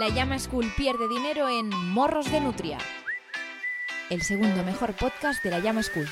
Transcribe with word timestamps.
La 0.00 0.08
Llama 0.08 0.38
School 0.38 0.64
pierde 0.78 1.08
dinero 1.08 1.50
en 1.50 1.68
Morros 1.68 2.32
de 2.32 2.40
Nutria, 2.40 2.78
el 4.08 4.22
segundo 4.22 4.64
mejor 4.64 4.94
podcast 4.94 5.44
de 5.44 5.50
la 5.50 5.58
Llama 5.58 5.82
School. 5.82 6.08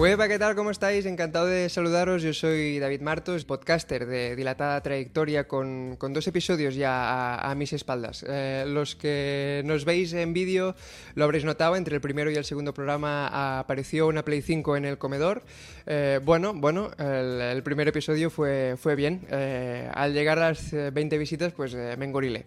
Hueva, 0.00 0.28
¿qué 0.28 0.38
tal? 0.38 0.54
¿Cómo 0.56 0.70
estáis? 0.70 1.04
Encantado 1.04 1.44
de 1.44 1.68
saludaros. 1.68 2.22
Yo 2.22 2.32
soy 2.32 2.78
David 2.78 3.02
Martos, 3.02 3.44
podcaster 3.44 4.06
de 4.06 4.34
dilatada 4.34 4.80
trayectoria 4.80 5.46
con, 5.46 5.96
con 5.98 6.14
dos 6.14 6.26
episodios 6.26 6.74
ya 6.74 7.34
a, 7.34 7.50
a 7.50 7.54
mis 7.54 7.74
espaldas. 7.74 8.24
Eh, 8.26 8.64
los 8.66 8.96
que 8.96 9.60
nos 9.66 9.84
veis 9.84 10.14
en 10.14 10.32
vídeo 10.32 10.74
lo 11.16 11.24
habréis 11.24 11.44
notado, 11.44 11.76
entre 11.76 11.96
el 11.96 12.00
primero 12.00 12.30
y 12.30 12.36
el 12.36 12.46
segundo 12.46 12.72
programa 12.72 13.58
apareció 13.58 14.06
una 14.06 14.24
Play 14.24 14.40
5 14.40 14.78
en 14.78 14.86
el 14.86 14.96
comedor. 14.96 15.42
Eh, 15.84 16.18
bueno, 16.24 16.54
bueno, 16.54 16.92
el, 16.96 17.38
el, 17.42 17.62
primer 17.62 17.86
episodio 17.86 18.30
fue, 18.30 18.76
fue 18.78 18.96
bien. 18.96 19.20
Eh, 19.30 19.86
al 19.92 20.14
llegar 20.14 20.38
a 20.38 20.48
las 20.48 20.72
20 20.72 21.18
visitas, 21.18 21.52
pues 21.52 21.74
me 21.74 22.06
engorilé. 22.06 22.46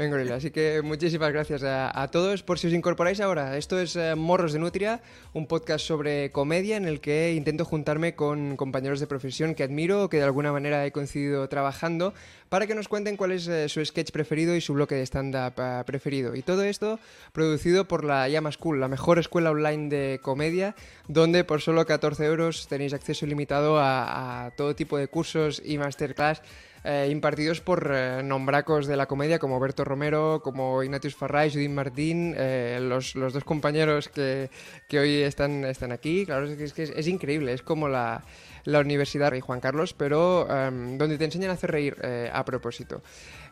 Venga, 0.00 0.16
Gorila. 0.16 0.36
Así 0.36 0.50
que 0.50 0.80
muchísimas 0.80 1.30
gracias 1.30 1.62
a, 1.62 1.90
a, 1.92 2.08
todos 2.08 2.42
por 2.42 2.58
si 2.58 2.68
os 2.68 2.72
incorporáis 2.72 3.20
ahora. 3.20 3.58
Esto 3.58 3.78
es 3.78 3.96
eh, 3.96 4.14
Morros 4.14 4.54
de 4.54 4.58
Nutria, 4.58 5.02
un 5.34 5.46
podcast 5.46 5.84
sobre 5.84 6.30
comedia 6.30 6.78
en 6.78 6.86
el 6.86 7.02
que 7.02 7.34
intento 7.34 7.66
juntarme 7.66 8.14
con 8.14 8.56
compañeros 8.56 8.98
de 8.98 9.06
profesión 9.06 9.54
que 9.54 9.62
admiro 9.62 10.04
o 10.04 10.08
que 10.08 10.16
de 10.16 10.22
alguna 10.22 10.52
manera 10.52 10.86
he 10.86 10.90
coincidido 10.90 11.46
trabajando 11.50 12.14
para 12.48 12.66
que 12.66 12.74
nos 12.74 12.88
cuenten 12.88 13.18
cuál 13.18 13.32
es 13.32 13.46
eh, 13.46 13.68
su 13.68 13.84
sketch 13.84 14.10
preferido 14.10 14.56
y 14.56 14.62
su 14.62 14.72
bloque 14.72 14.94
de 14.94 15.02
stand-up 15.02 15.60
uh, 15.60 15.84
preferido. 15.84 16.34
Y 16.34 16.40
todo 16.40 16.62
esto 16.62 16.98
producido 17.34 17.86
por 17.86 18.02
la 18.02 18.26
Llama 18.26 18.52
School, 18.52 18.80
la 18.80 18.88
mejor 18.88 19.18
escuela 19.18 19.50
online 19.50 19.90
de 19.90 20.20
comedia, 20.22 20.74
donde 21.08 21.44
por 21.44 21.60
solo 21.60 21.84
14 21.84 22.24
euros 22.24 22.68
tenéis 22.68 22.94
acceso 22.94 23.26
ilimitado 23.26 23.78
a, 23.78 24.46
a 24.46 24.50
todo 24.52 24.74
tipo 24.74 24.96
de 24.96 25.08
cursos 25.08 25.60
y 25.62 25.76
masterclass 25.76 26.40
eh, 26.84 27.08
impartidos 27.10 27.60
por 27.60 27.90
eh, 27.92 28.22
nombracos 28.22 28.86
de 28.86 28.96
la 28.96 29.06
comedia 29.06 29.38
como 29.38 29.60
Berto 29.60 29.84
Romero, 29.84 30.40
como 30.42 30.82
Ignatius 30.82 31.14
Farray, 31.14 31.50
Judith 31.50 31.70
Martín, 31.70 32.34
eh, 32.36 32.78
los, 32.80 33.14
los, 33.14 33.32
dos 33.32 33.44
compañeros 33.44 34.08
que, 34.08 34.50
que, 34.88 34.98
hoy 34.98 35.22
están, 35.22 35.64
están 35.64 35.92
aquí. 35.92 36.24
Claro, 36.26 36.46
es 36.46 36.72
que 36.72 36.82
es, 36.82 36.90
es, 36.90 37.06
increíble, 37.08 37.52
es 37.52 37.62
como 37.62 37.88
la, 37.88 38.22
la 38.64 38.80
Universidad 38.80 39.30
Rey 39.30 39.40
Juan 39.40 39.60
Carlos, 39.60 39.94
pero 39.94 40.46
um, 40.46 40.98
donde 40.98 41.18
te 41.18 41.24
enseñan 41.24 41.50
a 41.50 41.54
hacer 41.54 41.70
reír 41.70 41.96
eh, 42.02 42.30
a 42.32 42.44
propósito. 42.44 43.02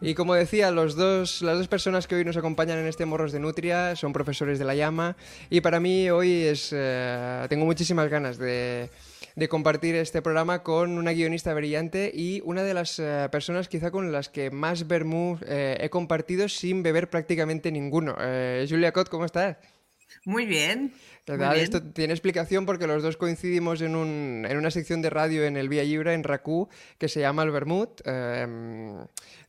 Y 0.00 0.14
como 0.14 0.34
decía, 0.34 0.70
los 0.70 0.94
dos, 0.94 1.42
las 1.42 1.58
dos 1.58 1.68
personas 1.68 2.06
que 2.06 2.14
hoy 2.14 2.24
nos 2.24 2.36
acompañan 2.36 2.78
en 2.78 2.86
este 2.86 3.06
Morros 3.06 3.32
de 3.32 3.40
Nutria 3.40 3.96
son 3.96 4.12
profesores 4.12 4.58
de 4.58 4.64
la 4.64 4.74
llama 4.74 5.16
y 5.50 5.60
para 5.60 5.80
mí 5.80 6.10
hoy 6.10 6.44
es, 6.44 6.72
uh, 6.72 7.48
tengo 7.48 7.64
muchísimas 7.64 8.08
ganas 8.08 8.38
de 8.38 8.90
de 9.38 9.48
compartir 9.48 9.94
este 9.94 10.20
programa 10.20 10.64
con 10.64 10.98
una 10.98 11.12
guionista 11.12 11.54
brillante 11.54 12.10
y 12.12 12.42
una 12.44 12.64
de 12.64 12.74
las 12.74 12.98
uh, 12.98 13.30
personas 13.30 13.68
quizá 13.68 13.92
con 13.92 14.10
las 14.10 14.28
que 14.28 14.50
más 14.50 14.88
vermú 14.88 15.38
eh, 15.46 15.76
he 15.80 15.90
compartido 15.90 16.48
sin 16.48 16.82
beber 16.82 17.08
prácticamente 17.08 17.70
ninguno. 17.70 18.16
Eh, 18.20 18.66
Julia 18.68 18.90
Cot, 18.90 19.08
¿cómo 19.08 19.24
estás? 19.24 19.56
Muy 20.24 20.44
bien. 20.44 20.92
¿Verdad? 21.24 21.52
Muy 21.52 21.60
Esto 21.60 21.80
tiene 21.80 22.14
explicación 22.14 22.66
porque 22.66 22.88
los 22.88 23.00
dos 23.00 23.16
coincidimos 23.16 23.80
en, 23.80 23.94
un, 23.94 24.44
en, 24.48 24.56
una 24.56 24.72
sección 24.72 25.02
de 25.02 25.10
radio 25.10 25.44
en 25.44 25.56
el 25.56 25.68
Vía 25.68 25.84
Libre, 25.84 26.14
en 26.14 26.24
RACU, 26.24 26.68
que 26.98 27.06
se 27.06 27.20
llama 27.20 27.44
El 27.44 27.52
Vermut, 27.52 28.00
eh, 28.06 28.44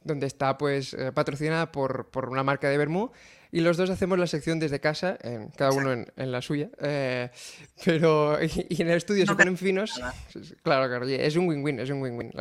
donde 0.04 0.28
está 0.28 0.56
pues 0.60 0.96
patrocinada 1.16 1.72
por, 1.72 2.12
por 2.12 2.30
una 2.30 2.44
marca 2.44 2.70
de 2.70 2.78
vermú 2.78 3.12
y 3.52 3.62
los 3.62 3.78
dos 3.78 3.90
hacemos 3.90 4.20
la 4.20 4.28
sección 4.28 4.60
desde 4.60 4.80
casa, 4.80 5.18
en, 5.22 5.50
cada 5.50 5.72
uno 5.72 5.92
en, 5.92 6.12
en, 6.16 6.32
la 6.32 6.42
suya. 6.42 6.70
Eh, 6.80 7.30
pero, 7.84 8.42
y, 8.44 8.68
y, 8.70 8.82
en 8.82 8.90
el 8.90 8.98
estudio 8.98 9.26
no 9.26 9.34
se 9.34 9.38
ponen 9.38 9.58
finos. 9.58 9.94
Claro, 10.64 10.88
claro, 10.88 11.06
es 11.08 11.36
un 11.36 11.48
win-win, 11.48 11.80
es 11.80 11.90
un 11.90 12.02
win-win. 12.02 12.32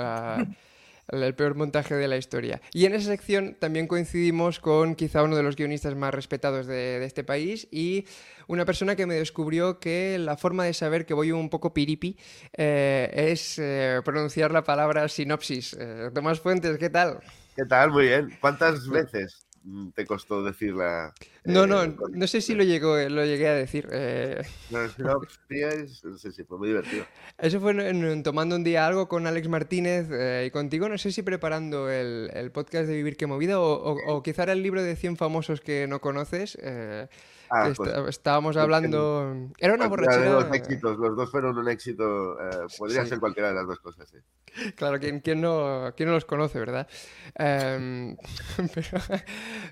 el 1.08 1.34
peor 1.34 1.54
montaje 1.54 1.94
de 1.94 2.08
la 2.08 2.16
historia. 2.16 2.60
Y 2.72 2.84
en 2.84 2.94
esa 2.94 3.08
sección 3.08 3.56
también 3.58 3.86
coincidimos 3.86 4.60
con 4.60 4.94
quizá 4.94 5.22
uno 5.22 5.36
de 5.36 5.42
los 5.42 5.56
guionistas 5.56 5.94
más 5.94 6.12
respetados 6.12 6.66
de, 6.66 6.98
de 7.00 7.04
este 7.04 7.24
país 7.24 7.66
y 7.70 8.04
una 8.46 8.64
persona 8.64 8.96
que 8.96 9.06
me 9.06 9.14
descubrió 9.14 9.78
que 9.78 10.18
la 10.18 10.36
forma 10.36 10.64
de 10.64 10.74
saber 10.74 11.06
que 11.06 11.14
voy 11.14 11.32
un 11.32 11.50
poco 11.50 11.72
piripi 11.72 12.16
eh, 12.56 13.10
es 13.32 13.58
eh, 13.58 14.00
pronunciar 14.04 14.50
la 14.50 14.64
palabra 14.64 15.08
sinopsis. 15.08 15.76
Eh, 15.78 16.10
Tomás 16.12 16.40
Fuentes, 16.40 16.78
¿qué 16.78 16.90
tal? 16.90 17.20
¿Qué 17.54 17.64
tal? 17.64 17.90
Muy 17.90 18.06
bien. 18.06 18.36
¿Cuántas 18.40 18.88
veces? 18.88 19.47
Te 19.94 20.06
costó 20.06 20.42
decirla. 20.42 21.14
No, 21.44 21.66
no, 21.66 21.82
eh, 21.82 21.94
no 22.10 22.26
sé 22.26 22.40
si 22.40 22.54
lo, 22.54 22.64
llegó, 22.64 22.96
lo 22.96 23.24
llegué 23.24 23.48
a 23.48 23.54
decir. 23.54 23.88
Eh... 23.92 24.42
No, 24.70 24.80
no, 24.98 25.20
no 26.04 26.18
sé 26.18 26.32
si 26.32 26.44
fue 26.44 26.58
muy 26.58 26.68
divertido. 26.68 27.04
Eso 27.38 27.60
fue 27.60 27.72
en, 27.72 28.04
en, 28.04 28.22
tomando 28.22 28.56
un 28.56 28.64
día 28.64 28.86
algo 28.86 29.08
con 29.08 29.26
Alex 29.26 29.48
Martínez 29.48 30.08
eh, 30.10 30.44
y 30.46 30.50
contigo, 30.50 30.88
no 30.88 30.98
sé 30.98 31.12
si 31.12 31.22
preparando 31.22 31.90
el, 31.90 32.30
el, 32.34 32.50
podcast 32.50 32.86
de 32.86 32.94
Vivir 32.94 33.16
que 33.16 33.26
Movida 33.26 33.60
o, 33.60 33.72
o, 33.72 33.96
o, 34.14 34.22
quizá 34.22 34.44
era 34.44 34.52
el 34.52 34.62
libro 34.62 34.82
de 34.82 34.96
100 34.96 35.16
famosos 35.16 35.60
que 35.60 35.86
no 35.86 36.00
conoces. 36.00 36.58
Ah, 37.50 37.70
pues, 37.74 37.90
estábamos 38.08 38.56
hablando. 38.56 39.50
Era 39.58 39.74
una 39.74 39.88
borrachera. 39.88 40.30
Los, 40.30 40.52
éxitos, 40.52 40.98
los 40.98 41.16
dos 41.16 41.30
fueron 41.30 41.56
un 41.58 41.68
éxito. 41.68 42.38
Eh, 42.40 42.66
podría 42.76 43.04
sí. 43.04 43.10
ser 43.10 43.20
cualquiera 43.20 43.48
de 43.48 43.54
las 43.54 43.66
dos 43.66 43.78
cosas. 43.80 44.12
Claro, 44.76 44.98
¿quién, 44.98 45.20
quién, 45.20 45.40
no, 45.40 45.92
¿quién 45.96 46.08
no 46.08 46.14
los 46.14 46.24
conoce, 46.24 46.58
verdad? 46.58 46.88
Um, 47.38 48.16
pero, 48.74 49.20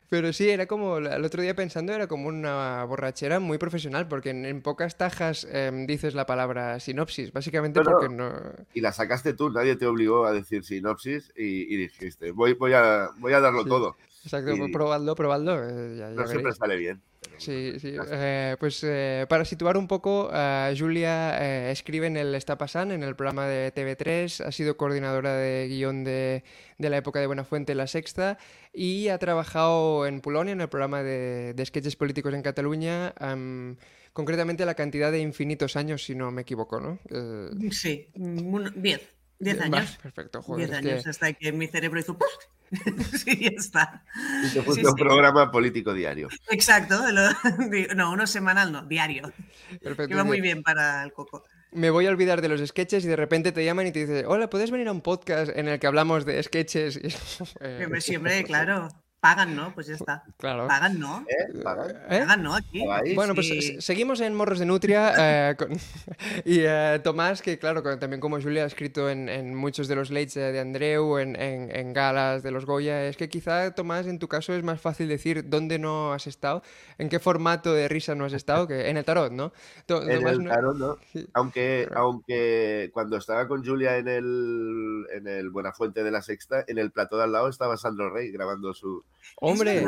pero, 0.08 0.32
sí, 0.32 0.48
era 0.48 0.66
como. 0.66 0.98
El 0.98 1.24
otro 1.24 1.42
día 1.42 1.54
pensando, 1.54 1.92
era 1.92 2.06
como 2.06 2.28
una 2.28 2.84
borrachera 2.84 3.40
muy 3.40 3.58
profesional, 3.58 4.08
porque 4.08 4.30
en, 4.30 4.44
en 4.44 4.62
pocas 4.62 4.96
tajas 4.96 5.44
um, 5.44 5.86
dices 5.86 6.14
la 6.14 6.26
palabra 6.26 6.78
sinopsis, 6.80 7.32
básicamente 7.32 7.80
no, 7.80 7.90
porque 7.90 8.08
no... 8.08 8.30
no. 8.30 8.40
Y 8.74 8.80
la 8.80 8.92
sacaste 8.92 9.34
tú, 9.34 9.50
nadie 9.50 9.76
te 9.76 9.86
obligó 9.86 10.26
a 10.26 10.32
decir 10.32 10.64
sinopsis 10.64 11.32
y, 11.36 11.72
y 11.72 11.76
dijiste, 11.76 12.30
voy, 12.30 12.54
voy, 12.54 12.72
a, 12.74 13.10
voy 13.18 13.32
a 13.32 13.40
darlo 13.40 13.62
sí. 13.62 13.68
todo. 13.68 13.96
Exacto, 14.26 14.56
y... 14.56 14.72
probadlo, 14.72 15.14
probadlo. 15.14 15.68
Eh, 15.68 15.96
ya, 15.96 16.10
ya 16.10 16.16
no 16.16 16.26
siempre 16.26 16.52
sale 16.52 16.76
bien. 16.76 17.00
Sí, 17.38 17.78
sí. 17.78 17.94
Eh, 18.10 18.56
pues 18.58 18.82
eh, 18.82 19.26
para 19.28 19.44
situar 19.44 19.76
un 19.76 19.86
poco, 19.86 20.28
uh, 20.28 20.76
Julia 20.76 21.38
eh, 21.40 21.70
escribe 21.70 22.06
en 22.06 22.16
el 22.16 22.34
Está 22.34 22.58
Pasant, 22.58 22.90
en 22.90 23.02
el 23.02 23.14
programa 23.14 23.46
de 23.46 23.72
TV3, 23.72 24.44
ha 24.44 24.50
sido 24.52 24.76
coordinadora 24.76 25.34
de 25.34 25.68
guion 25.68 26.02
de, 26.02 26.44
de, 26.78 26.90
la 26.90 26.96
época 26.96 27.20
de 27.20 27.26
Buenafuente, 27.26 27.74
La 27.74 27.86
Sexta, 27.86 28.38
y 28.72 29.08
ha 29.08 29.18
trabajado 29.18 30.06
en 30.06 30.20
Polonia, 30.20 30.52
en 30.52 30.60
el 30.60 30.68
programa 30.68 31.02
de, 31.02 31.54
de 31.54 31.66
sketches 31.66 31.94
políticos 31.96 32.34
en 32.34 32.42
Cataluña, 32.42 33.14
um, 33.20 33.76
concretamente 34.12 34.64
la 34.64 34.74
cantidad 34.74 35.12
de 35.12 35.20
infinitos 35.20 35.76
años, 35.76 36.04
si 36.04 36.14
no 36.14 36.30
me 36.30 36.42
equivoco, 36.42 36.80
¿no? 36.80 36.98
sí, 37.70 38.08
diez. 38.76 39.15
Diez 39.38 39.60
años. 39.60 39.98
Perfecto, 40.02 40.42
joder. 40.42 40.68
Diez 40.68 40.78
años, 40.78 41.04
que... 41.04 41.10
hasta 41.10 41.32
que 41.32 41.52
mi 41.52 41.66
cerebro 41.66 42.00
hizo 42.00 42.16
sí, 43.16 43.38
ya 43.42 43.50
está. 43.50 44.04
Y 44.44 44.52
te 44.52 44.62
fuiste 44.62 44.82
sí, 44.82 44.86
un 44.86 44.96
sí. 44.96 45.02
programa 45.02 45.50
político 45.50 45.94
diario. 45.94 46.28
Exacto, 46.50 47.00
lo, 47.12 47.30
no, 47.94 48.12
uno 48.12 48.26
semanal 48.26 48.72
no, 48.72 48.82
diario. 48.82 49.32
Perfecto. 49.82 50.08
Que 50.08 50.14
va 50.14 50.24
muy 50.24 50.40
bien 50.40 50.62
para 50.62 51.04
el 51.04 51.12
coco. 51.12 51.44
Me 51.72 51.90
voy 51.90 52.06
a 52.06 52.10
olvidar 52.10 52.40
de 52.40 52.48
los 52.48 52.66
sketches 52.66 53.04
y 53.04 53.08
de 53.08 53.16
repente 53.16 53.52
te 53.52 53.64
llaman 53.64 53.86
y 53.86 53.92
te 53.92 54.06
dicen, 54.06 54.24
hola, 54.26 54.48
¿puedes 54.48 54.70
venir 54.70 54.88
a 54.88 54.92
un 54.92 55.02
podcast 55.02 55.52
en 55.54 55.68
el 55.68 55.78
que 55.78 55.86
hablamos 55.86 56.24
de 56.24 56.42
sketches? 56.42 56.96
eh... 57.60 57.88
Siempre, 58.00 58.42
claro. 58.44 58.88
Pagan, 59.26 59.56
¿no? 59.56 59.74
Pues 59.74 59.88
ya 59.88 59.96
está. 59.96 60.22
Claro. 60.36 60.68
Pagan, 60.68 61.00
¿no? 61.00 61.26
¿Eh? 61.28 61.58
¿Pagan? 61.60 61.90
¿Eh? 61.90 62.20
Pagan, 62.20 62.42
¿no? 62.44 62.54
Aquí. 62.54 62.84
Bueno, 63.16 63.34
pues 63.34 63.48
sí. 63.48 63.80
seguimos 63.80 64.20
en 64.20 64.36
Morros 64.36 64.60
de 64.60 64.66
Nutria. 64.66 65.14
eh, 65.50 65.56
con... 65.56 65.72
y 66.44 66.60
eh, 66.60 67.00
Tomás, 67.02 67.42
que 67.42 67.58
claro, 67.58 67.82
también 67.98 68.20
como 68.20 68.40
Julia 68.40 68.62
ha 68.62 68.66
escrito 68.66 69.10
en, 69.10 69.28
en 69.28 69.52
muchos 69.52 69.88
de 69.88 69.96
los 69.96 70.10
lates 70.10 70.34
de 70.34 70.60
Andreu, 70.60 71.18
en, 71.18 71.34
en, 71.34 71.74
en, 71.74 71.92
galas 71.92 72.44
de 72.44 72.52
los 72.52 72.66
Goya, 72.66 73.08
es 73.08 73.16
que 73.16 73.28
quizá, 73.28 73.74
Tomás, 73.74 74.06
en 74.06 74.20
tu 74.20 74.28
caso 74.28 74.52
es 74.54 74.62
más 74.62 74.80
fácil 74.80 75.08
decir 75.08 75.48
dónde 75.48 75.80
no 75.80 76.12
has 76.12 76.28
estado, 76.28 76.62
en 76.96 77.08
qué 77.08 77.18
formato 77.18 77.74
de 77.74 77.88
risa 77.88 78.14
no 78.14 78.26
has 78.26 78.32
estado, 78.32 78.68
que 78.68 78.88
en 78.88 78.96
el 78.96 79.04
tarot, 79.04 79.32
¿no? 79.32 79.52
En 79.76 79.86
Tomás, 79.86 80.38
el 80.38 80.48
tarot, 80.48 80.76
¿no? 80.76 80.98
Sí. 81.12 81.26
Aunque, 81.32 81.86
Pero... 81.88 82.00
aunque 82.00 82.90
cuando 82.92 83.16
estaba 83.16 83.48
con 83.48 83.64
Julia 83.64 83.96
en 83.96 84.06
el, 84.06 85.06
en 85.12 85.26
el 85.26 85.50
Buenafuente 85.50 86.04
de 86.04 86.12
la 86.12 86.22
Sexta, 86.22 86.64
en 86.68 86.78
el 86.78 86.92
plató 86.92 87.16
de 87.16 87.24
al 87.24 87.32
lado 87.32 87.48
estaba 87.48 87.76
Sandro 87.76 88.08
Rey 88.10 88.30
grabando 88.30 88.72
su 88.72 89.04
Hombre, 89.36 89.84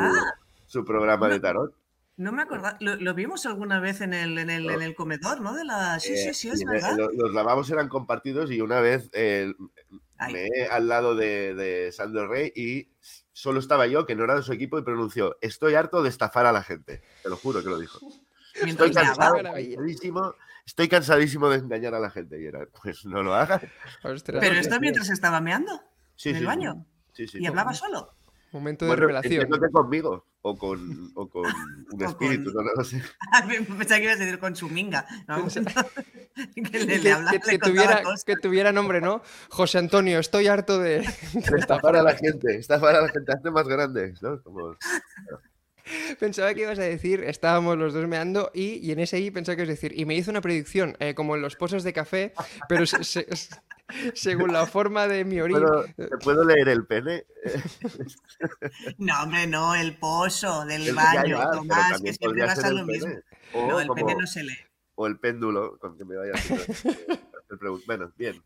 su, 0.65 0.85
programa 0.85 1.27
no, 1.27 1.33
de 1.33 1.39
tarot. 1.39 1.75
No 2.17 2.31
me 2.31 2.41
acuerdo, 2.41 2.69
lo, 2.79 2.95
lo, 2.95 3.13
vimos 3.13 3.45
alguna 3.45 3.79
vez 3.79 4.01
en 4.01 4.13
el, 4.13 4.37
en 4.37 4.49
el, 4.49 4.67
no. 4.67 4.73
en 4.73 4.81
el 4.81 4.93
comedor, 4.93 5.41
¿no? 5.41 5.55
De 5.55 5.63
la... 5.63 5.99
Sí, 5.99 6.13
eh, 6.13 6.17
sí, 6.17 6.33
sí, 6.33 6.49
es 6.49 6.63
verdad. 6.63 6.97
El, 6.99 7.17
los 7.17 7.33
lavabos 7.33 7.69
eran 7.71 7.87
compartidos 7.87 8.51
y 8.51 8.61
una 8.61 8.81
vez 8.81 9.09
eh, 9.13 9.53
me 10.31 10.49
al 10.69 10.87
lado 10.87 11.15
de, 11.15 11.55
de 11.55 11.91
Sandro 11.91 12.27
Rey 12.27 12.51
y 12.55 12.89
solo 13.39 13.59
estaba 13.59 13.87
yo, 13.87 14.05
que 14.05 14.15
no 14.15 14.25
era 14.25 14.35
de 14.35 14.43
su 14.43 14.51
equipo, 14.51 14.77
y 14.77 14.83
pronunció, 14.83 15.37
estoy 15.41 15.75
harto 15.75 16.03
de 16.03 16.09
estafar 16.09 16.45
a 16.45 16.51
la 16.51 16.61
gente. 16.61 17.01
Te 17.23 17.29
lo 17.29 17.37
juro 17.37 17.63
que 17.63 17.69
lo 17.69 17.79
dijo. 17.79 17.99
Estoy 18.55 18.91
cansado, 18.91 19.35
cansadísimo, 19.41 20.35
estoy 20.65 20.89
cansadísimo 20.89 21.49
de 21.49 21.59
engañar 21.59 21.95
a 21.95 21.99
la 21.99 22.09
gente. 22.09 22.41
Y 22.41 22.45
era, 22.45 22.65
pues 22.81 23.05
no 23.05 23.23
lo 23.23 23.33
hagas. 23.33 23.61
Pero 24.25 24.59
esto 24.59 24.79
mientras 24.81 25.09
estaba 25.09 25.39
meando 25.39 25.81
sí, 26.15 26.29
en 26.29 26.35
el 26.35 26.41
sí, 26.41 26.45
baño. 26.45 26.85
Sí, 27.13 27.27
sí, 27.27 27.37
y 27.39 27.45
hablaba 27.45 27.73
solo. 27.73 28.15
Momento 28.51 28.85
de 28.85 28.95
revelación. 28.95 29.33
Entiendo 29.33 29.59
que 29.59 29.71
conmigo 29.71 30.25
o 30.41 30.57
con, 30.57 31.11
o 31.15 31.29
con 31.29 31.43
un 31.91 32.03
espíritu, 32.03 32.51
no, 32.51 32.61
no 32.75 32.83
sé. 32.83 33.01
Pensaba 33.77 33.99
que 33.99 34.03
ibas 34.03 34.17
a 34.17 34.25
decir 34.25 34.39
con 34.39 34.55
su 34.55 34.69
minga. 34.69 35.05
que, 36.55 36.79
le, 36.79 36.99
le 36.99 37.15
que, 37.31 37.39
que, 37.39 37.59
tuviera, 37.59 38.03
que, 38.25 38.35
tuviera, 38.35 38.71
nombre, 38.71 39.01
¿no? 39.01 39.21
José 39.49 39.77
Antonio, 39.77 40.19
estoy 40.19 40.47
harto 40.47 40.79
de. 40.79 41.05
Estafar 41.57 41.95
a 41.95 42.03
la 42.03 42.15
gente, 42.15 42.57
estafar 42.57 42.95
a 42.95 43.01
la 43.01 43.09
gente, 43.09 43.31
hace 43.31 43.51
más 43.51 43.67
grandes, 43.67 44.21
¿no? 44.21 44.41
Como... 44.41 44.75
Pensaba 46.19 46.53
que 46.53 46.61
ibas 46.61 46.77
a 46.77 46.83
decir, 46.83 47.23
estábamos 47.23 47.75
los 47.77 47.93
dos 47.93 48.07
meando 48.07 48.51
y, 48.53 48.75
y 48.75 48.91
en 48.91 48.99
ese 48.99 49.19
I 49.19 49.31
pensaba 49.31 49.55
que 49.55 49.63
ibas 49.63 49.69
a 49.69 49.73
decir, 49.73 49.99
y 49.99 50.05
me 50.05 50.15
hizo 50.15 50.29
una 50.29 50.41
predicción, 50.41 50.95
eh, 50.99 51.15
como 51.15 51.35
en 51.35 51.41
los 51.41 51.55
pozos 51.55 51.83
de 51.83 51.93
café, 51.93 52.33
pero 52.67 52.85
se, 52.85 53.03
se, 53.03 53.25
según 54.13 54.53
la 54.53 54.65
forma 54.65 55.07
de 55.07 55.25
mi 55.25 55.39
orina. 55.39 55.67
¿Te 55.95 56.17
puedo 56.23 56.43
leer 56.43 56.69
el 56.69 56.85
pene? 56.85 57.25
no, 58.97 59.23
hombre, 59.23 59.47
no, 59.47 59.75
el 59.75 59.97
pozo 59.97 60.65
del 60.65 60.93
baño, 60.93 61.39
Tomás, 61.51 62.01
que 62.01 62.13
siempre 62.13 62.45
vas 62.45 62.63
a 62.63 62.71
lo 62.71 62.85
mismo. 62.85 63.13
no, 63.53 63.79
el 63.79 63.89
pene 63.89 64.15
no 64.15 64.27
se 64.27 64.43
lee. 64.43 64.57
O 64.95 65.07
el 65.07 65.17
péndulo, 65.17 65.77
con 65.79 65.97
que 65.97 66.03
me 66.03 66.17
vaya 66.17 66.33
a 66.33 66.37
bueno, 67.85 68.11
bien. 68.17 68.41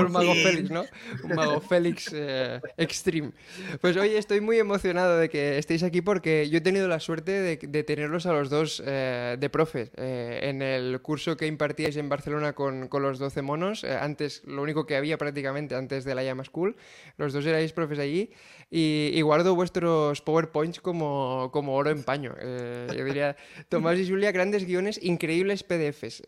un 0.00 0.12
mago 0.12 0.34
Félix, 0.34 0.70
¿no? 0.70 0.84
Un 1.24 1.34
mago 1.34 1.60
Félix 1.68 2.10
eh, 2.14 2.60
Extreme. 2.76 3.32
Pues 3.80 3.96
hoy 3.96 4.14
estoy 4.14 4.40
muy 4.40 4.58
emocionado 4.58 5.18
de 5.18 5.28
que 5.28 5.58
estéis 5.58 5.82
aquí 5.82 6.00
porque 6.00 6.48
yo 6.48 6.58
he 6.58 6.60
tenido 6.60 6.88
la 6.88 7.00
suerte 7.00 7.58
de, 7.58 7.84
tenerlos 7.84 8.26
a 8.26 8.32
los 8.32 8.48
dos 8.48 8.82
eh, 8.84 9.36
de 9.38 9.50
profes 9.50 9.90
eh, 9.96 10.40
en 10.44 10.62
el 10.62 11.00
curso 11.02 11.36
que 11.36 11.46
impartíais 11.46 11.96
en 11.96 12.08
Barcelona 12.08 12.54
con, 12.54 12.88
con 12.88 13.02
los 13.02 13.18
12 13.18 13.42
monos. 13.42 13.84
antes, 13.84 14.42
lo 14.46 14.62
único 14.62 14.86
que 14.86 14.96
había 14.96 15.18
prácticamente 15.18 15.74
antes 15.74 16.04
de 16.04 16.14
la 16.14 16.22
Llama 16.22 16.44
School. 16.44 16.76
Los 17.16 17.32
dos 17.32 17.44
erais 17.44 17.72
profes 17.72 17.98
allí 17.98 18.30
y, 18.70 19.20
guardo 19.22 19.54
vuestros 19.54 20.22
PowerPoints 20.22 20.80
como, 20.80 21.50
como 21.52 21.74
oro 21.74 21.90
en 21.90 22.02
paño. 22.02 22.34
yo 22.40 23.04
diría, 23.04 23.36
Tomás 23.68 23.98
y 23.98 24.08
Julia, 24.08 24.32
grandes 24.32 24.64
guiones, 24.64 24.98
increíbles 25.02 25.62
PDFs. 25.62 26.22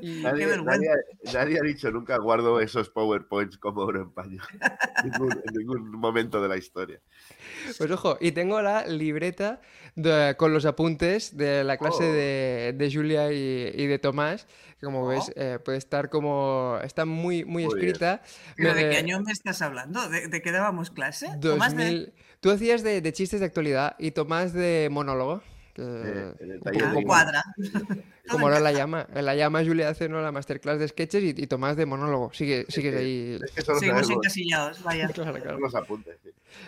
Y... 0.00 0.22
Nadie, 0.22 0.46
nadie, 0.62 0.88
ha 1.36 1.44
dicho 1.44 1.90
nunca 1.90 2.16
guardo 2.18 2.60
esos 2.60 2.90
PowerPoints 2.90 3.58
como 3.58 3.82
oro 3.82 4.02
en 4.02 4.10
paño. 4.10 4.42
en 5.04 5.54
ningún 5.54 5.90
momento 5.90 6.40
de 6.40 6.48
la 6.48 6.56
historia. 6.56 7.00
Pues 7.78 7.90
ojo, 7.90 8.18
y 8.20 8.32
tengo 8.32 8.62
la 8.62 8.86
libreta 8.86 9.60
con 10.36 10.52
los 10.52 10.66
apuntes 10.66 11.36
de 11.36 11.64
la 11.64 11.78
clase 11.78 12.04
oh. 12.04 12.76
de, 12.76 12.90
Julia 12.92 13.32
y, 13.32 13.86
de 13.86 13.98
Tomás, 13.98 14.46
que 14.78 14.86
como 14.86 15.06
ves 15.06 15.28
oh. 15.28 15.40
eh, 15.40 15.58
puede 15.58 15.78
estar 15.78 16.10
como... 16.10 16.78
está 16.82 17.04
muy, 17.04 17.44
muy, 17.44 17.64
escrita. 17.64 18.22
¿De 18.56 18.90
qué 18.90 18.96
año 18.98 19.20
me 19.20 19.32
estás 19.32 19.62
hablando? 19.62 20.08
¿De, 20.08 20.42
qué 20.42 20.52
dábamos 20.52 20.90
clase? 20.90 21.28
2000... 21.38 22.12
Tú 22.40 22.50
hacías 22.50 22.82
de, 22.82 23.00
de 23.00 23.12
chistes 23.12 23.40
de 23.40 23.46
actualidad 23.46 23.96
y 23.98 24.10
Tomás 24.10 24.52
de 24.52 24.88
monólogo. 24.90 25.42
Eh, 25.78 26.34
como, 26.78 27.02
cuadra. 27.02 27.42
Como 28.30 28.46
ahora 28.46 28.60
la 28.60 28.72
llama. 28.72 29.06
La 29.14 29.34
llama 29.34 29.64
Julia 29.64 29.88
hace 29.88 30.08
¿no? 30.08 30.20
la 30.20 30.32
masterclass 30.32 30.78
de 30.78 30.88
sketches 30.88 31.22
y, 31.22 31.46
Tomás 31.46 31.76
de 31.76 31.86
monólogo. 31.86 32.32
Sigue, 32.32 32.66
sigues 32.68 32.94
ahí. 32.96 33.38
Seguimos 33.78 34.10
encasillados, 34.10 34.82
vaya. 34.82 35.08
Los 35.60 35.74
apuntes, 35.74 36.16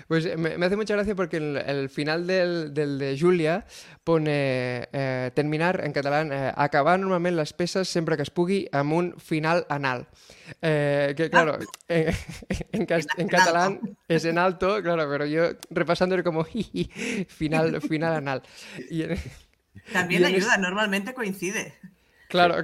Pues 0.07 0.37
me, 0.39 0.65
hace 0.65 0.77
mucha 0.77 0.95
gracia 0.95 1.15
porque 1.15 1.39
el, 1.39 1.57
el 1.57 1.89
final 1.89 2.27
del, 2.27 2.75
del, 2.75 2.99
de 2.99 3.19
Julia 3.19 3.65
pone 4.05 4.89
eh, 4.93 5.31
terminar 5.35 5.83
en 5.85 5.93
catalán 5.93 6.33
eh, 6.33 6.53
acabar 6.57 6.99
normalment 6.99 7.37
les 7.37 7.53
peces 7.53 7.89
sempre 7.89 8.17
que 8.17 8.25
es 8.25 8.31
pugui 8.31 8.67
amb 8.73 8.93
un 8.93 9.13
final 9.21 9.65
anal. 9.69 10.07
Eh, 10.63 11.15
que 11.17 11.29
claro, 11.31 11.59
ah. 11.61 11.65
en, 11.89 12.09
en, 12.73 12.87
en, 13.19 13.29
catalán 13.29 13.81
es 14.09 14.25
en 14.31 14.39
alto, 14.39 14.83
claro, 14.83 15.09
pero 15.11 15.27
yo 15.27 15.51
repasando 15.71 16.23
como 16.25 16.45
final, 17.29 17.81
final 17.81 18.15
anal. 18.15 18.43
Y 18.91 19.05
También 19.93 20.25
ayuda, 20.25 20.59
normalmente 20.59 21.15
coincide. 21.15 21.75
Claro. 22.29 22.57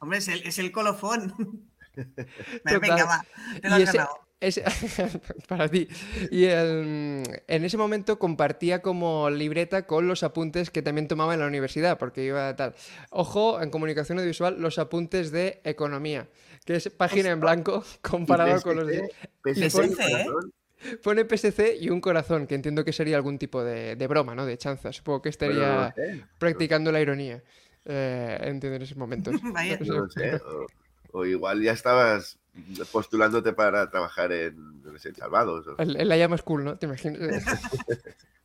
hombre, 0.00 0.18
es 0.18 0.28
el, 0.28 0.42
es 0.42 0.58
el 0.58 0.72
colofón. 0.72 1.68
Venga, 2.64 3.04
va, 3.04 3.24
te 3.60 3.68
lo 3.68 3.74
has 3.76 3.84
ganado. 3.92 4.30
para 5.48 5.68
ti. 5.68 5.88
Y 6.30 6.46
en 6.46 7.24
ese 7.46 7.76
momento 7.76 8.18
compartía 8.18 8.80
como 8.80 9.28
libreta 9.30 9.86
con 9.86 10.08
los 10.08 10.22
apuntes 10.22 10.70
que 10.70 10.82
también 10.82 11.08
tomaba 11.08 11.34
en 11.34 11.40
la 11.40 11.46
universidad, 11.46 11.98
porque 11.98 12.24
iba 12.24 12.54
tal. 12.56 12.74
Ojo, 13.10 13.60
en 13.60 13.70
comunicación 13.70 14.18
audiovisual, 14.18 14.60
los 14.60 14.78
apuntes 14.78 15.30
de 15.30 15.60
economía, 15.64 16.28
que 16.64 16.76
es 16.76 16.88
página 16.88 17.30
en 17.30 17.40
blanco 17.40 17.84
comparado 18.02 18.60
con 18.62 18.76
los 18.76 18.86
de. 18.86 19.10
PSC, 19.44 20.26
Pone 21.02 21.24
PSC 21.24 21.76
y 21.80 21.90
un 21.90 22.00
corazón, 22.00 22.46
que 22.46 22.54
entiendo 22.54 22.84
que 22.84 22.92
sería 22.92 23.16
algún 23.16 23.38
tipo 23.38 23.62
de, 23.62 24.06
broma, 24.06 24.34
¿no? 24.34 24.46
De 24.46 24.56
chanza. 24.58 24.92
Supongo 24.92 25.22
que 25.22 25.28
estaría 25.28 25.94
practicando 26.38 26.92
la 26.92 27.00
ironía. 27.00 27.42
Eh, 27.84 28.38
entiendo 28.42 28.76
en 28.76 28.82
esos 28.82 28.96
momentos. 28.96 29.34
o, 31.12 31.24
igual 31.24 31.62
ya 31.62 31.72
estabas 31.72 32.38
postulándote 32.92 33.52
para 33.52 33.90
trabajar 33.90 34.32
en, 34.32 34.82
en 34.84 35.14
Salvados. 35.14 35.66
En, 35.78 36.08
la 36.08 36.16
llama 36.16 36.36
school, 36.36 36.64
¿no? 36.64 36.78
¿Te 36.78 36.86
imaginas? 36.86 37.20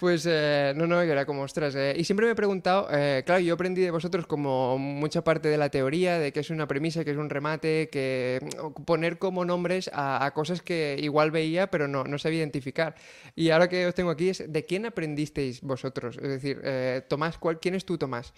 Pues 0.00 0.26
eh, 0.28 0.72
no, 0.76 0.86
no, 0.86 1.00
era 1.00 1.26
como, 1.26 1.42
ostras. 1.42 1.74
Eh, 1.74 1.94
y 1.96 2.04
siempre 2.04 2.26
me 2.26 2.32
he 2.32 2.34
preguntado, 2.34 2.88
eh, 2.90 3.22
claro, 3.24 3.40
yo 3.40 3.54
aprendí 3.54 3.82
de 3.82 3.90
vosotros 3.90 4.26
como 4.26 4.78
mucha 4.78 5.22
parte 5.22 5.48
de 5.48 5.58
la 5.58 5.68
teoría, 5.70 6.18
de 6.18 6.32
que 6.32 6.40
es 6.40 6.50
una 6.50 6.66
premisa, 6.66 7.04
que 7.04 7.10
es 7.10 7.16
un 7.16 7.30
remate, 7.30 7.88
que 7.90 8.40
poner 8.86 9.18
como 9.18 9.44
nombres 9.44 9.90
a, 9.92 10.30
cosas 10.34 10.62
que 10.62 10.96
igual 11.00 11.30
veía, 11.30 11.70
pero 11.70 11.88
no, 11.88 12.04
no 12.04 12.18
sabía 12.18 12.38
identificar. 12.38 12.94
Y 13.36 13.50
ahora 13.50 13.68
que 13.68 13.86
os 13.86 13.94
tengo 13.94 14.10
aquí 14.10 14.30
es, 14.30 14.44
¿de 14.50 14.64
quién 14.64 14.86
aprendisteis 14.86 15.60
vosotros? 15.60 16.16
Es 16.16 16.28
decir, 16.28 16.62
Tomás, 17.08 17.38
¿cuál, 17.38 17.60
¿quién 17.60 17.74
es 17.74 17.84
tú, 17.84 17.98
Tomás? 17.98 18.32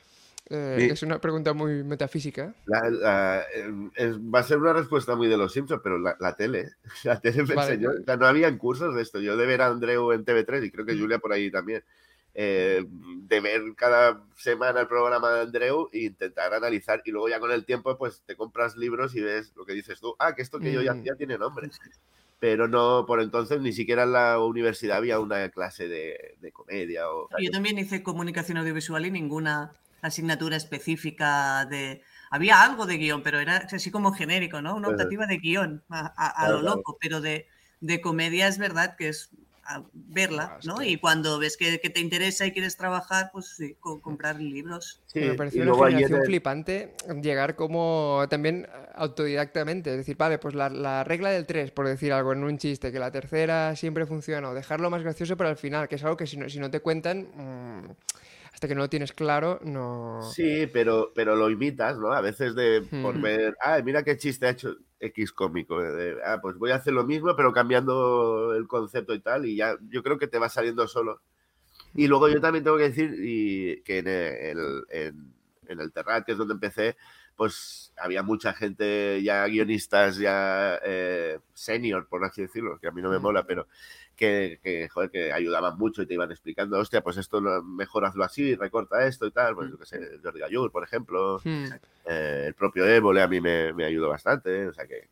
Eh, 0.51 0.89
es 0.91 1.03
una 1.03 1.21
pregunta 1.21 1.55
muy 1.55 1.83
metafísica. 1.85 2.55
va 2.69 4.39
a 4.39 4.43
ser 4.43 4.59
una 4.59 4.75
respuesta 4.75 5.17
muy 5.17 5.29
de 5.29 5.39
los 5.39 5.53
Simpsons, 5.53 5.81
pero 5.83 5.99
la, 5.99 6.37
tele. 6.37 6.73
La 7.05 7.21
tele 7.21 7.45
me 7.45 7.55
enseñó. 7.55 7.91
no 8.19 8.27
había 8.27 8.57
cursos 8.59 8.95
de 8.95 9.03
esto. 9.03 9.21
Yo 9.21 9.37
de 9.37 9.47
ver 9.47 9.63
a 9.63 9.69
Andreu 9.69 10.13
en 10.13 10.25
TV3 10.25 10.67
y 10.67 10.71
creo 10.71 10.85
que 10.85 10.99
Julia 10.99 11.19
por 11.19 11.33
ahí 11.33 11.51
también. 11.51 11.83
Eh, 12.37 12.85
de 12.89 13.41
ver 13.41 13.63
cada 13.77 14.25
semana 14.37 14.81
el 14.81 14.89
programa 14.89 15.31
de 15.33 15.43
Andreu 15.43 15.89
e 15.93 16.07
intentar 16.07 16.53
analizar 16.53 17.01
y 17.05 17.13
luego 17.13 17.29
ya 17.29 17.39
con 17.39 17.53
el 17.53 17.65
tiempo 17.65 17.97
pues 17.97 18.23
te 18.27 18.35
compras 18.35 18.77
libros 18.77 19.15
y 19.15 19.21
ves 19.21 19.53
lo 19.55 19.65
que 19.65 19.73
dices 19.73 20.01
tú, 20.01 20.17
ah, 20.19 20.35
que 20.35 20.43
esto 20.43 20.59
que 20.59 20.73
yo 20.73 20.83
ya 20.83 20.95
mm. 20.95 20.99
hacía 20.99 21.15
tiene 21.15 21.39
nombre. 21.39 21.71
Pero 22.41 22.67
no, 22.67 23.07
por 23.07 23.23
entonces 23.23 23.61
ni 23.61 23.73
siquiera 23.73 24.03
en 24.03 24.13
la 24.13 24.41
universidad 24.41 24.99
había 24.99 25.21
una 25.21 25.49
clase 25.51 25.87
de, 25.89 26.51
comedia. 26.53 27.09
O, 27.09 27.29
yo 27.41 27.51
también 27.53 27.79
hice 27.79 28.03
comunicación 28.03 28.59
audiovisual 28.59 29.07
y 29.07 29.13
ninguna 29.13 29.73
asignatura 30.07 30.57
específica 30.57 31.65
de... 31.67 32.03
Había 32.31 32.63
algo 32.63 32.87
de 32.87 32.99
guion, 32.99 33.23
pero 33.23 33.39
era 33.39 33.69
así 33.71 33.91
como 33.91 34.13
genérico, 34.13 34.61
¿no? 34.61 34.75
Una 34.75 34.89
optativa 34.89 35.27
de 35.27 35.39
guion 35.39 35.85
a, 35.89 36.49
lo 36.49 36.63
loco, 36.63 36.99
pero 37.01 37.21
de, 37.21 37.47
de 37.81 38.01
comedia 38.01 38.49
es 38.49 38.59
verdad 38.59 38.97
que 38.97 39.09
es 39.09 39.31
verla, 39.93 40.59
¿no? 40.65 40.83
Y 40.83 40.99
cuando 40.99 41.39
ves 41.39 41.57
que, 41.57 41.79
te 41.79 42.01
interesa 42.01 42.47
y 42.47 42.53
quieres 42.53 42.77
trabajar, 42.77 43.31
pues 43.33 43.55
sí, 43.57 43.77
comprar 43.81 44.41
libros. 44.41 45.01
Sí, 45.07 45.21
me 45.21 45.35
pareció 45.35 45.63
una 45.63 45.87
generación 45.87 46.23
flipante 46.25 46.95
llegar 47.23 47.57
como 47.57 48.25
también 48.29 48.69
autodidactamente, 48.95 49.91
es 49.91 49.97
decir, 49.97 50.17
vale, 50.17 50.39
pues 50.39 50.55
la, 50.55 51.05
regla 51.05 51.31
del 51.31 51.47
3, 51.47 51.71
por 51.71 51.87
decir 51.87 52.13
algo 52.13 52.33
en 52.33 52.45
un 52.45 52.59
chiste, 52.59 52.93
que 52.93 52.99
la 52.99 53.11
tercera 53.11 53.75
siempre 53.77 54.07
funciona, 54.07 54.51
o 54.51 54.55
dejarlo 54.55 54.91
más 54.91 55.03
gracioso 55.03 55.37
para 55.37 55.51
el 55.51 55.57
final, 55.57 55.89
que 55.89 55.95
es 55.97 56.05
algo 56.05 56.17
que 56.17 56.27
si 56.27 56.37
no, 56.37 56.49
si 56.49 56.59
no 56.59 56.71
te 56.71 56.81
cuentan... 56.81 57.29
Mmm, 57.35 57.91
hasta 58.55 58.69
que 58.69 58.77
no 58.77 58.83
lo 58.83 58.89
tienes 58.89 59.13
claro, 59.13 59.59
no. 59.65 60.23
Sí, 60.33 60.69
pero, 60.73 61.11
pero 61.13 61.35
lo 61.35 61.51
imitas, 61.51 61.99
¿no? 61.99 62.13
A 62.13 62.21
veces 62.21 62.55
de 62.55 62.83
por 63.03 63.21
ver, 63.21 63.57
ah, 63.61 63.81
mira 63.85 64.05
qué 64.05 64.17
chiste 64.17 64.47
ha 64.47 64.51
hecho 64.51 64.77
X 65.01 65.33
cómico. 65.33 65.81
ah, 66.25 66.39
pues 66.41 66.57
voy 66.57 66.71
a 66.71 66.77
hacer 66.77 66.93
lo 66.93 67.03
mismo, 67.03 67.35
pero 67.35 67.53
cambiando 67.53 68.55
el 68.55 68.69
concepto 68.69 69.13
y 69.13 69.19
tal, 69.19 69.45
y 69.45 69.57
ya 69.57 69.77
yo 69.89 70.05
creo 70.05 70.19
que 70.19 70.29
te 70.29 70.39
va 70.39 70.49
saliendo 70.49 70.87
solo. 70.87 71.21
Y 71.95 72.07
luego 72.07 72.29
yo 72.29 72.41
también 72.41 72.63
tengo 72.63 72.77
que 72.77 72.91
decir 72.91 73.17
y, 73.19 73.83
que 73.83 73.99
en 73.99 74.07
el, 74.07 74.85
en, 74.89 75.81
el 75.81 75.93
Terrat, 75.93 76.25
que 76.25 76.33
es 76.33 76.39
donde 76.39 76.55
empecé, 76.55 76.97
pues 77.37 77.93
había 77.97 78.23
mucha 78.23 78.53
gente, 78.53 79.23
ya 79.23 79.47
guionistas, 79.47 80.17
ya 80.17 80.79
eh, 80.85 81.39
senior, 81.53 82.07
por 82.09 82.25
así 82.25 82.43
decirlo, 82.43 82.79
que 82.79 82.89
a 82.89 82.91
mí 82.91 83.03
no 83.03 83.11
me 83.11 83.19
mola, 83.19 83.45
pero 83.45 83.67
que, 84.17 84.61
que, 84.63 84.89
joder, 84.89 85.11
que 85.11 85.33
ayudaban 85.33 85.77
mucho 85.77 86.03
y 86.03 86.07
te 86.07 86.15
iban 86.15 86.31
explicando, 86.31 86.79
hostia, 86.79 87.03
pues 87.03 87.17
esto 87.17 87.41
mejor 87.41 88.05
hazlo 88.05 88.25
así, 88.25 88.55
recorta 88.55 89.07
esto 89.07 89.27
y 89.27 89.31
tal, 89.31 89.55
pues 89.55 89.71
yo 89.71 89.79
qué 89.79 89.87
sé, 89.87 90.19
Jordi 90.23 90.41
Gallur, 90.41 90.71
por 90.71 90.85
ejemplo, 90.85 91.41
hmm. 91.45 91.67
eh, 92.07 92.45
el 92.47 92.55
propio 92.55 92.87
Évole 92.87 93.23
a 93.23 93.29
mí 93.29 93.41
me, 93.41 93.73
me, 93.73 93.85
ayudó 93.85 94.09
bastante, 94.09 94.69
o 94.69 94.73
sea 94.73 94.87
que, 94.87 95.09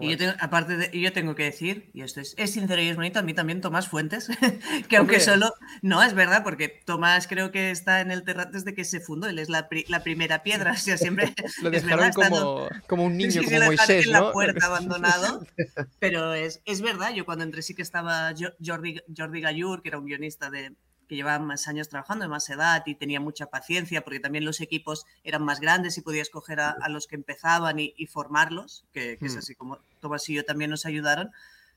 Y 0.00 0.10
yo 0.10 0.16
tengo, 0.16 0.32
aparte 0.40 0.76
de, 0.76 0.98
yo 0.98 1.12
tengo 1.12 1.34
que 1.34 1.44
decir, 1.44 1.90
y 1.92 2.02
esto 2.02 2.20
es, 2.20 2.34
es, 2.38 2.52
sincero 2.52 2.80
y 2.80 2.88
es 2.88 2.96
bonito, 2.96 3.18
a 3.18 3.22
mí 3.22 3.34
también 3.34 3.60
Tomás 3.60 3.88
Fuentes, 3.88 4.28
que 4.88 4.96
aunque 4.96 5.20
solo, 5.20 5.52
no, 5.82 6.02
es 6.02 6.14
verdad, 6.14 6.42
porque 6.42 6.68
Tomás 6.68 7.26
creo 7.26 7.50
que 7.52 7.70
está 7.70 8.00
en 8.00 8.10
el 8.10 8.24
Terrat 8.24 8.50
desde 8.50 8.74
que 8.74 8.84
se 8.84 9.00
fundó, 9.00 9.28
él 9.28 9.38
es 9.38 9.50
la, 9.50 9.68
la 9.88 10.02
primera 10.02 10.42
piedra, 10.42 10.72
o 10.72 10.76
sea, 10.76 10.96
siempre... 10.96 11.34
Lo 11.62 11.70
dejaron 11.70 12.12
como, 12.12 12.68
como, 12.86 13.04
un 13.04 13.16
niño, 13.16 13.42
sí, 13.42 13.44
como 13.44 13.66
Moisés, 13.66 14.06
en 14.06 14.12
¿no? 14.12 14.26
la 14.26 14.32
puerta 14.32 14.66
abandonado, 14.66 15.46
pero 15.98 16.32
es, 16.32 16.62
es 16.64 16.80
verdad, 16.80 17.12
yo 17.12 17.26
cuando 17.26 17.44
entré 17.44 17.60
sí 17.62 17.74
que 17.74 17.82
estaba 17.82 18.32
Jordi, 18.64 19.00
Jordi 19.14 19.40
Gallur, 19.40 19.82
que 19.82 19.88
era 19.88 19.98
un 19.98 20.06
guionista 20.06 20.50
de, 20.50 20.72
que 21.08 21.16
llevaba 21.16 21.44
más 21.44 21.68
años 21.68 21.88
trabajando, 21.88 22.24
de 22.24 22.28
más 22.28 22.48
edad 22.50 22.82
y 22.86 22.94
tenía 22.94 23.20
mucha 23.20 23.46
paciencia, 23.46 24.02
porque 24.02 24.20
también 24.20 24.44
los 24.44 24.60
equipos 24.60 25.06
eran 25.22 25.44
más 25.44 25.60
grandes 25.60 25.96
y 25.98 26.02
podía 26.02 26.22
escoger 26.22 26.60
a, 26.60 26.70
a 26.70 26.88
los 26.88 27.06
que 27.06 27.16
empezaban 27.16 27.78
y, 27.78 27.94
y 27.96 28.06
formarlos, 28.06 28.84
que, 28.92 29.18
que, 29.18 29.26
es 29.26 29.36
así 29.36 29.54
como 29.54 29.78
Tomás 30.00 30.28
y 30.28 30.34
yo 30.34 30.44
también 30.44 30.70
nos 30.70 30.86
ayudaron. 30.86 31.30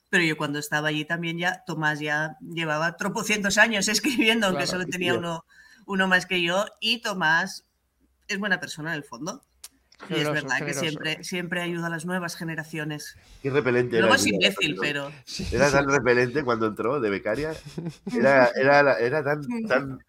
Pero 0.10 0.24
yo 0.24 0.38
cuando 0.38 0.60
estaba 0.60 0.88
allí 0.88 1.06
también 1.06 1.38
ya, 1.38 1.64
Tomás 1.66 2.00
ya 2.00 2.38
llevaba 2.42 2.96
tropocientos 2.96 3.58
años 3.58 3.88
escribiendo, 3.90 4.48
aunque 4.48 4.64
claro, 4.64 4.80
solo 4.80 4.90
tenía 4.90 5.14
uno, 5.14 5.46
uno 5.86 6.08
más 6.08 6.26
que 6.26 6.42
yo, 6.42 6.66
y 6.80 7.02
Tomás 7.02 7.66
es 8.28 8.40
buena 8.40 8.60
persona 8.60 8.92
en 8.92 8.98
el 8.98 9.04
fondo. 9.04 9.44
Y 10.10 10.14
es 10.14 10.30
verdad 10.30 10.60
que 10.66 10.74
siempre, 10.74 11.24
siempre 11.24 11.62
ayuda 11.62 11.88
a 11.88 11.90
las 11.90 12.06
nuevas 12.06 12.36
generaciones. 12.36 13.18
Qué 13.42 13.50
repelente 13.50 14.00
Luego 14.00 14.14
era. 14.14 14.22
es 14.22 14.28
imbécil, 14.28 14.78
pero. 14.80 15.12
Era 15.52 15.72
tan 15.72 15.90
repelente 15.90 16.44
cuando 16.44 16.68
entró 16.68 17.00
de 17.00 17.10
becaria. 17.10 17.54
Era, 18.14 18.52
era, 18.56 19.00
era 19.00 19.24
tan. 19.24 19.42
tan, 19.68 20.06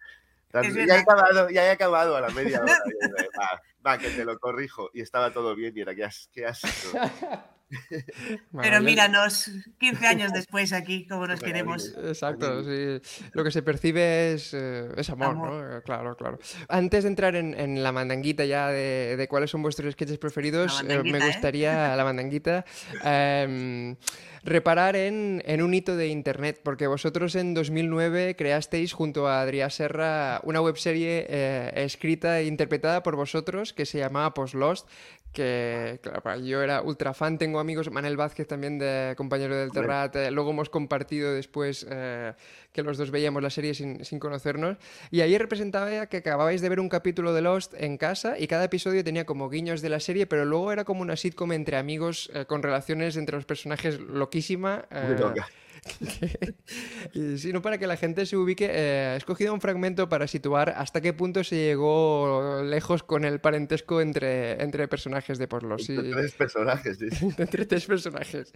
tan 0.51 0.75
ya 0.75 0.95
he 0.95 0.99
acabado, 0.99 1.49
ya 1.49 1.65
he 1.65 1.71
acabado 1.71 2.15
a 2.15 2.21
la 2.21 2.29
media 2.29 2.61
hora. 2.61 2.73
Va, 3.39 3.61
va, 3.85 3.97
que 3.97 4.09
te 4.09 4.25
lo 4.25 4.39
corrijo. 4.39 4.89
Y 4.93 5.01
estaba 5.01 5.31
todo 5.31 5.55
bien 5.55 5.75
y 5.75 5.81
era 5.81 5.95
que 5.95 6.05
has, 6.05 6.29
qué 6.31 6.45
asco. 6.45 6.67
Pero 8.61 8.81
míranos, 8.81 9.51
15 9.79 10.07
años 10.07 10.33
después 10.33 10.73
aquí, 10.73 11.07
como 11.07 11.27
nos 11.27 11.39
queremos. 11.39 11.93
Exacto, 11.97 12.63
sí. 12.63 13.01
Lo 13.33 13.43
que 13.43 13.51
se 13.51 13.61
percibe 13.61 14.33
es, 14.33 14.53
eh, 14.53 14.89
es 14.97 15.09
amor, 15.09 15.27
amor, 15.27 15.51
¿no? 15.51 15.81
Claro, 15.83 16.15
claro. 16.15 16.39
Antes 16.67 17.03
de 17.03 17.09
entrar 17.09 17.35
en, 17.35 17.53
en 17.53 17.83
la 17.83 17.91
mandanguita 17.91 18.45
ya 18.45 18.69
de, 18.69 19.15
de, 19.17 19.27
cuáles 19.27 19.51
son 19.51 19.61
vuestros 19.61 19.93
sketches 19.93 20.17
preferidos, 20.17 20.83
eh, 20.87 21.03
me 21.03 21.25
gustaría, 21.25 21.93
¿eh? 21.93 21.97
la 21.97 22.03
mandanguita, 22.03 22.65
eh, 23.03 23.95
reparar 24.43 24.95
en, 24.95 25.41
en, 25.45 25.61
un 25.61 25.73
hito 25.73 25.95
de 25.95 26.07
Internet, 26.07 26.61
porque 26.63 26.87
vosotros 26.87 27.35
en 27.35 27.53
2009 27.53 28.35
creasteis 28.35 28.93
junto 28.93 29.27
a 29.27 29.41
Adrià 29.41 29.69
Serra 29.69 30.41
una 30.43 30.61
webserie 30.61 31.25
eh, 31.29 31.71
escrita 31.75 32.39
e 32.39 32.45
interpretada 32.45 33.03
por 33.03 33.15
vosotros 33.15 33.73
que 33.73 33.85
se 33.85 33.99
llamaba 33.99 34.33
Post 34.33 34.55
Lost, 34.55 34.89
que 35.31 35.99
claro, 36.01 36.39
yo 36.39 36.63
era 36.63 36.81
ultra 36.81 37.13
fan, 37.13 37.37
tengo 37.37 37.59
amigos, 37.59 37.91
Manel 37.91 38.17
Vázquez 38.17 38.47
también 38.47 38.79
de 38.79 39.13
compañero 39.15 39.55
del 39.55 39.71
Terrat, 39.71 40.15
eh, 40.15 40.31
luego 40.31 40.51
hemos 40.51 40.69
compartido 40.69 41.33
después 41.33 41.85
eh, 41.89 42.33
que 42.71 42.81
los 42.81 42.97
dos 42.97 43.11
veíamos 43.11 43.43
la 43.43 43.49
serie 43.49 43.73
sin, 43.73 44.03
sin, 44.03 44.19
conocernos, 44.19 44.77
y 45.11 45.21
ahí 45.21 45.37
representaba 45.37 46.07
que 46.07 46.17
acababais 46.17 46.61
de 46.61 46.69
ver 46.69 46.79
un 46.79 46.89
capítulo 46.89 47.33
de 47.33 47.41
Lost 47.41 47.73
en 47.77 47.97
casa 47.97 48.39
y 48.39 48.47
cada 48.47 48.63
episodio 48.63 49.03
tenía 49.03 49.25
como 49.25 49.49
guiños 49.49 49.81
de 49.81 49.89
la 49.89 49.99
serie, 49.99 50.25
pero 50.25 50.45
luego 50.45 50.71
era 50.71 50.83
como 50.83 51.01
una 51.01 51.15
sitcom 51.15 51.51
entre 51.51 51.77
amigos 51.77 52.31
eh, 52.33 52.45
con 52.45 52.63
relaciones 52.63 53.15
entre 53.15 53.35
los 53.35 53.45
personajes 53.45 53.99
loquísima. 53.99 54.85
y 54.91 55.17
si 55.17 55.68
no, 57.53 57.61
para 57.61 57.77
que 57.77 57.87
la 57.87 57.97
gente 57.97 58.25
se 58.25 58.37
ubique, 58.37 58.65
eh, 58.65 59.13
he 59.13 59.17
escogido 59.17 59.53
un 59.53 59.61
fragmento 59.61 60.09
para 60.09 60.27
situar 60.27 60.69
hasta 60.69 61.01
qué 61.01 61.13
punto 61.13 61.43
se 61.43 61.55
llegó 61.55 62.61
lejos 62.63 63.03
con 63.03 63.25
el 63.25 63.39
parentesco 63.39 64.01
entre, 64.01 64.61
entre 64.61 64.87
personajes 64.87 65.37
de 65.37 65.47
Porlos. 65.47 65.89
Entre 65.89 66.11
tres 66.11 66.33
personajes, 66.33 66.97
sí. 66.97 67.07
entre 67.37 67.65
tres 67.65 67.85
personajes. 67.85 68.53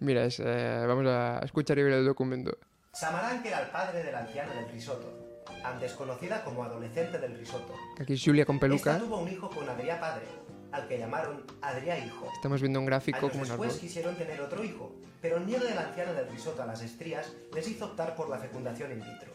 Mira, 0.00 0.24
es, 0.24 0.40
eh, 0.40 0.84
vamos 0.86 1.06
a 1.06 1.40
escuchar 1.44 1.78
y 1.78 1.82
ver 1.82 1.92
el 1.94 2.04
documento. 2.04 2.56
Samaranch 2.92 3.46
era 3.46 3.60
el 3.62 3.70
padre 3.70 4.02
de 4.02 4.12
la 4.12 4.20
anciana 4.20 4.52
del 4.54 4.68
risotto, 4.70 5.42
antes 5.64 5.92
conocida 5.92 6.42
como 6.42 6.64
adolescente 6.64 7.18
del 7.18 7.38
risotto. 7.38 7.74
Aquí 8.00 8.14
es 8.14 8.22
Julia 8.24 8.44
con 8.44 8.58
peluca. 8.58 8.92
Esta 8.92 9.04
tuvo 9.04 9.18
un 9.18 9.28
hijo 9.28 9.48
con 9.48 9.68
Adrià 9.68 10.00
padre, 10.00 10.26
al 10.72 10.86
que 10.88 10.98
llamaron 10.98 11.44
Adrià 11.60 11.98
hijo. 12.04 12.28
Estamos 12.34 12.60
viendo 12.60 12.78
un 12.78 12.86
gráfico 12.86 13.18
Años 13.18 13.30
como 13.32 13.42
un 13.42 13.48
después 13.48 13.70
árbol. 13.70 13.80
quisieron 13.80 14.16
tener 14.16 14.40
otro 14.40 14.64
hijo, 14.64 14.92
pero 15.20 15.36
el 15.36 15.44
miedo 15.44 15.64
de 15.64 15.74
la 15.74 15.82
anciana 15.82 16.12
del 16.12 16.28
risotto 16.28 16.62
a 16.62 16.66
las 16.66 16.82
estrías 16.82 17.32
les 17.54 17.68
hizo 17.68 17.86
optar 17.86 18.14
por 18.14 18.28
la 18.28 18.38
fecundación 18.38 18.92
in 18.92 18.98
vitro. 18.98 19.32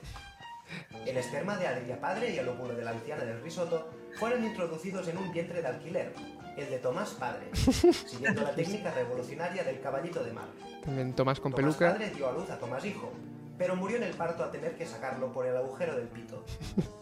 El 1.05 1.17
esperma 1.17 1.57
de 1.57 1.67
Adrià 1.67 1.99
padre 1.99 2.33
y 2.33 2.37
el 2.37 2.47
óvulo 2.47 2.73
de 2.73 2.83
la 2.83 2.91
anciana 2.91 3.23
del 3.23 3.41
risotto 3.41 3.89
fueron 4.17 4.43
introducidos 4.43 5.07
en 5.07 5.17
un 5.17 5.31
vientre 5.31 5.61
de 5.61 5.67
alquiler, 5.67 6.13
el 6.57 6.69
de 6.69 6.79
Tomás 6.79 7.11
padre, 7.11 7.49
siguiendo 7.53 8.41
la 8.41 8.55
técnica 8.55 8.91
revolucionaria 8.91 9.63
del 9.63 9.79
caballito 9.81 10.23
de 10.23 10.31
mar. 10.31 10.47
También 10.83 11.13
Tomás 11.13 11.39
con 11.39 11.51
Tomás 11.51 11.75
peluca. 11.75 11.93
padre 11.93 12.09
dio 12.11 12.27
a 12.27 12.31
luz 12.31 12.49
a 12.49 12.57
Tomás 12.57 12.83
hijo, 12.85 13.11
pero 13.57 13.75
murió 13.75 13.97
en 13.97 14.03
el 14.03 14.13
parto 14.13 14.43
a 14.43 14.51
tener 14.51 14.75
que 14.75 14.85
sacarlo 14.85 15.31
por 15.31 15.45
el 15.45 15.55
agujero 15.55 15.95
del 15.95 16.07
pito, 16.07 16.43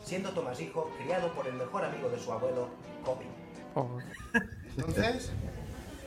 siendo 0.03 0.31
Tomás 0.31 0.59
hijo 0.59 0.91
criado 0.97 1.31
por 1.33 1.47
el 1.47 1.53
mejor 1.53 1.85
amigo 1.85 2.09
de 2.09 2.19
su 2.19 2.31
abuelo, 2.33 2.69
Kobe. 3.05 3.42
Oh. 3.75 3.99
Entonces, 4.77 5.31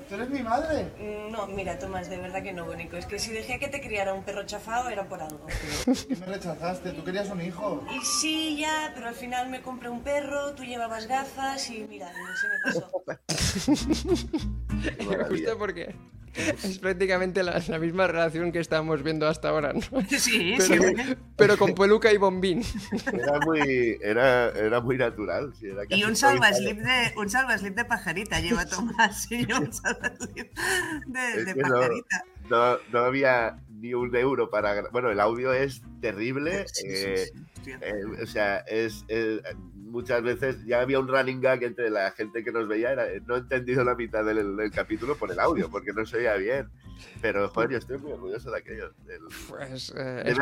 ¿tú 0.08 0.14
eres 0.14 0.30
mi 0.30 0.42
madre? 0.42 0.92
No, 1.30 1.46
mira, 1.46 1.78
Tomás, 1.78 2.08
de 2.08 2.18
verdad 2.18 2.42
que 2.42 2.52
no, 2.52 2.64
Bonico. 2.64 2.96
Es 2.96 3.06
que 3.06 3.18
si 3.18 3.32
dejé 3.32 3.58
que 3.58 3.68
te 3.68 3.80
criara 3.80 4.14
un 4.14 4.22
perro 4.22 4.44
chafado 4.44 4.88
era 4.88 5.08
por 5.08 5.20
algo. 5.20 5.46
¿Por 5.84 5.96
qué 6.06 6.16
me 6.16 6.26
rechazaste? 6.26 6.92
¿Tú 6.92 7.04
querías 7.04 7.30
un 7.30 7.42
hijo? 7.42 7.84
Y 7.90 8.04
sí, 8.04 8.56
ya, 8.58 8.92
pero 8.94 9.08
al 9.08 9.14
final 9.14 9.48
me 9.48 9.62
compré 9.62 9.88
un 9.88 10.02
perro, 10.02 10.54
tú 10.54 10.64
llevabas 10.64 11.06
gafas 11.06 11.68
y 11.70 11.86
mira, 11.88 12.12
se 12.12 12.48
me 12.48 12.56
pasó. 12.64 12.90
Me 15.08 15.24
gusta 15.28 15.56
porque 15.56 15.94
es 16.36 16.78
prácticamente 16.78 17.42
la, 17.42 17.62
la, 17.66 17.78
misma 17.78 18.06
relación 18.06 18.52
que 18.52 18.58
estábamos 18.58 19.02
viendo 19.02 19.26
hasta 19.26 19.48
ahora, 19.48 19.72
¿no? 19.72 19.80
Sí, 20.08 20.54
pero, 20.58 20.88
sí. 20.88 20.94
pero 21.36 21.56
con 21.56 21.74
peluca 21.74 22.12
y 22.12 22.16
bombín. 22.16 22.62
Era 23.12 23.38
muy, 23.40 23.98
era, 24.02 24.48
era 24.50 24.80
muy 24.80 24.96
natural. 24.96 25.52
Sí, 25.58 25.66
era 25.68 25.82
y 25.88 26.04
un 26.04 26.16
salvaslip 26.16 26.78
de, 26.78 27.12
un 27.16 27.30
salvaslip 27.30 27.74
de 27.74 27.84
pajarita 27.84 28.40
lleva 28.40 28.66
Tomás 28.66 29.30
y 29.30 29.50
un 29.52 29.72
salvaslip 29.72 30.52
de, 31.06 31.44
de 31.44 31.54
no- 31.54 31.68
pajarita. 31.68 32.24
No, 32.48 32.78
no 32.92 32.98
había 33.00 33.58
ni 33.70 33.92
un 33.94 34.14
euro 34.14 34.50
para... 34.50 34.88
Bueno, 34.92 35.10
el 35.10 35.18
audio 35.20 35.52
es 35.52 35.82
terrible. 36.00 36.66
Sí, 36.68 36.82
sí, 36.82 37.70
eh, 37.70 37.80
eh, 37.80 38.22
o 38.22 38.26
sea, 38.26 38.58
es, 38.68 39.04
es- 39.08 39.40
muchas 39.96 40.22
veces 40.22 40.62
ya 40.66 40.80
había 40.82 41.00
un 41.00 41.08
running 41.08 41.40
gag 41.40 41.62
entre 41.62 41.88
la 41.88 42.10
gente 42.10 42.44
que 42.44 42.52
nos 42.52 42.68
veía. 42.68 42.92
Era, 42.92 43.06
no 43.26 43.36
he 43.36 43.38
entendido 43.38 43.82
la 43.82 43.94
mitad 43.94 44.24
del, 44.24 44.54
del 44.56 44.70
capítulo 44.70 45.16
por 45.16 45.30
el 45.32 45.38
audio, 45.40 45.70
porque 45.70 45.92
no 45.94 46.04
se 46.04 46.18
oía 46.18 46.34
bien. 46.36 46.68
Pero, 47.22 47.48
joder, 47.48 47.70
yo 47.70 47.78
estoy 47.78 47.96
muy 47.98 48.12
orgulloso 48.12 48.50
de 48.50 48.58
aquello. 48.58 48.92
del- 49.06 49.20
Pues 49.48 49.92
eh, 49.96 50.22
es 50.26 50.38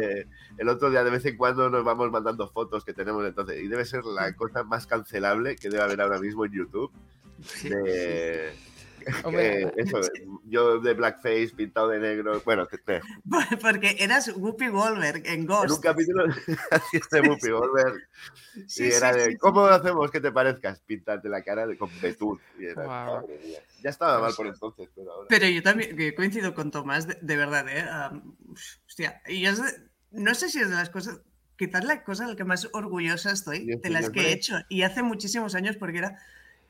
eh, 0.00 0.26
el 0.58 0.68
otro 0.70 0.88
día 0.90 1.04
de 1.04 1.10
vez 1.10 1.24
en 1.26 1.36
cuando 1.36 1.68
nos 1.68 1.84
vamos 1.84 2.10
mandando 2.10 2.48
fotos 2.48 2.84
que 2.84 2.94
tenemos 2.94 3.24
entonces 3.26 3.62
y 3.62 3.68
debe 3.68 3.84
ser 3.84 4.04
la 4.04 4.32
cosa 4.34 4.64
más 4.64 4.86
cancelable 4.86 5.56
que 5.56 5.68
debe 5.68 5.82
haber 5.82 6.00
ahora 6.00 6.18
mismo 6.18 6.44
en 6.46 6.52
YouTube. 6.52 6.90
De, 7.62 8.52
Hombre, 9.24 9.62
eh, 9.62 9.72
eso, 9.76 10.00
yo 10.44 10.80
de 10.80 10.94
blackface 10.94 11.50
pintado 11.56 11.88
de 11.88 11.98
negro, 12.00 12.40
bueno, 12.44 12.66
que- 12.66 12.78
que- 12.78 13.00
Porque 13.60 13.96
eras 13.98 14.28
Whoopi 14.34 14.68
Goldberg 14.68 15.26
en 15.26 15.32
en 15.34 15.40
un 15.40 15.46
Ghost. 15.46 15.82
capítulo 15.82 16.24
hacía 16.70 17.00
de 17.10 17.20
Whoopi 17.28 17.50
Goldberg 17.50 17.94
Sí, 18.66 18.84
y 18.86 18.90
sí, 18.90 18.96
era 18.96 19.12
de 19.12 19.24
sí, 19.24 19.30
sí. 19.32 19.36
¿cómo 19.38 19.64
hacemos 19.66 20.10
que 20.10 20.20
te 20.20 20.30
parezcas? 20.32 20.80
Pintarte 20.80 21.28
la 21.28 21.42
cara 21.42 21.66
de, 21.66 21.76
con 21.76 21.90
betún. 22.00 22.40
Mía. 22.58 22.74
Ya 23.82 23.90
estaba 23.90 24.20
mal 24.20 24.32
por 24.34 24.46
entonces, 24.46 24.88
pero 24.94 25.12
ahora. 25.12 25.26
Pero 25.28 25.46
yo 25.48 25.62
también 25.62 25.96
que 25.96 26.14
coincido 26.14 26.54
con 26.54 26.70
Tomás, 26.70 27.06
de, 27.06 27.18
de 27.20 27.36
verdad, 27.36 27.68
¿eh? 27.68 27.80
Am, 27.90 28.36
hostia, 28.86 29.20
y 29.26 29.40
yo 29.40 29.50
es 29.50 29.62
de- 29.62 29.88
no 30.12 30.34
sé 30.34 30.48
si 30.48 30.60
es 30.60 30.70
de 30.70 30.76
las 30.76 30.90
cosas, 30.90 31.20
quizás 31.56 31.84
la 31.84 32.04
cosa 32.04 32.24
de 32.24 32.30
la 32.30 32.36
que 32.36 32.44
más 32.44 32.68
orgullosa 32.72 33.32
estoy, 33.32 33.66
Yo 33.66 33.78
de 33.78 33.90
las 33.90 34.10
que 34.10 34.20
he 34.28 34.32
hecho, 34.32 34.54
y 34.68 34.82
hace 34.82 35.02
muchísimos 35.02 35.54
años 35.56 35.76
porque 35.76 35.98
era, 35.98 36.16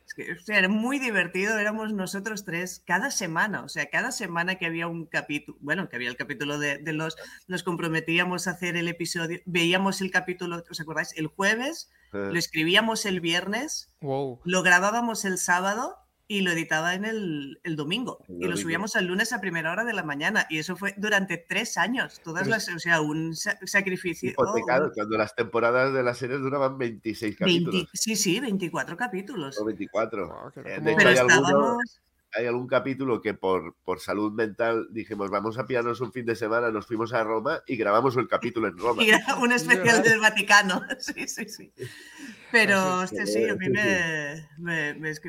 es 0.06 0.14
que, 0.14 0.36
era 0.52 0.68
muy 0.68 0.98
divertido, 0.98 1.58
éramos 1.58 1.92
nosotros 1.92 2.44
tres 2.44 2.82
cada 2.86 3.10
semana, 3.10 3.62
o 3.62 3.68
sea, 3.68 3.86
cada 3.90 4.12
semana 4.12 4.56
que 4.56 4.66
había 4.66 4.86
un 4.86 5.06
capítulo, 5.06 5.56
bueno, 5.60 5.88
que 5.88 5.96
había 5.96 6.08
el 6.10 6.16
capítulo 6.16 6.58
de, 6.58 6.78
de 6.78 6.92
los, 6.92 7.16
nos 7.48 7.62
comprometíamos 7.62 8.46
a 8.46 8.52
hacer 8.52 8.76
el 8.76 8.88
episodio, 8.88 9.40
veíamos 9.46 10.00
el 10.00 10.10
capítulo, 10.10 10.62
¿os 10.70 10.80
acordáis? 10.80 11.12
El 11.16 11.26
jueves, 11.28 11.90
Eh, 12.12 12.30
lo 12.32 12.38
escribíamos 12.38 13.06
el 13.06 13.20
viernes, 13.20 13.90
Wow. 14.00 14.40
lo 14.44 14.62
grabábamos 14.62 15.24
el 15.24 15.38
sábado 15.38 15.96
y 16.36 16.40
lo 16.42 16.50
editaba 16.50 16.94
en 16.94 17.04
el, 17.04 17.60
el 17.62 17.76
domingo. 17.76 18.24
El 18.28 18.42
Y 18.42 18.48
lo 18.48 18.56
subíamos 18.56 18.96
el 18.96 19.06
lunes 19.06 19.32
a 19.32 19.40
primera 19.40 19.70
hora 19.70 19.84
de 19.84 19.92
la 19.92 20.02
mañana. 20.02 20.46
Y 20.50 20.58
eso 20.58 20.74
fue 20.74 20.94
durante 20.96 21.36
tres 21.38 21.76
años. 21.78 22.20
Todas 22.24 22.46
las, 22.48 22.68
o 22.68 22.78
sea, 22.78 23.00
un 23.00 23.36
sa- 23.36 23.58
sacrificio. 23.64 24.30
hipotecado, 24.30 24.86
un 24.86 24.92
cuando 24.92 25.16
las 25.16 25.34
temporadas 25.34 25.92
de 25.94 26.02
las 26.02 26.18
series 26.18 26.40
duraban 26.40 26.76
26 26.78 27.38
20 27.38 27.64
capítulos. 27.64 27.90
sí, 27.92 28.16
sí, 28.16 28.40
24 28.40 28.96
capítulos. 28.96 29.58
O 29.60 29.64
24. 29.64 30.26
Wow, 30.28 30.50
que 30.52 30.60
Eh, 30.60 30.80
de 30.80 30.92
hecho, 30.92 31.08
hay 31.08 31.16
alguno- 31.18 31.36
estábamos. 31.40 32.00
Hay 32.36 32.46
algún 32.46 32.66
capítulo 32.66 33.20
que 33.20 33.34
por, 33.34 33.74
por 33.84 34.00
salud 34.00 34.32
mental 34.32 34.86
dijimos, 34.90 35.30
vamos 35.30 35.58
a 35.58 35.66
pillarnos 35.66 36.00
un 36.00 36.12
fin 36.12 36.26
de 36.26 36.36
semana, 36.36 36.70
nos 36.70 36.86
fuimos 36.86 37.12
a 37.12 37.22
Roma 37.24 37.62
y 37.66 37.76
grabamos 37.76 38.16
el 38.16 38.28
capítulo 38.28 38.68
en 38.68 38.76
Roma. 38.78 39.02
Y 39.04 39.10
era 39.10 39.36
un 39.36 39.52
especial 39.52 40.02
del 40.02 40.20
Vaticano. 40.20 40.82
Sí, 40.98 41.28
sí, 41.28 41.48
sí. 41.48 41.72
Pero, 42.50 43.00
hostia, 43.00 43.26
sí, 43.26 43.48
a 43.48 43.54
mí 43.56 43.68
me, 43.68 44.46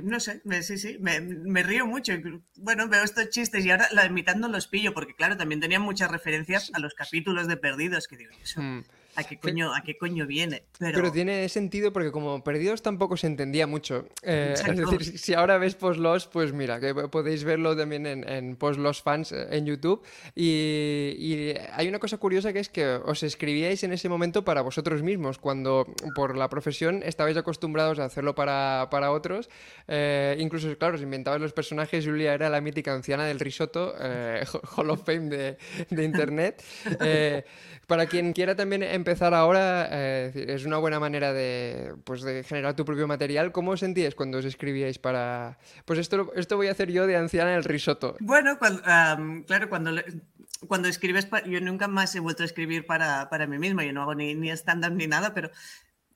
no 0.04 0.20
sé, 0.20 0.42
me- 0.44 0.62
sí, 0.62 0.78
sí, 0.78 0.98
me, 1.00 1.22
me 1.22 1.64
río 1.64 1.86
mucho. 1.88 2.14
Bueno, 2.58 2.88
veo 2.88 3.04
estos 3.04 3.30
chistes 3.30 3.66
y 3.66 3.72
ahora 3.72 3.88
la 3.92 4.08
mitad 4.10 4.36
no 4.36 4.48
los 4.48 4.68
pillo, 4.68 4.94
porque 4.94 5.16
claro, 5.16 5.36
también 5.36 5.60
tenían 5.60 5.82
muchas 5.82 6.12
referencias 6.12 6.72
a 6.76 6.80
los 6.80 6.94
capítulos 6.94 7.48
de 7.48 7.58
Perdidos, 7.58 8.08
que 8.08 8.18
digo, 8.18 8.32
¿eso 8.44 8.62
Mm. 8.62 8.84
¿A 9.16 9.24
qué 9.24 9.38
coño, 9.40 9.74
a 9.74 9.82
qué 9.84 9.98
coño 9.98 10.26
viene? 10.28 10.64
Pero, 10.80 10.96
Pero 10.96 11.12
tiene 11.12 11.48
sentido 11.50 11.92
porque 11.94 12.12
como 12.12 12.44
perdidos 12.44 12.82
tampoco 12.82 13.18
se 13.18 13.28
entendía 13.28 13.68
mucho. 13.68 14.08
Eh, 14.22 14.54
es 14.68 14.78
decir, 14.78 15.20
si 15.20 15.34
ahora 15.34 15.58
ves 15.58 15.76
Postlos, 15.76 16.28
pues 16.28 16.54
mira, 16.54 16.80
que 16.80 16.94
podéis 16.94 17.44
verlo 17.44 17.76
también 17.76 18.06
en, 18.06 18.28
en 18.28 18.56
Postlos 18.56 19.02
Fans 19.02 19.32
eh, 19.32 19.48
en 19.52 19.66
YouTube. 19.66 20.04
Y, 20.36 21.16
y 21.18 21.54
hay 21.74 21.88
una 21.88 22.00
cosa 22.00 22.18
curiosa 22.18 22.54
que 22.54 22.60
es 22.60 22.70
que 22.70 22.86
os 22.88 23.24
escribíais 23.24 23.84
en 23.84 23.94
ese 23.94 24.10
momento 24.10 24.44
para 24.44 24.62
vosotros 24.62 25.04
mismos, 25.04 25.40
cuando 25.40 25.86
por 26.16 26.38
la 26.38 26.50
profesión 26.50 27.02
estabais 27.04 27.38
acostumbrados 27.38 28.00
a 28.00 28.06
hacerlo 28.06 28.36
para, 28.36 28.88
para 28.92 29.12
otros. 29.12 29.50
Eh, 29.88 30.36
incluso, 30.40 30.76
claro, 30.78 30.96
os 30.96 31.02
inventabais 31.02 31.42
los 31.42 31.54
personajes. 31.54 32.06
Julia 32.06 32.34
era 32.34 32.50
la 32.50 32.62
mítica 32.62 32.94
anciana 32.94 33.26
del 33.26 33.40
risotto, 33.40 33.96
eh, 34.00 34.44
Hall 34.76 34.90
of 34.90 35.04
Fame 35.06 35.30
de, 35.30 35.58
de 35.90 36.04
Internet. 36.04 36.64
Eh, 37.08 37.44
para 37.88 38.08
quien 38.08 38.34
quiera 38.34 38.56
también 38.56 38.82
empezar 39.06 39.36
ahora, 39.36 39.88
eh, 39.92 40.46
es 40.50 40.66
una 40.66 40.78
buena 40.80 41.00
manera 41.00 41.32
de, 41.32 41.94
pues, 42.04 42.24
de 42.24 42.44
generar 42.44 42.76
tu 42.76 42.86
propio 42.86 43.08
material. 43.08 43.52
¿Cómo 43.52 43.72
os 43.72 43.80
sentíais 43.82 44.16
cuando 44.16 44.40
os 44.40 44.46
escribíais 44.46 44.98
para... 44.98 45.60
Pues 45.86 46.00
esto, 46.00 46.34
esto 46.36 46.58
voy 46.58 46.68
a 46.68 46.72
hacer 46.72 46.92
yo 46.92 47.06
de 47.06 47.16
anciana 47.16 47.52
del 47.52 47.64
risotto. 47.64 48.18
Bueno, 48.20 48.58
cuando, 48.58 48.82
am, 48.86 49.44
claro, 49.44 49.70
cuando, 49.70 49.92
cuando 50.68 50.88
escribes, 50.88 51.28
pa- 51.28 51.44
yo 51.46 51.62
nunca 51.62 51.88
más 51.88 52.16
he 52.16 52.20
vuelto 52.20 52.42
a 52.42 52.48
escribir 52.48 52.88
para, 52.88 53.30
para 53.30 53.46
mí 53.46 53.60
misma, 53.60 53.84
yo 53.86 53.94
no 53.94 54.02
hago 54.02 54.16
ni, 54.16 54.34
ni 54.34 54.50
stand-up 54.50 54.94
ni 54.94 55.06
nada, 55.06 55.36
pero 55.36 55.52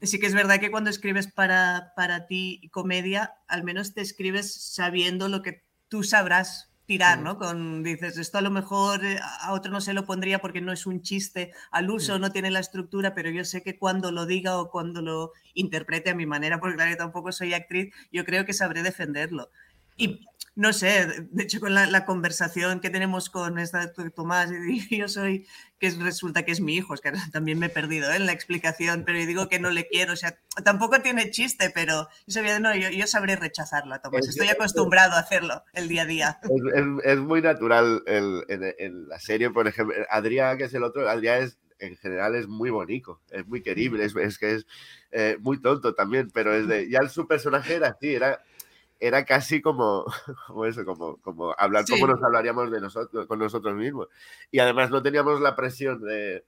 sí 0.02 0.20
que 0.20 0.26
es 0.26 0.34
verdad 0.34 0.60
que 0.60 0.72
cuando 0.72 0.90
escribes 0.90 1.28
para, 1.28 1.94
para 1.96 2.26
ti 2.26 2.70
comedia, 2.72 3.36
al 3.48 3.64
menos 3.64 3.94
te 3.94 4.02
escribes 4.02 4.52
sabiendo 4.52 5.30
lo 5.30 5.44
que 5.44 5.62
tú 5.90 6.02
sabrás 6.02 6.69
tirar, 6.90 7.20
¿no? 7.20 7.38
Con, 7.38 7.84
dices, 7.84 8.18
esto 8.18 8.40
a 8.40 8.42
lo 8.42 8.50
mejor 8.50 9.06
eh, 9.06 9.20
a 9.42 9.54
otro 9.54 9.72
no 9.72 9.80
se 9.80 9.94
lo 9.94 10.08
pondría 10.08 10.40
porque 10.40 10.60
no 10.60 10.72
es 10.72 10.88
un 10.88 11.04
chiste 11.04 11.54
al 11.70 11.92
uso, 11.92 12.18
no 12.18 12.32
tiene 12.32 12.50
la 12.50 12.62
estructura, 12.62 13.14
pero 13.14 13.30
yo 13.30 13.46
sé 13.46 13.62
que 13.62 13.78
cuando 13.78 14.12
lo 14.12 14.26
diga 14.26 14.58
o 14.58 14.72
cuando 14.72 15.04
lo 15.04 15.34
interprete 15.54 16.10
a 16.10 16.16
mi 16.16 16.26
manera, 16.26 16.60
porque 16.60 16.78
claro, 16.78 16.90
yo 16.90 16.98
tampoco 16.98 17.32
soy 17.32 17.54
actriz, 17.54 17.94
yo 18.12 18.26
creo 18.26 18.44
que 18.44 18.54
sabré 18.54 18.82
defenderlo. 18.82 19.52
Y 19.98 20.26
no 20.56 20.74
sé, 20.74 21.06
de- 21.32 21.44
hecho 21.44 21.60
con 21.60 21.74
la, 21.74 21.86
la 21.86 22.06
conversación 22.06 22.80
que 22.80 22.90
tenemos 22.90 23.30
con 23.30 23.60
esta 23.60 23.92
Tomás, 23.94 24.50
y 24.90 24.98
yo 24.98 25.08
soy, 25.08 25.46
que 25.80 25.88
es- 25.88 25.98
resulta 26.00 26.44
que 26.44 26.52
es 26.52 26.62
mi 26.62 26.76
hijo, 26.76 26.94
es 26.94 27.02
que 27.02 27.12
también 27.32 27.60
me 27.60 27.68
he 27.68 27.70
perdido 27.70 28.12
¿eh? 28.12 28.16
en 28.18 28.26
la 28.26 28.32
explicación, 28.34 29.04
pero 29.06 29.20
yo 29.20 29.26
digo 29.26 29.50
que 29.50 29.60
no 29.60 29.70
le 29.70 29.88
quiero, 29.88 30.14
o 30.14 30.16
sea, 30.16 30.38
tampoco 30.64 31.02
tiene 31.02 31.32
chiste, 31.32 31.72
pero 31.74 32.08
yo 32.28 32.34
sabía, 32.34 32.60
no, 32.60 32.76
yo, 32.76 32.90
yo 32.90 33.08
sabré 33.08 33.36
rechazarlo 33.36 33.94
a 33.96 34.00
Tomás, 34.02 34.24
Es 34.24 34.30
estoy 34.30 34.50
acostumbrado 34.50 35.14
a 35.14 35.20
hacerlo 35.20 35.64
el 35.74 35.88
día 35.88 36.02
a 36.04 36.06
día. 36.06 36.40
Es, 36.44 36.50
es- 36.76 37.06
es 37.06 37.18
muy 37.20 37.42
natural 37.42 38.04
el- 38.06 38.44
en, 38.50 38.76
en 38.78 39.08
la 39.08 39.20
serie, 39.20 39.50
por 39.50 39.68
ejemplo. 39.68 39.96
Adrián, 40.10 40.58
que 40.58 40.66
es 40.66 40.74
el 40.74 40.84
otro, 40.84 41.08
Adrián 41.10 41.44
es, 41.44 41.58
en 41.80 41.96
general 41.96 42.36
es 42.36 42.48
muy 42.48 42.70
bonito, 42.72 43.22
es 43.32 43.48
muy 43.48 43.62
querible, 43.62 44.04
es, 44.04 44.14
es 44.18 44.38
que 44.38 44.56
es 44.56 44.68
eh, 45.12 45.38
muy 45.40 45.62
tonto 45.62 45.96
también, 45.96 46.30
pero 46.34 46.54
es 46.54 46.68
de, 46.68 46.90
ya 46.90 47.08
su 47.08 47.26
personaje 47.26 47.76
era 47.76 47.88
así, 47.90 48.14
era, 48.14 48.44
era 49.00 49.26
casi 49.26 49.62
como, 49.62 50.06
como 50.48 50.66
eso, 50.66 50.86
como, 50.86 51.18
como 51.22 51.54
hablar 51.58 51.86
Sí. 51.86 51.94
como 51.94 52.08
nos 52.08 52.22
hablaríamos 52.24 52.72
de 52.72 52.82
nosotros, 52.82 53.28
con 53.28 53.40
nosotros 53.40 53.76
mismos. 53.76 54.08
Y 54.52 54.60
además 54.60 54.92
no 54.92 55.02
teníamos 55.04 55.42
la 55.42 55.56
presión 55.56 56.02
de, 56.02 56.46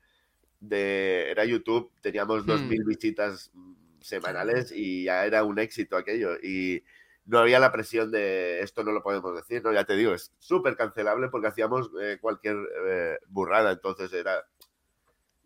de 0.60 1.32
era 1.32 1.46
YouTube, 1.46 1.92
teníamos 2.02 2.46
Hmm. 2.46 2.52
2.000 2.52 2.86
visitas 2.86 3.52
mm, 3.54 3.74
semanales 4.02 4.72
y 4.74 5.06
ya 5.06 5.26
era 5.26 5.44
un 5.44 5.60
éxito 5.60 5.98
aquello. 5.98 6.36
Y 6.44 6.84
no 7.26 7.40
había 7.40 7.60
la 7.60 7.72
presión 7.72 8.12
de 8.12 8.62
esto 8.62 8.84
no 8.84 8.92
lo 8.92 9.04
podemos 9.04 9.36
decir, 9.36 9.64
no, 9.64 9.72
ya 9.74 9.86
te 9.86 9.96
digo, 9.96 10.14
es 10.14 10.34
súper 10.40 10.76
cancelable 10.76 11.30
porque 11.30 11.48
hacíamos 11.48 11.92
eh, 12.02 12.18
cualquier 12.22 12.58
eh, 12.88 13.20
burrada, 13.28 13.72
entonces 13.72 14.12
era... 14.14 14.46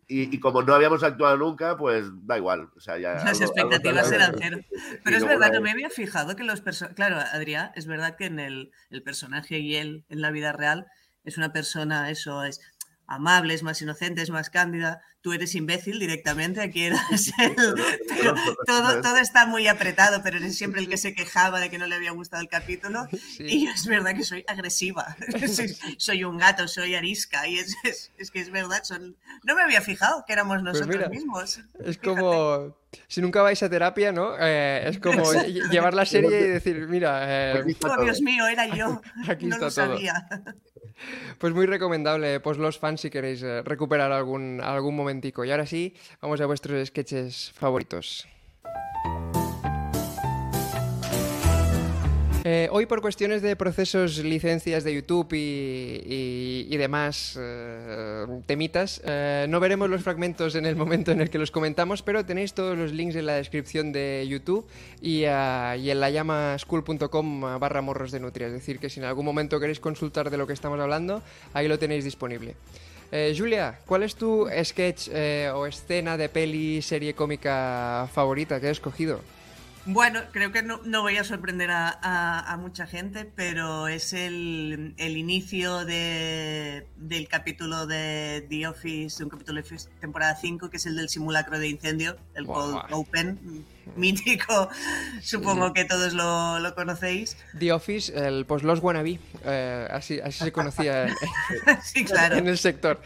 Y, 0.08 0.34
y 0.34 0.38
como 0.38 0.62
no 0.62 0.72
habíamos 0.74 1.02
actuado 1.02 1.36
nunca, 1.36 1.76
pues 1.76 2.06
da 2.26 2.36
igual. 2.38 2.68
O 2.76 2.80
sea, 2.80 2.96
ya 2.98 3.14
Las 3.14 3.40
algo- 3.40 3.44
expectativas 3.44 4.12
eran 4.12 4.34
cero. 4.38 4.58
Pero 5.02 5.16
es 5.16 5.24
verdad, 5.24 5.52
no 5.52 5.60
me 5.60 5.70
había 5.72 5.90
fijado 5.90 6.36
que 6.36 6.44
los 6.44 6.60
personajes. 6.60 6.94
Claro, 6.94 7.16
Adrián, 7.18 7.72
es 7.74 7.86
verdad 7.86 8.16
que 8.16 8.26
en 8.26 8.38
el, 8.38 8.70
el 8.90 9.02
personaje 9.02 9.58
y 9.58 9.74
él 9.76 10.04
en 10.08 10.20
la 10.20 10.30
vida 10.30 10.52
real 10.52 10.86
es 11.24 11.38
una 11.38 11.52
persona, 11.52 12.08
eso 12.10 12.44
es 12.44 12.60
amable, 13.06 13.54
es 13.54 13.62
más 13.62 13.80
inocente, 13.82 14.22
es 14.22 14.30
más 14.30 14.50
cándida. 14.50 15.00
Tú 15.20 15.32
eres 15.32 15.54
imbécil 15.56 15.98
directamente, 15.98 16.60
aquí 16.60 16.82
eres 16.84 17.00
el- 17.38 17.54
pero 18.08 18.34
todo, 18.66 19.00
todo 19.00 19.16
está 19.18 19.46
muy 19.46 19.66
apretado, 19.66 20.22
pero 20.22 20.36
eres 20.38 20.56
siempre 20.56 20.80
el 20.80 20.88
que 20.88 20.96
se 20.96 21.14
quejaba 21.14 21.58
de 21.60 21.70
que 21.70 21.78
no 21.78 21.86
le 21.86 21.94
había 21.96 22.12
gustado 22.12 22.42
el 22.42 22.48
capítulo. 22.48 23.06
Sí. 23.10 23.44
Y 23.44 23.66
es 23.66 23.86
verdad 23.86 24.14
que 24.14 24.24
soy 24.24 24.44
agresiva, 24.48 25.16
soy, 25.48 25.76
soy 25.98 26.24
un 26.24 26.38
gato, 26.38 26.68
soy 26.68 26.94
arisca, 26.94 27.46
y 27.48 27.58
es, 27.58 27.74
es- 27.84 28.12
es 28.18 28.30
que 28.30 28.40
es 28.40 28.50
verdad, 28.50 28.82
son... 28.84 29.16
no 29.44 29.54
me 29.54 29.62
había 29.62 29.80
fijado 29.80 30.24
que 30.26 30.32
éramos 30.32 30.62
nosotros 30.62 30.86
Pues 30.86 30.98
mira, 30.98 31.08
mismos. 31.08 31.60
Es 31.84 31.98
como... 31.98 32.76
Si 33.08 33.20
nunca 33.20 33.42
vais 33.42 33.62
a 33.62 33.68
terapia, 33.70 34.12
¿no? 34.12 34.34
Eh, 34.38 34.84
es 34.88 34.98
como 34.98 35.22
lle- 35.32 35.70
llevar 35.70 35.94
la 35.94 36.04
serie 36.06 36.38
y 36.40 36.48
decir, 36.48 36.86
mira, 36.88 37.24
eh, 37.58 37.64
Oh. 37.84 38.02
Dios 38.02 38.20
mío, 38.22 38.46
era 38.46 38.66
yo. 38.66 39.00
Aquí 39.28 39.46
no 39.46 39.56
está 39.56 39.66
lo 39.66 39.72
todo. 39.72 39.96
sabía. 39.96 40.28
pues 41.38 41.52
muy 41.52 41.66
recomendable, 41.66 42.40
pues 42.40 42.56
los 42.58 42.78
fans 42.78 43.00
si 43.02 43.10
queréis 43.10 43.42
eh, 43.42 43.62
recuperar 43.62 44.12
algún, 44.12 44.60
algún 44.62 44.96
momentico. 44.96 45.44
Y 45.44 45.50
ahora 45.50 45.66
sí, 45.66 45.94
vamos 46.20 46.40
a 46.40 46.46
vuestros 46.46 46.88
sketches 46.88 47.52
favoritos. 47.54 48.26
Eh, 52.48 52.68
hoy 52.70 52.86
por 52.86 53.00
cuestiones 53.00 53.42
de 53.42 53.56
procesos, 53.56 54.18
licencias 54.18 54.84
de 54.84 54.94
YouTube 54.94 55.26
y, 55.32 56.76
demás 56.76 57.36
eh, 57.36 58.24
temitas, 58.46 59.02
eh, 59.04 59.46
no 59.48 59.58
veremos 59.58 59.90
los 59.90 60.04
fragmentos 60.04 60.54
en 60.54 60.64
el 60.64 60.76
momento 60.76 61.10
en 61.10 61.20
el 61.20 61.28
que 61.28 61.38
los 61.38 61.50
comentamos, 61.50 62.02
pero 62.02 62.24
tenéis 62.24 62.54
todos 62.54 62.78
los 62.78 62.92
links 62.92 63.16
en 63.16 63.26
la 63.26 63.32
descripción 63.32 63.90
de 63.90 64.24
YouTube 64.28 64.64
y, 65.02 65.24
en 65.24 65.98
layamaschool.com 65.98 67.58
barra 67.58 67.82
morros 67.82 68.12
de 68.12 68.20
nutria. 68.20 68.46
Es 68.46 68.52
decir, 68.52 68.78
que 68.78 68.90
si 68.90 69.00
en 69.00 69.06
algún 69.06 69.24
momento 69.24 69.58
queréis 69.58 69.80
consultar 69.80 70.30
de 70.30 70.36
lo 70.36 70.46
que 70.46 70.52
estamos 70.52 70.78
hablando, 70.78 71.24
ahí 71.52 71.66
lo 71.66 71.80
tenéis 71.80 72.04
disponible. 72.04 72.54
Julia, 73.36 73.80
¿cuál 73.86 74.04
es 74.04 74.14
tu 74.14 74.46
sketch 74.62 75.08
o 75.52 75.66
escena 75.66 76.16
de 76.16 76.28
peli, 76.28 76.80
serie 76.80 77.12
cómica 77.14 78.08
favorita 78.12 78.60
que 78.60 78.68
has 78.68 78.76
escogido? 78.76 79.35
Bueno, 79.88 80.20
creo 80.32 80.50
que 80.50 80.62
no, 80.62 80.80
no 80.84 81.02
voy 81.02 81.16
a 81.16 81.22
sorprender 81.22 81.70
a, 81.70 81.88
a- 82.02 82.52
a 82.52 82.56
mucha 82.56 82.86
gente, 82.88 83.24
pero 83.36 83.86
es 83.86 84.12
el, 84.12 84.94
el 84.96 85.16
inicio 85.16 85.84
de- 85.84 86.86
del 86.96 87.28
capítulo 87.28 87.86
de 87.86 88.44
The 88.50 88.66
Office, 88.66 89.18
de 89.18 89.24
un 89.24 89.30
capítulo 89.30 89.62
de 89.62 89.78
temporada 90.00 90.34
5, 90.34 90.70
que 90.70 90.78
es 90.78 90.86
el 90.86 90.96
del 90.96 91.08
simulacro 91.08 91.58
de 91.60 91.68
incendio, 91.68 92.16
el 92.34 92.46
Buah. 92.46 92.56
Cold 92.56 92.84
Open, 92.90 93.64
mítico, 93.94 94.68
supongo 95.22 95.72
que 95.72 95.84
todos 95.84 96.14
lo, 96.14 96.58
lo 96.58 96.74
conocéis. 96.74 97.36
The 97.56 97.70
Office, 97.72 98.12
el 98.12 98.44
pues 98.44 98.64
los 98.64 98.80
wannabe, 98.80 99.20
eh, 99.44 99.86
así, 99.90 100.18
así 100.18 100.42
se 100.44 100.50
conocía 100.52 101.06
en, 101.06 101.14
sí, 101.84 102.04
claro. 102.04 102.34
en 102.36 102.48
el 102.48 102.58
sector. 102.58 103.00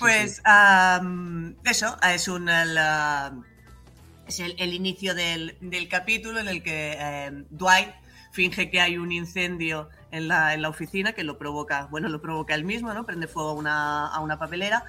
Pues 0.00 0.36
sí. 0.36 0.42
am, 0.44 1.54
eso, 1.64 1.96
es 2.02 2.26
un 2.26 2.46
la- 2.46 3.32
es 4.30 4.40
el, 4.40 4.74
inicio 4.74 5.14
del, 5.14 5.56
del 5.60 5.88
capítulo 5.88 6.40
en 6.40 6.48
el 6.48 6.62
que 6.62 6.92
em, 6.92 7.46
Dwight 7.50 7.90
finge 8.32 8.70
que 8.70 8.80
hay 8.80 8.96
un 8.96 9.12
incendio 9.12 9.88
en 10.12 10.28
la, 10.28 10.54
en 10.54 10.62
la 10.62 10.68
oficina 10.68 11.12
que 11.12 11.24
lo 11.24 11.36
provoca, 11.36 11.86
bueno, 11.90 12.08
lo 12.08 12.20
provoca 12.22 12.54
él 12.54 12.64
mismo, 12.64 12.94
¿no? 12.94 13.04
Prende 13.04 13.26
fuego 13.26 13.50
a 13.50 13.54
una, 13.54 14.06
a 14.06 14.20
una 14.20 14.38
papelera 14.38 14.84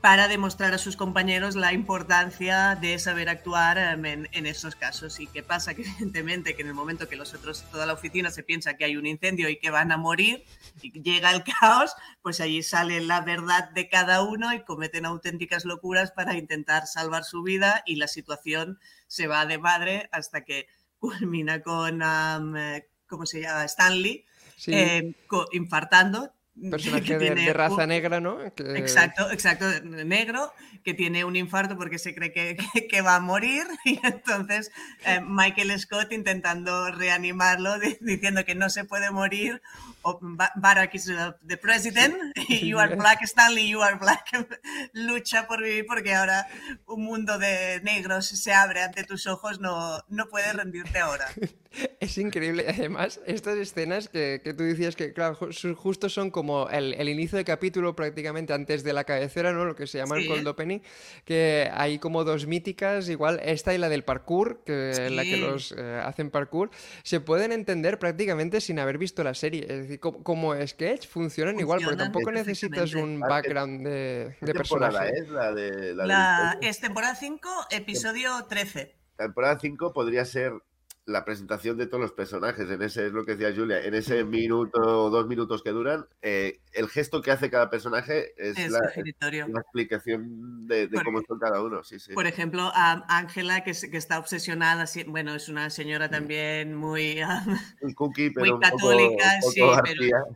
para 0.00 0.28
demostrar 0.28 0.74
a 0.74 0.78
sus 0.78 0.96
compañeros 0.96 1.56
la 1.56 1.72
importancia 1.72 2.76
de 2.80 2.98
saber 3.00 3.28
actuar 3.28 3.78
em, 3.78 4.06
en, 4.06 4.28
en 4.32 4.46
esos 4.46 4.76
casos. 4.76 5.18
¿Y 5.18 5.26
qué 5.26 5.42
pasa? 5.42 5.74
Que 5.74 5.82
evidentemente 5.88 6.54
que 6.54 6.62
en 6.62 6.68
el 6.68 6.74
momento 6.74 7.08
que 7.08 7.16
los 7.16 7.34
otros, 7.34 7.64
toda 7.72 7.84
la 7.84 7.94
oficina 7.94 8.30
se 8.30 8.44
piensa 8.44 8.76
que 8.76 8.84
hay 8.84 8.96
un 8.96 9.06
incendio 9.06 9.48
y 9.48 9.58
que 9.58 9.70
van 9.70 9.90
a 9.90 9.96
morir 9.96 10.44
y 10.82 10.92
llega 11.02 11.32
el 11.32 11.42
caos, 11.60 11.94
pues 12.22 12.40
allí 12.40 12.62
sale 12.62 13.00
la 13.00 13.22
verdad 13.22 13.70
de 13.70 13.88
cada 13.88 14.22
uno 14.22 14.52
y 14.54 14.62
cometen 14.64 15.04
auténticas 15.04 15.64
locuras 15.64 16.12
para 16.12 16.36
intentar 16.36 16.86
salvar 16.86 17.24
su 17.24 17.42
vida 17.42 17.82
y 17.84 17.96
la 17.96 18.06
situación 18.08 18.78
se 19.08 19.26
va 19.26 19.46
de 19.46 19.58
madre 19.58 20.08
hasta 20.12 20.44
que 20.44 20.68
culmina 20.98 21.60
con, 21.62 22.02
eh, 22.56 22.88
¿cómo 23.06 23.26
se 23.26 23.40
llama? 23.40 23.64
Stanley 23.64 24.24
Sí. 24.56 24.72
eh, 24.74 25.14
infartando 25.52 26.32
personaje 26.70 27.18
de, 27.18 27.52
raza 27.52 27.82
un- 27.82 27.88
negra, 27.88 28.20
¿no? 28.20 28.38
Que- 28.54 28.76
Exacto, 28.78 29.30
exacto, 29.30 29.66
negro, 29.82 30.52
que 30.84 30.94
tiene 30.94 31.24
un 31.24 31.36
infarto 31.36 31.76
porque 31.76 31.98
se 31.98 32.14
cree 32.14 32.32
que, 32.32 32.56
que- 32.72 32.86
que 32.88 33.00
va 33.00 33.16
a 33.16 33.20
morir 33.20 33.64
y 33.84 33.98
entonces 34.02 34.70
eh, 35.04 35.20
Michael 35.20 35.78
Scott 35.78 36.12
intentando 36.12 36.90
reanimarlo, 36.90 37.78
di- 37.78 37.98
diciendo 38.00 38.44
que 38.44 38.54
no 38.54 38.70
se 38.70 38.84
puede 38.84 39.10
morir, 39.10 39.60
o 40.02 40.18
Ba- 40.22 40.52
Barack 40.56 40.94
is 40.94 41.10
the 41.46 41.56
president, 41.56 42.14
y 42.48 42.66
you 42.68 42.78
are 42.78 42.94
black, 42.96 43.22
Stanley, 43.22 43.68
you 43.68 43.82
are 43.82 43.96
black, 43.96 44.26
lucha 44.92 45.46
por 45.46 45.62
vivir 45.62 45.86
porque 45.86 46.14
ahora 46.14 46.46
un 46.86 47.04
mundo 47.04 47.38
de 47.38 47.80
negros 47.82 48.26
se 48.28 48.52
abre 48.52 48.82
ante 48.82 49.04
tus 49.04 49.26
ojos, 49.26 49.60
no, 49.60 50.02
no 50.08 50.26
puedes 50.28 50.54
rendirte 50.54 50.98
ahora. 50.98 51.26
Es 52.00 52.16
increíble. 52.16 52.64
Además, 52.68 53.20
estas 53.26 53.56
escenas 53.58 54.08
que, 54.08 54.40
que 54.42 54.54
tú 54.54 54.62
decías 54.64 54.96
que, 54.96 55.12
claro, 55.12 55.36
ju- 55.36 55.74
justo 55.74 56.08
son 56.08 56.30
como 56.30 56.68
el, 56.70 56.94
el 56.94 57.08
inicio 57.08 57.36
de 57.36 57.44
capítulo 57.44 57.94
prácticamente 57.94 58.52
antes 58.52 58.84
de 58.84 58.92
la 58.92 59.04
cabecera, 59.04 59.52
¿no? 59.52 59.64
Lo 59.64 59.74
que 59.74 59.86
se 59.86 59.98
llama 59.98 60.16
el 60.16 60.26
cold 60.26 60.46
opening, 60.46 60.78
que 61.24 61.68
hay 61.72 61.98
como 61.98 62.24
dos 62.24 62.46
míticas, 62.46 63.08
igual 63.08 63.40
esta 63.44 63.74
y 63.74 63.78
la 63.78 63.88
del 63.88 64.04
parkour, 64.04 64.62
que 64.64 64.92
en 65.06 65.16
la 65.16 65.24
que 65.24 65.36
los 65.36 65.72
eh, 65.76 66.00
hacen 66.02 66.30
parkour, 66.30 66.70
se 67.02 67.20
pueden 67.20 67.52
entender 67.52 67.98
prácticamente 67.98 68.60
sin 68.60 68.78
haber 68.78 68.96
visto 68.96 69.22
la 69.24 69.34
serie. 69.34 69.62
Es 69.68 69.82
decir, 69.82 70.00
como, 70.00 70.22
como 70.22 70.66
sketch 70.66 71.06
funcionan 71.08 71.58
igual, 71.60 71.80
porque 71.82 71.96
tampoco 71.96 72.30
necesitas 72.32 72.94
un 72.94 73.20
background 73.20 73.86
de, 73.86 74.36
¿Qué 74.40 74.46
de 74.46 74.52
temporada 74.54 75.00
personaje. 75.00 75.20
es 75.20 75.28
la 75.28 75.52
de 75.52 75.94
la, 75.94 76.58
es 76.62 76.80
temporada 76.80 77.14
5, 77.14 77.48
episodio 77.70 78.30
13. 78.48 78.94
temporada 79.16 79.58
5 79.58 79.92
podría 79.92 80.24
ser 80.24 80.52
la 81.08 81.24
presentación 81.24 81.78
de 81.78 81.86
todos 81.86 82.02
los 82.02 82.12
personajes. 82.12 82.70
En 82.70 82.82
ese 82.82 83.06
es 83.06 83.12
lo 83.12 83.24
que 83.24 83.34
decía 83.34 83.56
Julia. 83.56 83.82
En 83.82 83.94
ese 83.94 84.24
minuto 84.24 84.78
o 84.80 85.10
dos 85.10 85.26
minutos 85.26 85.62
que 85.62 85.70
duran, 85.70 86.06
eh, 86.22 86.60
el 86.72 86.88
gesto 86.88 87.22
que 87.22 87.30
hace 87.30 87.50
cada 87.50 87.70
personaje 87.70 88.34
es, 88.36 88.58
Es 88.58 88.70
la, 88.70 88.80
la 88.80 89.60
explicación 89.60 90.66
de, 90.68 90.86
de 90.86 90.88
Por 90.88 91.04
cómo 91.04 91.22
son 91.26 91.38
cada 91.38 91.62
uno. 91.62 91.82
Sí, 91.82 91.98
sí. 91.98 92.12
Por 92.12 92.26
ejemplo, 92.26 92.70
a 92.74 93.04
Ángela, 93.08 93.64
que, 93.64 93.72
que 93.72 93.96
está 93.96 94.18
obsesionada, 94.18 94.84
bueno, 95.06 95.34
es 95.34 95.48
una 95.48 95.70
señora 95.70 96.10
también 96.10 96.74
muy, 96.74 97.20
cookie, 97.94 98.30
pero 98.30 98.40
muy 98.44 98.50
un 98.50 98.60
poco- 98.60 98.76
católica, 98.76 99.24
un 99.44 99.54
poco 99.54 99.74
sí, 99.74 99.80
pero-. 99.84 100.26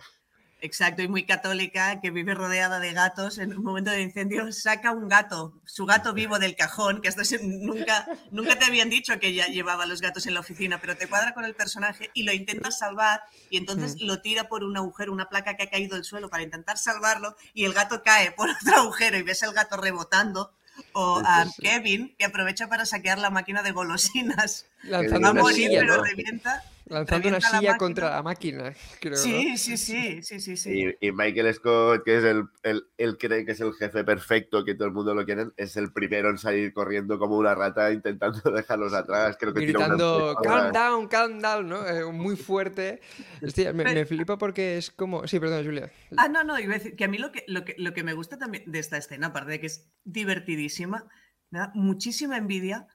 Exacto, 0.63 1.03
y 1.03 1.09
muy 1.09 1.25
católica, 1.27 2.01
que 2.01 2.11
vive 2.11 2.35
rodeada 2.35 2.81
de 2.81 2.93
gatos. 2.93 3.37
En 3.39 3.57
un 3.57 3.63
momento 3.63 3.91
de 3.91 4.01
incendio 4.01 4.51
saca 4.53 4.93
un 4.93 5.09
gato, 5.09 5.61
su 5.67 5.85
gato 5.85 6.15
vivo 6.15 6.39
del 6.39 6.57
cajón, 6.57 7.03
que 7.03 7.09
esto 7.09 7.21
es- 7.23 7.43
nunca, 7.43 8.07
nunca 8.31 8.59
te 8.59 8.65
habían 8.65 8.89
dicho 8.89 9.19
que 9.21 9.29
ella 9.29 9.47
llevaba 9.49 9.85
los 9.87 10.01
gatos 10.01 10.27
en 10.27 10.35
la 10.35 10.41
oficina, 10.41 10.81
pero 10.81 10.97
te 10.97 11.07
cuadra 11.09 11.35
con 11.35 11.45
el 11.45 11.55
personaje 11.55 12.11
y 12.15 12.23
lo 12.23 12.33
intenta 12.33 12.71
salvar 12.71 13.21
y 13.51 13.59
entonces 13.59 13.97
Mm. 13.97 14.07
lo 14.07 14.23
tira 14.23 14.49
por 14.49 14.65
un 14.65 14.77
agujero, 14.77 15.13
una 15.13 15.29
placa 15.29 15.57
que 15.57 15.65
ha 15.65 15.71
caído 15.71 15.97
del 15.97 16.05
suelo 16.05 16.31
para 16.31 16.43
intentar 16.43 16.79
salvarlo 16.79 17.37
y 17.53 17.65
el 17.67 17.75
gato 17.75 18.03
cae 18.03 18.33
por 18.33 18.49
otro 18.75 18.77
agujero 18.77 19.19
y 19.19 19.23
ves 19.23 19.43
el 19.43 19.53
gato 19.53 19.77
rebotando. 19.77 20.53
O 20.95 21.21
a. 21.23 21.45
Kevin, 21.61 22.15
que 22.19 22.25
aprovecha 22.25 22.67
para 22.67 22.87
saquear 22.87 23.19
la 23.19 23.29
máquina 23.29 23.63
de 23.63 23.73
golosinas. 23.73 24.65
Lanzando 24.85 25.21
Va 25.21 25.29
a 25.29 25.43
morir, 25.43 25.69
pero 25.71 25.99
¿no? 25.99 26.03
revienta. 26.03 26.63
Lanzando 26.93 27.29
una 27.29 27.39
la 27.39 27.41
silla 27.41 27.53
máquina. 27.57 27.77
contra 27.79 28.11
la 28.11 28.23
máquina, 28.23 28.73
creo. 29.01 29.13
¿no? 29.13 29.19
Sí, 29.19 29.57
sí, 29.59 29.77
sí, 29.77 30.23
sí, 30.23 30.41
sí, 30.41 30.57
sí. 30.57 30.85
Y, 31.01 31.09
y 31.09 31.13
Michael 31.13 31.53
Scott, 31.55 32.03
que 32.05 32.19
es 32.19 32.25
el, 32.25 32.45
el, 32.63 32.85
él 32.99 33.17
cree 33.19 33.45
que 33.45 33.53
es 33.53 33.61
el 33.61 33.73
jefe 33.75 34.05
perfecto, 34.05 34.65
que 34.65 34.75
todo 34.75 34.87
el 34.89 34.95
mundo 34.95 35.15
lo 35.15 35.25
quiere, 35.25 35.47
es 35.57 35.77
el 35.77 35.93
primero 35.93 36.31
en 36.31 36.39
salir 36.39 36.73
corriendo 36.73 37.19
como 37.19 37.37
una 37.37 37.55
rata 37.55 37.91
intentando 37.93 38.41
dejarlos 38.53 38.93
atrás. 38.95 39.37
Creo 39.41 39.53
que 39.55 39.63
gritando 39.63 40.37
calm 40.43 40.73
down, 40.73 41.09
calm 41.09 41.41
down, 41.41 41.69
¿no? 41.69 41.87
Eh, 41.89 42.05
muy 42.13 42.37
fuerte. 42.37 43.01
Hostia, 43.43 43.73
me, 43.73 43.85
me 43.85 43.93
Pero- 43.95 44.07
flipa 44.07 44.39
porque 44.39 44.77
es 44.77 44.91
como. 44.91 45.27
Sí, 45.27 45.41
perdón, 45.41 45.65
Julia. 45.65 45.91
Ah, 46.17 46.29
no, 46.29 46.45
no, 46.45 46.59
iba 46.59 46.75
a 46.75 46.79
decir 46.79 46.95
que 46.97 47.05
a 47.05 47.09
mí 47.09 47.19
lo 47.19 47.33
que, 47.33 47.45
lo 47.49 47.65
que, 47.65 47.75
lo 47.79 47.95
que 47.95 48.05
me 48.05 48.13
gusta 48.13 48.39
también 48.39 48.65
de 48.67 48.79
esta 48.79 48.97
escena, 48.99 49.29
aparte 49.29 49.53
de 49.53 49.61
que 49.61 49.67
es 49.67 49.91
divertidísima, 50.05 51.07
me 51.51 51.59
da 51.61 51.71
muchísima 51.75 52.37
envidia 52.37 52.87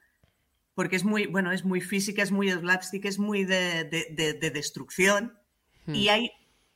porque 0.78 0.94
es 0.94 1.02
muy, 1.04 1.26
bueno, 1.26 1.50
es 1.50 1.64
muy 1.64 1.80
física, 1.80 2.22
es 2.22 2.30
muy 2.30 2.48
slapstick, 2.52 3.04
es 3.04 3.18
muy 3.18 3.44
de, 3.44 3.82
de- 3.82 4.06
de- 4.12 4.34
de 4.34 4.50
destrucción 4.52 5.36
y 5.88 6.06
Hmm. 6.06 6.10
hay, 6.12 6.30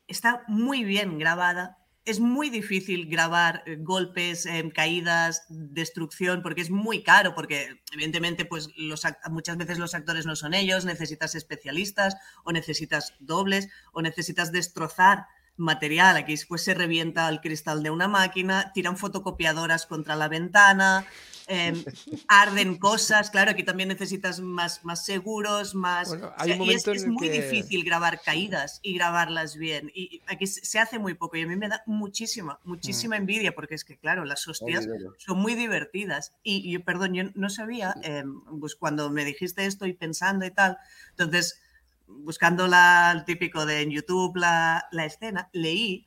está 0.09 0.43
muy 0.49 0.83
bien 0.83 1.19
grabada. 1.21 1.79
Es 2.05 2.19
muy 2.19 2.51
difícil 2.51 3.07
grabar 3.09 3.63
eh, 3.65 3.77
golpes, 3.79 4.45
em, 4.47 4.71
caídas, 4.73 5.45
destrucción, 5.49 6.43
porque 6.43 6.63
es 6.63 6.71
muy 6.71 7.05
caro, 7.05 7.37
porque 7.37 7.81
evidentemente 7.93 8.45
pues, 8.45 8.71
los, 8.77 9.03
muchas 9.31 9.57
veces 9.57 9.79
los 9.79 9.95
actores 9.95 10.27
no 10.27 10.35
son 10.35 10.53
ellos, 10.53 10.85
necesitas 10.85 11.37
especialistas 11.37 12.17
o 12.43 12.51
necesitas 12.51 13.15
dobles 13.21 13.69
o 13.93 14.03
necesitas 14.03 14.51
destrozar 14.51 15.27
material. 15.57 16.17
Aquí 16.17 16.35
pues 16.49 16.65
se 16.65 16.75
revienta 16.75 17.29
el 17.29 17.41
cristal 17.41 17.85
de 17.85 17.91
una 17.91 18.09
máquina, 18.09 18.73
tiran 18.75 18.97
fotocopiadoras 18.97 19.87
contra 19.87 20.17
la 20.17 20.27
ventana, 20.27 21.07
em, 21.47 21.83
arden 22.29 22.77
cosas. 22.79 23.31
Claro, 23.31 23.51
aquí 23.53 23.63
también 23.63 23.89
necesitas 23.89 24.41
más, 24.41 24.85
más 24.85 25.05
seguros, 25.05 25.75
más... 25.75 26.09
Bueno, 26.09 26.29
o 26.29 26.33
hay 26.37 26.51
sea, 26.53 26.63
un 26.63 26.71
y 26.71 26.75
es, 26.75 26.87
es 26.89 27.07
muy 27.07 27.29
que- 27.29 27.43
difícil 27.43 27.85
grabar 27.85 28.21
caídas 28.23 28.81
y 28.83 28.95
grabarlas 28.95 29.57
bien. 29.57 29.91
Y 29.95 30.17
y 30.17 30.23
aquí 30.27 30.47
se 30.47 30.79
hace 30.79 30.99
muy 30.99 31.15
poco 31.15 31.37
y 31.37 31.43
a 31.43 31.47
mí 31.47 31.57
me 31.57 31.69
da 31.69 31.83
muchísima, 31.87 32.59
Mm. 32.65 32.69
muchísima 32.69 33.17
envidia 33.17 33.55
porque 33.55 33.75
es 33.75 33.85
que, 33.85 33.97
claro, 33.97 34.25
las 34.25 34.47
hostias 34.49 34.87
son 35.19 35.39
muy 35.39 35.55
divertidas. 35.55 36.33
Y 36.43 36.71
yo, 36.71 36.85
perdón, 36.85 37.15
yo 37.15 37.25
no 37.35 37.51
sabía, 37.51 37.95
em, 38.03 38.41
pues 38.61 38.75
cuando 38.77 39.11
me 39.11 39.25
dijiste 39.25 39.67
esto 39.67 39.87
y 39.87 39.93
pensando 39.93 40.45
y 40.47 40.51
tal, 40.51 40.79
entonces, 41.11 41.61
buscando 42.07 42.67
la, 42.69 43.11
el 43.17 43.25
típico 43.25 43.65
de 43.65 43.81
en 43.81 43.91
YouTube, 43.91 44.37
la, 44.37 44.87
la 44.93 45.07
escena, 45.07 45.49
leí 45.53 46.07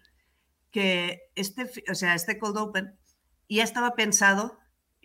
que 0.71 1.21
este, 1.35 1.69
o 1.89 1.95
sea, 1.95 2.15
este 2.15 2.37
Cold 2.37 2.57
Open 2.57 2.95
ya 3.49 3.63
estaba 3.63 3.95
pensado, 3.95 4.59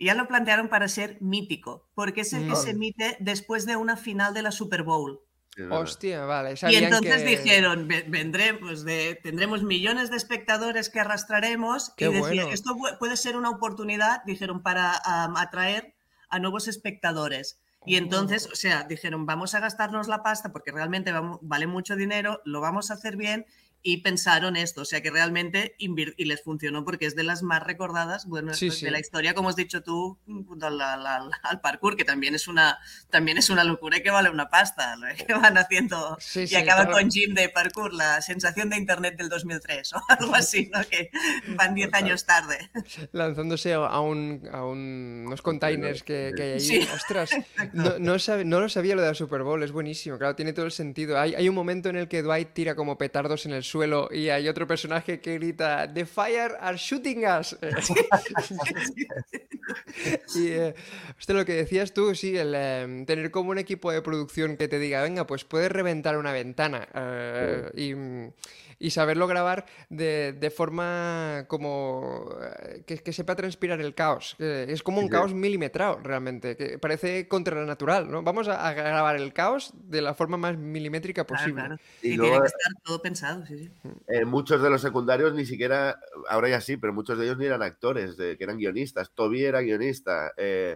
ya 0.05 0.15
lo 0.15 0.27
plantearon 0.27 0.67
para 0.69 0.87
ser 0.87 1.17
mítico, 1.21 1.89
porque 1.93 2.21
es 2.21 2.33
el 2.33 2.47
que 2.49 2.55
se 2.55 2.71
emite 2.71 3.17
después 3.19 3.65
de 3.65 3.75
una 3.75 3.97
final 3.97 4.33
de 4.33 4.41
la 4.41 4.51
Super 4.51 4.83
Bowl. 4.83 5.21
Hostia, 5.69 6.23
vale. 6.25 6.55
Y 6.69 6.75
entonces 6.75 7.23
que- 7.23 7.29
dijeron, 7.29 7.87
"Ve- 7.87 8.05
vendremos 8.07 8.85
de, 8.85 9.19
tendremos 9.21 9.63
millones 9.63 10.09
de 10.09 10.15
espectadores 10.17 10.89
que 10.89 11.01
arrastraremos 11.01 11.89
Qué 11.97 12.05
y 12.05 12.13
decían, 12.13 12.35
bueno. 12.45 12.49
esto 12.51 12.71
pu- 12.75 12.97
puede 12.97 13.17
ser 13.17 13.35
una 13.35 13.49
oportunidad, 13.49 14.23
dijeron, 14.25 14.63
para 14.63 14.93
atraer 15.35 15.93
a 16.29 16.39
nuevos 16.39 16.67
espectadores. 16.69 17.59
Y 17.85 17.97
entonces, 17.97 18.45
Oh. 18.47 18.53
o 18.53 18.55
sea, 18.55 18.83
dijeron, 18.83 19.25
vamos 19.25 19.53
a 19.53 19.59
gastarnos 19.59 20.07
la 20.07 20.23
pasta 20.23 20.51
porque 20.53 20.71
realmente 20.71 21.11
vamos- 21.11 21.39
vale 21.41 21.67
mucho 21.67 21.95
dinero, 21.95 22.41
lo 22.45 22.61
vamos 22.61 22.89
a 22.89 22.93
hacer 22.93 23.17
bien 23.17 23.45
y 23.83 23.97
pensaron 23.97 24.55
esto, 24.55 24.81
o 24.81 24.85
sea 24.85 25.01
que 25.01 25.09
realmente 25.09 25.75
y 25.77 26.25
les 26.25 26.43
funcionó 26.43 26.85
porque 26.85 27.05
es 27.05 27.15
de 27.15 27.23
las 27.23 27.41
más 27.41 27.63
recordadas, 27.63 28.25
bueno, 28.27 28.53
Sí, 28.53 28.67
pues, 28.67 28.79
sí. 28.79 28.85
de 28.85 28.91
la 28.91 28.99
historia, 28.99 29.33
como 29.33 29.49
has 29.49 29.55
dicho 29.55 29.81
tú, 29.81 30.19
junto 30.25 30.67
al, 30.67 30.79
al- 30.79 31.05
al- 31.07 31.31
al 31.41 31.61
parkour, 31.61 31.95
que 31.95 32.05
también 32.05 32.35
es 32.35 32.47
una 32.47 32.77
también 33.09 33.37
es 33.37 33.49
una 33.49 33.63
locura 33.63 33.97
y 33.97 34.03
que 34.03 34.11
vale 34.11 34.29
una 34.29 34.49
pasta, 34.49 34.95
lo 34.97 35.07
que 35.25 35.33
van 35.33 35.57
haciendo 35.57 36.17
Sí, 36.19 36.45
y 36.49 36.55
acaban 36.55 36.85
claro. 36.87 36.99
con 37.01 37.09
Jim 37.11 37.33
de 37.33 37.49
parkour, 37.49 37.93
la 37.93 38.21
sensación 38.21 38.69
de 38.69 38.77
internet 38.77 39.17
del 39.17 39.29
2003 39.29 39.93
o 39.93 40.01
algo 40.09 40.35
así, 40.35 40.69
¿no? 40.73 40.81
Que 40.87 41.09
van 41.55 41.73
10 41.73 41.87
Total. 41.89 42.03
años 42.03 42.25
tarde. 42.25 42.69
lanzándose 43.11 43.73
a, 43.73 43.99
un, 43.99 44.47
a 44.51 44.63
un- 44.63 45.23
unos 45.27 45.41
containers 45.41 46.03
que, 46.03 46.31
que 46.35 46.43
hay 46.43 46.51
ahí. 46.69 46.87
Ostras, 46.93 47.31
no, 47.73 47.97
no, 47.99 48.19
sabe- 48.19 48.45
no 48.45 48.59
lo 48.59 48.69
sabía 48.69 48.95
lo 48.95 49.01
de 49.01 49.07
la 49.09 49.13
Super 49.15 49.43
Bowl, 49.43 49.63
es 49.63 49.71
buenísimo, 49.71 50.17
claro, 50.17 50.35
tiene 50.35 50.53
todo 50.53 50.65
el 50.65 50.71
sentido. 50.71 51.19
Hay, 51.19 51.35
hay 51.35 51.49
un 51.49 51.55
momento 51.55 51.89
en 51.89 51.95
el 51.95 52.07
que 52.07 52.21
Dwight 52.21 52.53
tira 52.53 52.75
como 52.75 52.97
petardos 52.97 53.45
en 53.45 53.53
el 53.53 53.63
suelo 53.71 54.09
y 54.11 54.29
hay 54.29 54.49
otro 54.49 54.67
personaje 54.67 55.21
que 55.21 55.35
grita 55.35 55.91
The 55.91 56.05
fire 56.05 56.57
are 56.59 56.77
shooting 56.77 57.25
us. 57.25 57.57
y 60.35 60.47
eh, 60.47 60.75
hostia, 61.17 61.35
lo 61.35 61.45
que 61.45 61.53
decías 61.53 61.93
tú, 61.93 62.13
sí, 62.15 62.37
el 62.37 62.53
eh, 62.55 63.03
tener 63.05 63.31
como 63.31 63.51
un 63.51 63.57
equipo 63.57 63.91
de 63.91 64.01
producción 64.01 64.57
que 64.57 64.67
te 64.67 64.79
diga, 64.79 65.01
venga, 65.01 65.25
pues 65.25 65.45
puedes 65.45 65.71
reventar 65.71 66.17
una 66.17 66.33
ventana 66.33 66.87
eh, 66.93 67.71
y, 67.75 67.95
mm, 67.95 68.33
y 68.81 68.89
saberlo 68.89 69.27
grabar 69.27 69.65
de, 69.89 70.33
de 70.33 70.49
forma 70.49 71.45
como 71.47 72.29
eh, 72.63 72.83
que, 72.85 72.97
que 72.97 73.13
sepa 73.13 73.35
transpirar 73.35 73.79
el 73.79 73.93
caos. 73.95 74.35
es 74.39 74.81
como 74.83 74.99
un 74.99 75.05
Sí. 75.05 75.11
caos 75.11 75.33
milimetrado 75.33 75.99
realmente, 76.03 76.55
que 76.57 76.79
parece 76.79 77.27
contra 77.27 77.55
la 77.59 77.65
natural, 77.65 78.09
¿no? 78.09 78.23
Vamos 78.23 78.47
a, 78.47 78.67
a 78.67 78.73
grabar 78.73 79.15
el 79.17 79.33
caos 79.33 79.73
de 79.75 80.01
la 80.01 80.13
forma 80.13 80.37
más 80.37 80.57
milimétrica 80.57 81.25
Claro, 81.25 81.39
posible. 81.43 81.61
claro. 81.61 81.77
Y 82.01 82.09
Y, 82.09 82.15
luego- 82.15 82.31
tiene 82.33 82.41
que 82.41 82.47
estar 82.47 82.83
todo 82.83 83.01
pensado, 83.01 83.45
sí, 83.45 83.57
sí. 83.59 83.71
Eh, 84.07 84.25
muchos 84.25 84.61
de 84.61 84.69
los 84.69 84.81
secundarios 84.81 85.33
ni 85.33 85.45
siquiera, 85.45 85.99
ahora 86.29 86.49
ya 86.49 86.61
sí, 86.61 86.77
pero 86.77 86.93
muchos 86.93 87.17
de 87.17 87.25
ellos 87.25 87.37
ni 87.37 87.45
eran 87.45 87.61
actores, 87.61 88.17
de- 88.17 88.37
que 88.37 88.43
eran 88.43 88.57
guionistas. 88.57 89.11
Toby 89.13 89.43
era 89.45 89.61
guionista. 89.61 90.31
Eh, 90.37 90.75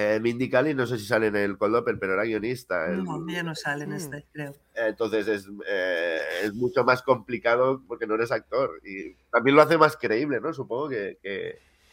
eh, 0.00 0.20
Mindy 0.20 0.48
Kaling, 0.48 0.76
no 0.76 0.86
sé 0.86 0.96
si 0.96 1.04
sale 1.06 1.26
en 1.26 1.34
el 1.34 1.58
Cold 1.58 1.74
Open, 1.74 1.98
pero 1.98 2.14
era 2.14 2.22
guionista. 2.22 2.86
El- 2.86 3.02
No, 3.02 3.26
ya 3.28 3.42
no 3.42 3.52
sale 3.56 3.82
en 3.82 3.94
este, 3.94 4.24
creo. 4.32 4.54
Entonces 4.76 5.26
es, 5.26 5.48
eh, 5.68 6.20
es 6.44 6.54
mucho 6.54 6.84
más 6.84 7.02
complicado 7.02 7.82
porque 7.88 8.06
no 8.06 8.14
eres 8.14 8.30
actor. 8.30 8.80
Y 8.84 9.14
también 9.32 9.56
lo 9.56 9.62
hace 9.62 9.76
más 9.76 9.96
creíble, 9.96 10.40
¿no? 10.40 10.52
Supongo 10.54 10.88
que, 10.88 11.18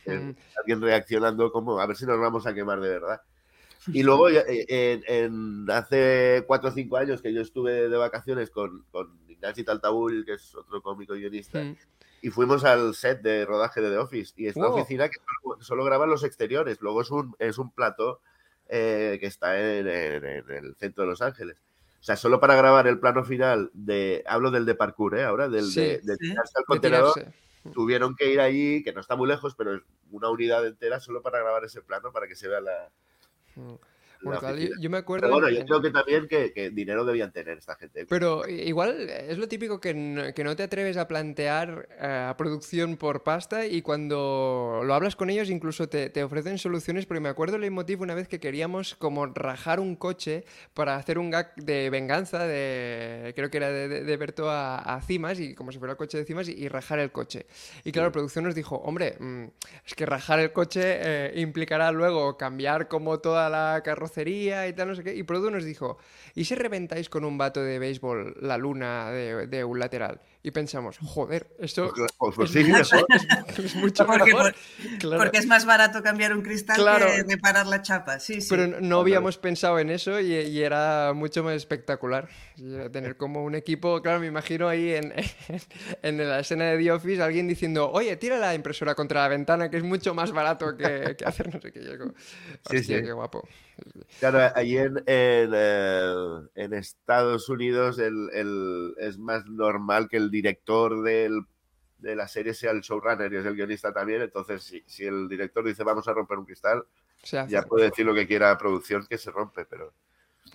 Mm. 0.05 0.33
alguien 0.59 0.81
reaccionando 0.83 1.51
como 1.51 1.79
a 1.79 1.87
ver 1.87 1.97
si 1.97 2.05
nos 2.05 2.19
vamos 2.19 2.45
a 2.45 2.53
quemar 2.53 2.79
de 2.79 2.89
verdad. 2.89 3.21
Y 3.87 4.03
luego, 4.03 4.29
eh, 4.29 4.43
en, 4.67 5.03
en- 5.07 5.71
hace 5.71 6.43
cuatro 6.45 6.69
o 6.69 6.71
cinco 6.71 6.97
años 6.97 7.23
que 7.23 7.33
yo 7.33 7.41
estuve 7.41 7.89
de 7.89 7.97
vacaciones 7.97 8.51
con, 8.51 8.85
con 8.91 9.17
Taltabull, 9.65 10.23
que 10.25 10.33
es 10.33 10.53
otro 10.53 10.79
cómico 10.83 11.15
guionista, 11.15 11.59
Mm. 11.59 11.75
Y 12.25 12.29
fuimos 12.31 12.63
al 12.63 12.95
set 12.95 13.21
de 13.21 13.45
rodaje 13.45 13.81
de 13.81 13.89
The 13.91 13.97
Office. 13.99 14.33
Y 14.35 14.47
es 14.47 14.55
una 14.55 14.67
Wow. 14.67 14.77
oficina 14.79 15.07
que 15.09 15.19
solo, 15.43 15.61
solo 15.61 15.83
graban 15.85 16.09
los 16.09 16.23
exteriores, 16.23 16.81
luego 16.81 17.01
es 17.01 17.11
un, 17.11 17.35
es 17.37 17.57
un 17.59 17.71
plató 17.71 18.19
eh, 18.67 19.17
que 19.19 19.27
está 19.27 19.59
en, 19.59 19.87
en- 19.87 20.25
en 20.25 20.49
el 20.49 20.75
centro 20.75 21.03
de 21.03 21.09
Los 21.11 21.21
Ángeles. 21.21 21.57
O 22.01 22.03
sea, 22.03 22.15
solo 22.15 22.39
para 22.39 22.55
grabar 22.55 22.87
el 22.87 22.99
plano 22.99 23.23
final 23.23 23.69
de. 23.73 24.23
Hablo 24.27 24.49
del 24.49 24.65
de 24.65 24.73
parkour, 24.75 25.17
¿eh? 25.19 25.23
Ahora, 25.23 25.49
del 25.49 25.65
Sí. 25.65 25.81
de, 25.81 25.99
de 26.01 26.15
Sí. 26.15 26.29
tirarse 26.29 26.53
al 26.57 26.61
De 26.61 26.65
contenedor. 26.65 27.13
tirarse. 27.13 27.35
Tuvieron 27.73 28.15
que 28.15 28.31
ir 28.31 28.39
allí, 28.39 28.83
que 28.83 28.93
no 28.93 29.01
está 29.01 29.15
muy 29.15 29.27
lejos, 29.27 29.53
pero 29.55 29.75
es 29.75 29.81
una 30.11 30.29
unidad 30.29 30.65
entera 30.65 30.99
solo 30.99 31.21
para 31.21 31.39
grabar 31.39 31.63
ese 31.65 31.81
plano 31.81 32.11
para 32.11 32.27
que 32.27 32.35
se 32.35 32.47
vea 32.47 32.61
la. 32.61 32.89
Mm. 33.55 33.73
Bueno, 34.21 34.55
yo, 34.79 34.89
me 34.89 34.97
acuerdo. 34.97 35.23
Pero 35.27 35.33
bueno, 35.33 35.47
en- 35.47 35.55
yo 35.55 35.65
creo 35.65 35.81
que 35.81 35.91
también 35.91 36.27
que, 36.27 36.51
que 36.53 36.69
dinero 36.69 37.05
debían 37.05 37.31
tener 37.31 37.57
esta 37.57 37.75
gente. 37.75 38.05
Pero 38.05 38.47
igual 38.47 39.09
es 39.09 39.37
lo 39.37 39.47
típico 39.47 39.79
que 39.79 39.93
no, 39.93 40.33
que 40.33 40.43
no 40.43 40.55
te 40.55 40.63
atreves 40.63 40.97
a 40.97 41.07
plantear 41.07 41.87
eh, 41.99 42.33
producción 42.37 42.97
por 42.97 43.23
pasta 43.23 43.65
y 43.65 43.81
cuando 43.81 44.81
lo 44.83 44.93
hablas 44.93 45.15
con 45.15 45.29
ellos 45.29 45.49
incluso 45.49 45.87
te, 45.89 46.09
te 46.09 46.23
ofrecen 46.23 46.57
soluciones, 46.57 47.05
porque 47.05 47.19
me 47.21 47.29
acuerdo 47.29 47.55
el 47.55 47.61
Leitmotiv 47.61 48.01
una 48.01 48.15
vez 48.15 48.27
que 48.27 48.39
queríamos 48.39 48.95
como 48.95 49.25
rajar 49.27 49.79
un 49.79 49.95
coche 49.95 50.43
para 50.73 50.95
hacer 50.95 51.17
un 51.19 51.29
gag 51.29 51.53
de 51.55 51.89
venganza, 51.89 52.45
de 52.45 53.33
creo 53.35 53.49
que 53.49 53.57
era 53.57 53.69
de, 53.69 53.87
de, 53.87 54.03
de 54.03 54.17
Berto 54.17 54.49
a, 54.49 54.77
a 54.77 55.01
Cimas, 55.01 55.39
y 55.39 55.55
como 55.55 55.71
si 55.71 55.77
fuera 55.79 55.91
el 55.93 55.97
coche 55.97 56.17
de 56.17 56.25
Cimas, 56.25 56.47
y, 56.49 56.53
y 56.53 56.67
rajar 56.67 56.99
el 56.99 57.11
coche. 57.11 57.45
Y 57.83 57.91
claro, 57.91 58.07
la 58.09 58.11
producción 58.11 58.45
nos 58.45 58.55
dijo, 58.55 58.75
hombre, 58.77 59.15
mm, 59.19 59.43
es 59.85 59.93
que 59.95 60.05
rajar 60.05 60.39
el 60.39 60.51
coche 60.51 60.81
eh, 60.83 61.33
implicará 61.35 61.91
luego 61.91 62.37
cambiar 62.37 62.87
como 62.87 63.19
toda 63.19 63.49
la 63.49 63.81
carrocería 63.83 64.04
y 64.15 64.73
tal, 64.73 64.87
no 64.89 64.95
sé 64.95 65.03
qué. 65.03 65.15
Y 65.15 65.23
Produ 65.23 65.49
nos 65.51 65.63
dijo, 65.63 65.97
¿y 66.35 66.45
si 66.45 66.55
reventáis 66.55 67.09
con 67.09 67.25
un 67.25 67.37
vato 67.37 67.61
de 67.63 67.79
béisbol 67.79 68.37
la 68.41 68.57
luna 68.57 69.09
de, 69.11 69.47
de 69.47 69.63
un 69.63 69.79
lateral? 69.79 70.21
Y 70.43 70.51
pensamos, 70.51 70.97
joder, 70.99 71.47
esto 71.59 71.91
Pues, 71.95 72.11
pues, 72.19 72.35
pues 72.35 72.55
es, 72.55 72.65
sí, 72.65 72.71
mucho, 72.71 72.95
mejor. 72.95 73.07
es- 73.47 73.59
es 73.59 73.75
mucho 73.75 74.05
Porque, 74.05 74.25
mejor. 74.25 74.53
por- 74.53 74.99
Claro. 74.99 75.23
porque 75.23 75.37
es 75.39 75.47
más 75.47 75.65
barato 75.65 76.03
cambiar 76.03 76.33
un 76.35 76.43
cristal 76.43 76.75
Claro. 76.77 77.07
que 77.07 77.23
reparar 77.23 77.65
la 77.65 77.81
chapa. 77.81 78.19
Sí, 78.19 78.41
sí. 78.41 78.47
Pero 78.49 78.67
no- 78.67 78.79
no 78.79 78.99
habíamos 78.99 79.37
pensado 79.39 79.79
en 79.79 79.89
eso 79.89 80.19
y, 80.19 80.33
y 80.33 80.61
era 80.61 81.13
mucho 81.15 81.43
más 81.43 81.55
espectacular. 81.55 82.29
Tener 82.91 83.17
como 83.17 83.43
un 83.43 83.55
equipo, 83.55 84.01
claro, 84.03 84.19
me 84.19 84.27
imagino 84.27 84.67
ahí 84.69 84.91
en, 84.93 85.13
en 86.03 86.29
la 86.29 86.39
escena 86.39 86.65
de 86.65 86.77
The 86.77 86.91
Office 86.91 87.21
alguien 87.23 87.47
diciendo, 87.47 87.89
oye, 87.91 88.15
tira 88.17 88.37
la 88.37 88.53
impresora 88.53 88.93
contra 88.93 89.21
la 89.23 89.27
ventana, 89.29 89.69
que 89.71 89.77
es 89.77 89.83
mucho 89.83 90.13
más 90.13 90.31
barato 90.31 90.77
que, 90.77 91.15
que 91.17 91.25
hacer 91.25 91.51
no 91.53 91.59
sé 91.59 91.71
qué. 91.71 91.83
Yo 91.83 91.97
como, 91.97 92.13
Sí, 92.69 92.77
"Hostia, 92.77 92.99
sí. 92.99 93.03
qué 93.03 93.11
guapo. 93.11 93.47
Claro, 94.19 94.39
allí 94.55 94.77
en, 94.77 94.97
en, 95.05 95.51
eh, 95.53 96.13
en 96.55 96.73
Estados 96.73 97.49
Unidos 97.49 97.99
el, 97.99 98.29
el- 98.33 98.95
es 98.97 99.17
más 99.17 99.45
normal 99.45 100.07
que 100.09 100.17
el 100.17 100.31
director 100.31 101.01
del- 101.03 101.45
de 101.97 102.15
la 102.15 102.27
serie 102.27 102.53
sea 102.53 102.71
el 102.71 102.81
showrunner 102.81 103.31
y 103.33 103.37
es 103.37 103.45
el 103.45 103.55
guionista 103.55 103.91
también. 103.93 104.21
Entonces, 104.21 104.63
si, 104.63 104.83
si 104.85 105.05
el 105.05 105.27
director 105.27 105.65
dice 105.65 105.83
vamos 105.83 106.07
a 106.07 106.13
romper 106.13 106.37
un 106.37 106.45
cristal, 106.45 106.85
ya 107.47 107.63
puede 107.63 107.85
decir 107.85 108.05
lo 108.05 108.13
que 108.13 108.27
quiera 108.27 108.51
a 108.51 108.57
producción 108.57 109.05
que 109.07 109.17
se 109.17 109.31
rompe, 109.31 109.65
pero 109.65 109.93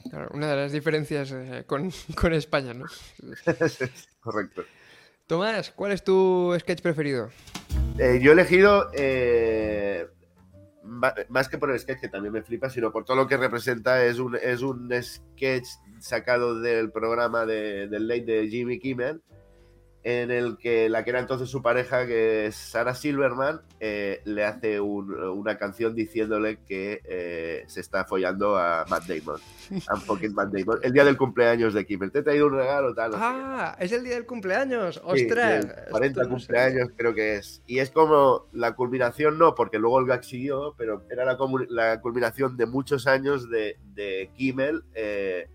Claro, 0.08 0.28
una 0.32 0.48
de 0.48 0.56
las 0.56 0.72
diferencias 0.72 1.30
eh, 1.32 1.64
con, 1.66 1.90
con 2.20 2.32
España, 2.32 2.72
¿no? 2.72 2.86
correcto. 4.20 4.64
Tomás, 5.26 5.70
¿cuál 5.70 5.92
es 5.92 6.02
tu 6.02 6.56
sketch 6.58 6.80
preferido? 6.82 7.30
Eh, 7.98 8.18
yo 8.22 8.30
he 8.30 8.32
elegido, 8.34 8.90
eh, 8.94 10.06
más 10.82 11.48
que 11.48 11.58
por 11.58 11.70
el 11.70 11.78
sketch, 11.78 12.00
que 12.00 12.08
también 12.08 12.32
me 12.32 12.42
flipa, 12.42 12.70
sino 12.70 12.92
por 12.92 13.04
todo 13.04 13.16
lo 13.16 13.26
que 13.26 13.36
representa, 13.36 14.04
es 14.04 14.18
un, 14.18 14.36
es 14.36 14.62
un 14.62 14.90
sketch 15.02 15.66
sacado 15.98 16.60
del 16.60 16.90
programa 16.90 17.46
de, 17.46 17.88
del 17.88 18.08
late 18.08 18.24
de 18.24 18.48
Jimmy 18.48 18.78
Kimmel, 18.78 19.22
en 20.02 20.30
el 20.30 20.56
que 20.56 20.88
la 20.88 21.04
que 21.04 21.10
era 21.10 21.20
entonces 21.20 21.50
su 21.50 21.60
pareja, 21.60 22.06
que 22.06 22.46
es 22.46 22.54
Sarah 22.56 22.94
Silverman, 22.94 23.60
eh, 23.80 24.22
le 24.24 24.44
hace 24.44 24.80
un- 24.80 25.12
una 25.14 25.58
canción 25.58 25.94
diciéndole 25.94 26.58
que 26.66 27.02
eh, 27.04 27.64
se 27.66 27.80
está 27.80 28.06
follando 28.06 28.56
a 28.56 28.86
Matt 28.88 29.04
Damon. 29.06 29.38
I'm 29.70 30.00
fucking 30.00 30.32
Matt 30.32 30.52
Damon. 30.52 30.78
El 30.82 30.94
día 30.94 31.04
del 31.04 31.18
cumpleaños 31.18 31.74
de 31.74 31.84
Kimmel. 31.84 32.10
Te 32.12 32.20
he 32.20 32.22
traído 32.22 32.46
un 32.46 32.54
regalo, 32.54 32.94
tal. 32.94 33.10
no 33.10 33.16
sé 33.18 33.22
qué. 33.22 33.26
Ah, 33.28 33.76
es 33.78 33.92
el 33.92 34.04
día 34.04 34.14
del 34.14 34.24
cumpleaños. 34.26 34.94
Sí, 34.94 35.24
¡Ostras! 35.24 35.66
del 35.66 35.74
40 35.90 36.06
Esto 36.22 36.22
no 36.22 36.36
cumpleaños 36.38 36.88
creo 36.96 37.14
que 37.14 37.34
es. 37.36 37.62
Y 37.66 37.78
es 37.80 37.90
como 37.90 38.46
la 38.52 38.74
culminación, 38.74 39.36
no, 39.38 39.54
porque 39.54 39.78
luego 39.78 39.98
el 40.00 40.06
gag 40.06 40.24
siguió, 40.24 40.74
pero 40.78 41.02
era 41.10 41.26
la, 41.26 41.36
la 41.68 42.00
culminación 42.00 42.56
de 42.56 42.64
muchos 42.64 43.06
años 43.06 43.50
de, 43.50 43.76
de 43.94 44.30
Kimmel 44.34 44.82
eh, 44.94 45.46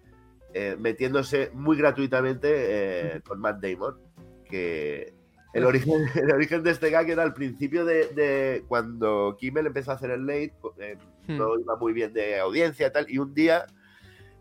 metiéndose 0.80 1.50
muy 1.54 1.76
gratuitamente 1.78 3.22
con 3.28 3.40
Matt 3.40 3.60
Damon. 3.62 4.05
Que 4.50 5.14
el 5.54 5.66
origen, 5.66 6.06
el 6.16 6.32
origen 6.32 6.64
de 6.64 6.72
este 6.72 6.90
gag 6.90 7.10
era 7.10 7.24
al 7.24 7.34
principio 7.34 7.86
de, 7.86 8.08
de 8.08 8.64
cuando 8.68 9.36
Kimmel 9.40 9.68
empezó 9.68 9.92
a 9.92 9.96
hacer 9.96 10.12
el 10.12 10.26
late, 10.26 10.54
eh, 10.80 10.98
Hmm. 11.28 11.38
no 11.38 11.60
iba 11.60 11.76
muy 11.76 11.94
bien 11.94 12.14
de 12.14 12.40
audiencia 12.40 12.88
y 12.88 12.92
tal, 12.92 13.10
y 13.10 13.18
un 13.18 13.34
día 13.34 13.66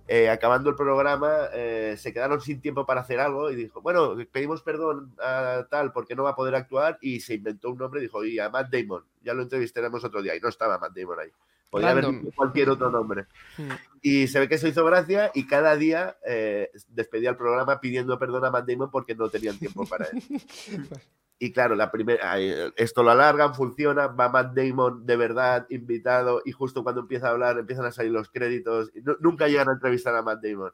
eh, 0.07 0.29
acabando 0.29 0.69
el 0.69 0.77
programa, 0.77 1.49
eh, 1.55 1.95
se 1.97 2.13
quedaron 2.13 2.41
sin 2.41 2.61
tiempo 2.61 2.85
para 2.85 3.01
hacer 3.01 3.21
algo 3.21 3.51
y 3.51 3.57
dijo, 3.57 3.81
bueno, 3.81 4.15
pedimos 4.31 4.63
perdón 4.63 5.15
a 5.19 5.67
tal 5.71 5.93
porque 5.93 6.15
no 6.15 6.25
va 6.25 6.31
a 6.31 6.37
poder 6.37 6.55
actuar 6.55 6.99
y 7.01 7.21
se 7.21 7.35
inventó 7.35 7.71
un 7.71 7.79
nombre 7.79 8.01
y 8.01 8.05
dijo, 8.05 8.25
y 8.25 8.39
a 8.39 8.51
Matt 8.51 8.71
Damon, 8.71 9.05
ya 9.23 9.33
lo 9.33 9.43
entrevistaremos 9.43 10.05
otro 10.05 10.21
día 10.21 10.37
y 10.37 10.41
no 10.41 10.49
estaba 10.49 10.79
Matt 10.79 10.95
Damon 10.95 11.21
ahí. 11.21 11.31
Podría 11.75 11.91
haber 11.91 12.07
dicho 12.07 12.31
cualquier 12.37 12.71
otro 12.71 12.89
nombre. 12.91 13.27
Hmm. 13.59 13.69
Y 14.01 14.29
se 14.29 14.39
ve 14.39 14.49
que 14.49 14.55
eso 14.55 14.69
hizo 14.69 14.85
gracia 14.85 15.31
y 15.35 15.47
cada 15.47 15.75
día 15.77 16.17
eh, 16.25 16.71
despedía 16.89 17.31
el 17.31 17.37
programa 17.37 17.81
pidiendo 17.81 18.19
perdón 18.19 18.45
a 18.45 18.51
Matt 18.51 18.69
Damon 18.69 18.91
porque 18.91 19.15
no 19.17 19.29
tenían 19.29 19.59
tiempo 19.59 19.85
para 19.87 20.07
él. 20.07 20.23
Y 21.41 21.53
claro, 21.53 21.75
la 21.75 21.91
primera, 21.91 22.39
esto 22.77 23.03
lo 23.03 23.11
alargan, 23.11 23.55
funciona, 23.57 24.07
va 24.07 24.29
Matt 24.29 24.55
Damon 24.55 25.05
de 25.05 25.17
verdad 25.17 25.67
invitado 25.69 26.41
y 26.45 26.53
justo 26.53 26.85
cuando 26.85 27.01
empieza 27.03 27.27
a 27.27 27.31
hablar 27.33 27.59
empiezan 27.59 27.85
a 27.87 27.91
salir 27.93 28.13
los 28.13 28.31
créditos. 28.31 28.93
nunca 29.19 29.49
llegan 29.49 29.69
a 29.69 29.73
entrevistar 29.73 30.15
a 30.15 30.23
Matt 30.23 30.43
Damon. 30.43 30.73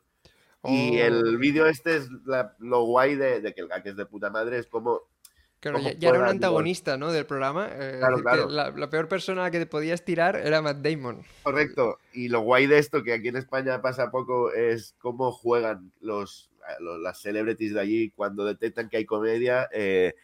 Y 0.64 1.00
Oh. 1.00 1.04
el 1.04 1.38
vídeo 1.38 1.66
este 1.66 1.96
es 1.96 2.10
la- 2.26 2.54
lo 2.58 2.82
guay 2.84 3.16
de, 3.16 3.40
de 3.40 3.54
que 3.54 3.62
el 3.62 3.68
gag 3.68 3.86
es 3.88 3.96
de 3.96 4.04
puta 4.04 4.28
madre, 4.28 4.58
es 4.58 4.66
como... 4.66 5.00
Claro, 5.60 5.78
ya, 5.78 5.92
ya 5.92 6.08
era 6.08 6.20
un 6.20 6.24
antagonista, 6.26 6.96
¿no? 6.96 7.12
Del 7.12 7.26
programa. 7.26 7.68
eh, 7.70 7.96
Claro, 7.98 8.16
decir 8.16 8.22
claro. 8.24 8.48
La, 8.48 8.70
la 8.70 8.88
peor 8.90 9.08
persona 9.08 9.42
a 9.42 9.44
la 9.44 9.50
que 9.50 9.58
te 9.58 9.66
podías 9.66 10.04
tirar 10.04 10.36
era 10.36 10.62
Matt 10.62 10.78
Damon. 10.78 11.22
Correcto. 11.42 11.98
Y 12.14 12.28
lo 12.28 12.40
guay 12.40 12.66
de 12.66 12.78
esto, 12.78 13.02
que 13.02 13.12
aquí 13.12 13.28
en 13.28 13.36
España 13.36 13.82
pasa 13.82 14.10
poco, 14.10 14.52
es 14.52 14.94
cómo 14.98 15.32
juegan 15.32 15.92
los, 16.00 16.50
los- 16.80 16.98
las 17.00 17.20
celebrities 17.20 17.74
de 17.74 17.80
allí 17.80 18.10
cuando 18.16 18.44
detectan 18.46 18.88
que 18.88 18.96
hay 18.96 19.04
comedia, 19.04 19.68
eh, 19.72 20.14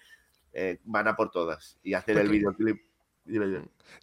eh, 0.54 0.78
van 0.84 1.06
a 1.06 1.16
por 1.16 1.30
todas 1.30 1.76
y 1.82 1.92
hacen 1.92 2.16
el 2.16 2.28
videoclip. 2.30 2.80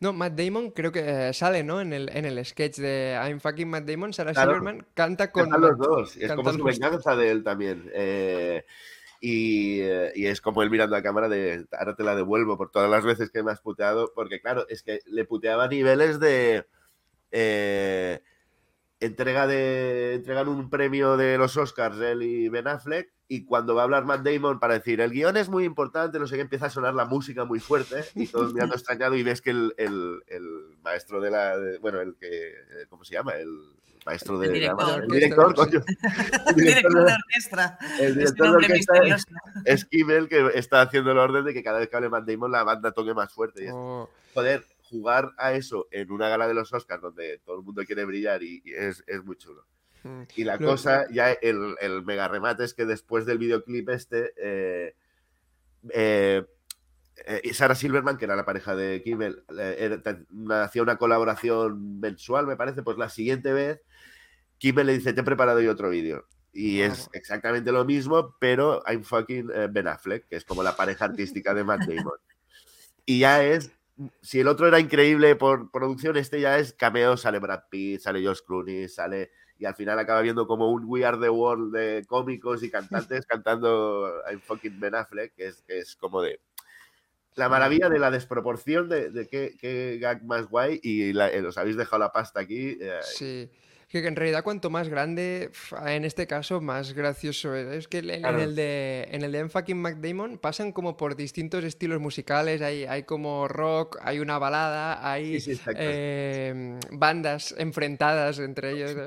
No, 0.01 0.11
Matt 0.11 0.33
Damon 0.33 0.71
creo 0.71 0.91
que 0.91 1.29
eh, 1.29 1.33
sale, 1.33 1.63
¿no? 1.63 1.79
En 1.79 1.93
el, 1.93 2.09
en 2.13 2.25
el 2.25 2.45
sketch 2.45 2.77
de 2.77 3.17
I'm 3.25 3.39
fucking 3.39 3.69
Matt 3.69 3.85
Damon, 3.85 4.11
Sarah 4.13 4.33
Claro. 4.33 4.51
Silverman 4.51 4.85
canta 4.93 5.31
con 5.31 5.49
los 5.49 5.77
dos. 5.77 6.17
Es 6.17 6.31
como 6.33 6.51
su 6.51 6.63
venganza 6.63 7.15
de 7.15 7.31
él 7.31 7.43
también. 7.43 7.89
Eh, 7.93 8.65
y, 9.25 9.79
eh, 9.79 10.12
y 10.15 10.25
es 10.25 10.41
como 10.41 10.63
él 10.63 10.69
mirando 10.69 10.97
a 10.97 11.01
cámara 11.01 11.29
de 11.29 11.65
ahora 11.79 11.95
te 11.95 12.03
la 12.03 12.13
devuelvo 12.13 12.57
por 12.57 12.71
todas 12.71 12.91
las 12.91 13.05
veces 13.05 13.31
que 13.31 13.41
me 13.41 13.51
has 13.51 13.62
puteado. 13.62 14.12
Porque 14.13 14.41
claro, 14.41 14.65
es 14.67 14.83
que 14.83 14.99
le 15.05 15.23
puteaba 15.23 15.69
niveles 15.69 16.19
de 16.19 16.65
eh, 17.31 18.21
entrega 18.99 19.47
de. 19.47 20.15
entregan 20.15 20.49
un 20.49 20.69
premio 20.69 21.15
de 21.15 21.38
los 21.38 21.55
Oscars, 21.55 22.01
él 22.01 22.21
y 22.23 22.49
Ben 22.49 22.67
Affleck. 22.67 23.13
Y 23.29 23.45
cuando 23.45 23.73
va 23.75 23.81
a 23.81 23.86
hablar 23.86 24.03
Matt 24.03 24.27
Damon 24.27 24.59
para 24.59 24.73
decir 24.73 24.99
el 24.99 25.12
guion 25.12 25.38
es 25.38 25.47
muy 25.47 25.63
importante, 25.63 26.19
no 26.19 26.27
sé 26.27 26.36
qué, 26.36 26.41
empieza 26.41 26.65
a 26.65 26.69
sonar 26.69 26.93
la 26.93 27.05
música 27.05 27.45
muy 27.45 27.62
fuerte 27.62 28.03
y 28.15 28.27
todos 28.27 28.53
mirando 28.53 28.75
extrañado 28.75 29.15
y 29.15 29.23
ves 29.23 29.41
que 29.41 29.51
el, 29.51 29.73
el- 29.77 30.21
el 30.27 30.43
maestro 30.83 31.21
de 31.21 31.31
la. 31.31 31.55
bueno, 31.79 32.01
el 32.01 32.15
que. 32.17 32.49
eh, 32.49 32.86
¿Cómo 32.89 33.05
se 33.05 33.13
llama? 33.13 33.31
El 33.36 33.47
maestro 34.05 34.37
de. 34.39 34.47
El 34.47 34.53
la- 34.53 34.57
director. 34.59 35.03
el 35.03 35.07
director, 35.09 35.55
coño. 35.55 35.81
El 36.47 36.55
director 36.55 36.55
Director 36.55 37.05
de 37.05 37.13
orquesta. 37.13 37.77
el 37.99 38.15
director 38.15 38.49
de 38.49 38.55
orquesta 38.55 38.93
es 39.65 39.85
Kimmel 39.85 40.27
que 40.29 40.51
está 40.55 40.81
haciendo 40.81 41.11
el 41.11 41.17
orden 41.17 41.45
de 41.45 41.53
que 41.53 41.63
cada 41.63 41.79
vez 41.79 41.89
que 41.89 41.95
hable 41.95 42.09
Matt 42.09 42.25
Damon 42.25 42.51
la 42.51 42.63
banda 42.63 42.91
toque 42.91 43.13
más 43.13 43.31
fuerte. 43.33 43.65
Y 43.65 43.67
Oh, 43.71 44.09
Joder, 44.33 44.65
jugar 44.89 45.31
a 45.37 45.53
eso 45.53 45.87
en 45.91 46.11
una 46.11 46.27
gala 46.29 46.47
de 46.47 46.53
los 46.53 46.71
Oscars 46.73 47.01
donde 47.01 47.39
todo 47.45 47.57
el 47.57 47.63
mundo 47.63 47.83
quiere 47.85 48.03
brillar 48.05 48.41
y, 48.43 48.61
y 48.65 48.73
es, 48.73 49.03
es 49.07 49.23
muy 49.23 49.35
chulo. 49.37 49.65
mm. 50.03 50.23
Y 50.35 50.43
la 50.43 50.57
cosa, 50.57 51.05
ya 51.11 51.31
el, 51.31 51.75
el 51.79 52.03
mega 52.03 52.27
remate 52.27 52.63
es 52.63 52.73
que 52.73 52.85
después 52.85 53.25
del 53.25 53.37
videoclip 53.37 53.89
este, 53.89 54.33
eh, 54.37 54.95
eh, 55.91 56.43
eh, 57.27 57.53
Sarah 57.53 57.75
Silverman, 57.75 58.17
que 58.17 58.25
era 58.25 58.35
la 58.35 58.45
pareja 58.45 58.75
de 58.75 59.01
Kimmel, 59.03 59.43
eh, 59.57 59.99
una- 60.31 60.63
hacía 60.63 60.81
una 60.81 60.97
colaboración 60.97 61.99
mensual, 61.99 62.47
me 62.47 62.55
parece, 62.55 62.81
pues 62.81 62.97
la 62.97 63.09
siguiente 63.09 63.53
vez 63.53 63.81
Kimmel 64.63 64.88
le 64.88 64.93
dice, 64.93 65.12
te 65.12 65.19
he 65.19 65.23
preparado 65.26 65.60
yo 65.60 65.71
otro 65.73 65.89
vídeo. 65.89 66.26
Y 66.54 66.80
es 66.80 66.91
Vamos. 66.91 67.10
exactamente 67.12 67.71
lo 67.73 67.84
mismo, 67.84 68.38
pero 68.39 68.82
I'm 68.88 69.04
fucking 69.04 69.49
eh, 69.54 69.67
Ben 69.69 69.89
Affleck, 69.89 70.26
que 70.30 70.38
es 70.38 70.45
como 70.45 70.63
la 70.63 70.73
pareja 70.76 71.04
artística 71.04 71.54
de 71.54 71.65
Matt 71.65 71.82
Damon. 71.88 72.17
Y 73.06 73.19
ya 73.19 73.43
es, 73.43 73.71
si 74.21 74.39
el 74.39 74.47
otro 74.47 74.65
era 74.67 74.80
increíble 74.80 75.36
por 75.36 75.69
producción, 75.69 76.15
este 76.15 76.39
ya 76.39 76.58
es 76.60 76.71
cameo, 76.71 77.17
sale 77.17 77.39
Brad 77.39 77.63
Pitt, 77.69 77.99
sale 77.99 78.26
Josh 78.26 78.39
Clooney, 78.47 78.88
sale... 78.88 79.32
y 79.60 79.65
al 79.65 79.76
final 79.76 79.99
acaba 79.99 80.21
viendo 80.21 80.47
como 80.47 80.71
un 80.71 80.84
We 80.86 81.04
Are 81.04 81.17
the 81.17 81.30
World 81.30 81.76
de 81.76 82.06
cómicos 82.08 82.63
y 82.63 82.69
cantantes 82.71 83.26
cantando 83.26 84.21
I'm 84.32 84.39
fucking 84.39 84.80
Ben 84.80 84.95
Affleck, 84.95 85.34
que 85.36 85.47
es, 85.47 85.62
que 85.63 85.80
es 85.80 85.95
como 85.97 86.21
de 86.21 86.39
la 87.36 87.49
maravilla 87.49 87.89
de 87.89 87.97
la 87.99 88.12
desproporción 88.12 88.88
de, 88.88 89.10
de 89.10 89.28
qué, 89.28 89.58
qué 89.60 89.97
gag 89.99 90.23
más 90.23 90.47
guay 90.47 90.80
y 90.84 91.12
la- 91.13 91.32
eh, 91.34 91.41
os 91.45 91.58
habéis 91.58 91.76
dejado 91.76 91.99
la 91.99 92.12
pasta 92.13 92.39
aquí. 92.39 92.78
eh, 92.80 92.99
Sí. 93.02 93.49
Que 94.01 94.08
en 94.08 94.15
realidad 94.15 94.43
cuanto 94.43 94.71
más 94.71 94.89
grande, 94.89 95.51
en 95.86 96.03
este 96.03 96.25
caso, 96.25 96.62
más 96.62 96.93
gracioso 96.93 97.53
es. 97.56 97.67
Es 97.67 97.88
que 97.88 97.99
en, 97.99 98.25
el 98.25 98.56
de 98.56 99.08
en 99.12 99.21
el 99.23 99.32
de 99.32 99.38
M. 99.38 99.49
fucking 99.49 99.79
Mac 99.79 99.97
Damon 99.97 100.39
pasan 100.39 100.71
como 100.71 100.97
por 100.97 101.15
distintos 101.15 101.63
estilos 101.63 101.99
musicales. 102.01 102.63
Hay, 102.63 102.86
hay 102.86 103.03
como 103.03 103.47
rock, 103.47 103.99
hay 104.01 104.17
una 104.19 104.39
balada, 104.39 105.08
hay 105.08 105.39
Sí, 105.39 105.41
sí, 105.41 105.51
exacto. 105.51 105.79
eh, 105.79 106.79
bandas 106.91 107.53
enfrentadas 107.56 108.39
entre 108.39 108.71
ellos. 108.71 108.89
Es 108.91 108.97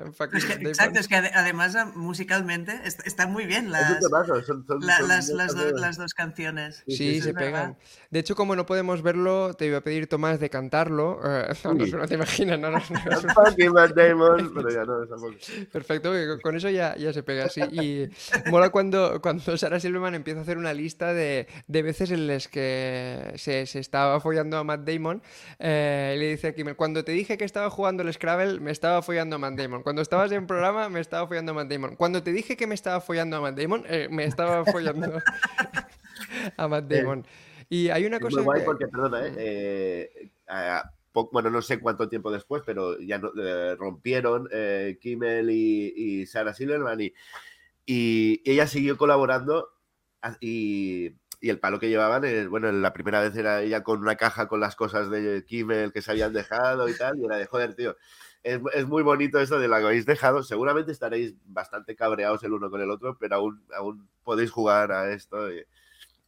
que, 0.47 0.53
exacto, 0.69 1.01
es 1.01 1.09
que 1.09 1.17
ade- 1.17 1.33
además 1.35 1.75
ah, 1.75 1.91
musicalmente 1.97 2.81
est- 2.85 3.05
están 3.09 3.33
muy 3.33 3.45
bien 3.47 3.73
las, 3.73 3.99
temazo, 3.99 4.41
son- 4.45 4.65
son- 4.69 4.79
la- 4.87 4.99
son 4.99 5.09
las, 5.09 5.29
las, 5.31 5.49
estas 5.51 5.55
do- 5.57 5.75
de- 5.75 5.81
las 5.81 5.97
dos 5.97 6.15
canciones. 6.15 6.85
Sí, 6.87 6.97
sí, 6.97 7.21
se 7.23 7.35
pegan. 7.35 7.77
De 8.11 8.21
hecho, 8.21 8.37
como 8.37 8.55
no 8.55 8.67
podemos 8.67 9.03
verlo, 9.03 9.53
te 9.55 9.67
iba 9.67 9.79
a 9.79 9.81
pedir, 9.81 10.07
Tomás, 10.07 10.39
de 10.39 10.49
cantarlo. 10.49 11.21
Eh, 11.25 11.49
no, 11.65 11.75
no, 11.75 12.07
te 12.07 12.15
imaginas, 12.15 12.61
no, 12.61 12.71
no, 12.71 12.79
no, 12.79 12.85
Ya 14.77 14.85
no, 14.85 15.07
tampoco. 15.07 15.35
Perfecto, 15.73 16.13
con- 16.43 16.57
eso 16.57 16.69
ya, 16.71 16.95
ya 16.97 17.13
se 17.13 17.23
pega, 17.23 17.49
sí. 17.49 17.61
Y 17.73 18.09
mola 18.51 18.71
cuando, 18.71 19.21
cuando 19.23 19.57
Sarah 19.57 19.81
Silverman 19.81 20.15
empieza 20.15 20.41
a 20.41 20.43
hacer 20.43 20.59
una 20.59 20.73
lista 20.73 21.15
de, 21.15 21.47
de 21.67 21.83
veces 21.83 22.11
en 22.11 22.27
las 22.27 22.49
que 22.49 23.33
se, 23.37 23.67
se 23.67 23.79
estaba 23.79 24.21
follando 24.21 24.57
a 24.59 24.65
Matt 24.65 24.81
Damon. 24.89 25.23
eh, 25.59 26.15
y 26.17 26.21
le 26.21 26.29
dice 26.31 26.49
a 26.49 26.55
Kimmel, 26.55 26.77
cuando 26.77 27.05
te 27.05 27.13
dije 27.13 27.39
que 27.39 27.45
estaba 27.45 27.71
jugando 27.71 28.03
el 28.03 28.13
Scrabble, 28.13 28.61
me 28.61 28.71
estaba 28.71 29.03
follando 29.03 29.37
a 29.37 29.39
Matt 29.39 29.55
Damon. 29.55 29.83
Cuando 29.83 30.03
estabas 30.03 30.31
en 30.33 30.47
programa, 30.47 30.89
me 30.89 31.01
estaba 31.01 31.27
follando 31.27 31.53
a 31.53 31.55
Matt 31.55 31.69
Damon. 31.69 31.97
Cuando 31.97 32.23
te 32.23 32.33
dije 32.33 32.57
que 32.57 32.67
me 32.67 32.75
estaba 32.75 33.01
follando 33.01 33.37
a 33.37 33.41
Matt 33.41 33.59
Damon, 33.59 33.85
eh, 33.89 34.09
me 34.11 34.25
estaba 34.25 34.65
follando 34.65 35.21
a 36.57 36.69
Matt 36.69 36.85
Damon. 36.85 37.27
Y 37.69 37.89
hay 37.91 38.07
una 38.07 38.17
Es 38.17 38.23
cosa 38.23 38.37
muy 38.37 38.45
guay 38.45 38.61
que... 38.61 38.65
porque, 38.65 38.87
perdona, 38.89 39.27
¿eh? 39.27 39.33
eh, 39.37 40.31
a- 40.49 40.91
bueno, 41.25 41.51
no 41.51 41.63
sé 41.63 41.81
cuánto 41.81 42.09
tiempo 42.09 42.31
después, 42.31 42.63
pero 42.65 42.99
ya 42.99 43.19
no- 43.19 43.33
eh, 43.43 43.75
rompieron 43.77 44.49
eh, 44.53 44.99
Kimmel 45.01 45.51
y, 45.51 46.27
Sarah 46.27 46.55
Silverman 46.55 47.01
y, 47.01 47.13
ella 48.51 48.67
siguió 48.67 48.97
colaborando 48.97 49.69
a- 50.23 50.37
y, 50.41 51.13
el 51.43 51.61
palo 51.61 51.79
que 51.79 51.89
llevaban, 51.89 52.25
eh, 52.25 52.47
bueno, 52.49 52.73
la 52.73 52.93
primera 52.93 53.21
vez 53.21 53.37
era 53.37 53.63
ella 53.63 53.83
con 53.85 54.01
una 54.01 54.17
caja 54.17 54.49
con 54.49 54.59
las 54.61 54.75
cosas 54.75 55.11
de 55.11 55.45
Kimmel 55.47 55.93
que 55.93 56.03
se 56.03 56.11
habían 56.11 56.33
dejado 56.33 56.89
y 56.89 56.95
tal, 56.97 57.19
y 57.21 57.25
era 57.25 57.37
de 57.37 57.47
joder, 57.47 57.75
tío. 57.75 57.97
Es, 58.43 58.87
muy 58.87 59.03
bonito 59.03 59.41
eso 59.41 59.59
de 59.59 59.69
lo 59.69 59.77
que 59.77 59.85
habéis 59.85 60.07
dejado. 60.07 60.43
Seguramente 60.43 60.93
estaréis 60.93 61.35
bastante 61.45 61.97
cabreados 61.97 62.43
el 62.45 62.53
uno 62.53 62.71
con 62.71 62.81
el 62.81 62.91
otro, 62.91 63.17
pero 63.19 63.37
aún, 63.37 63.65
aún 63.77 64.09
podéis 64.25 64.51
jugar 64.51 64.93
a 64.93 65.13
esto. 65.13 65.49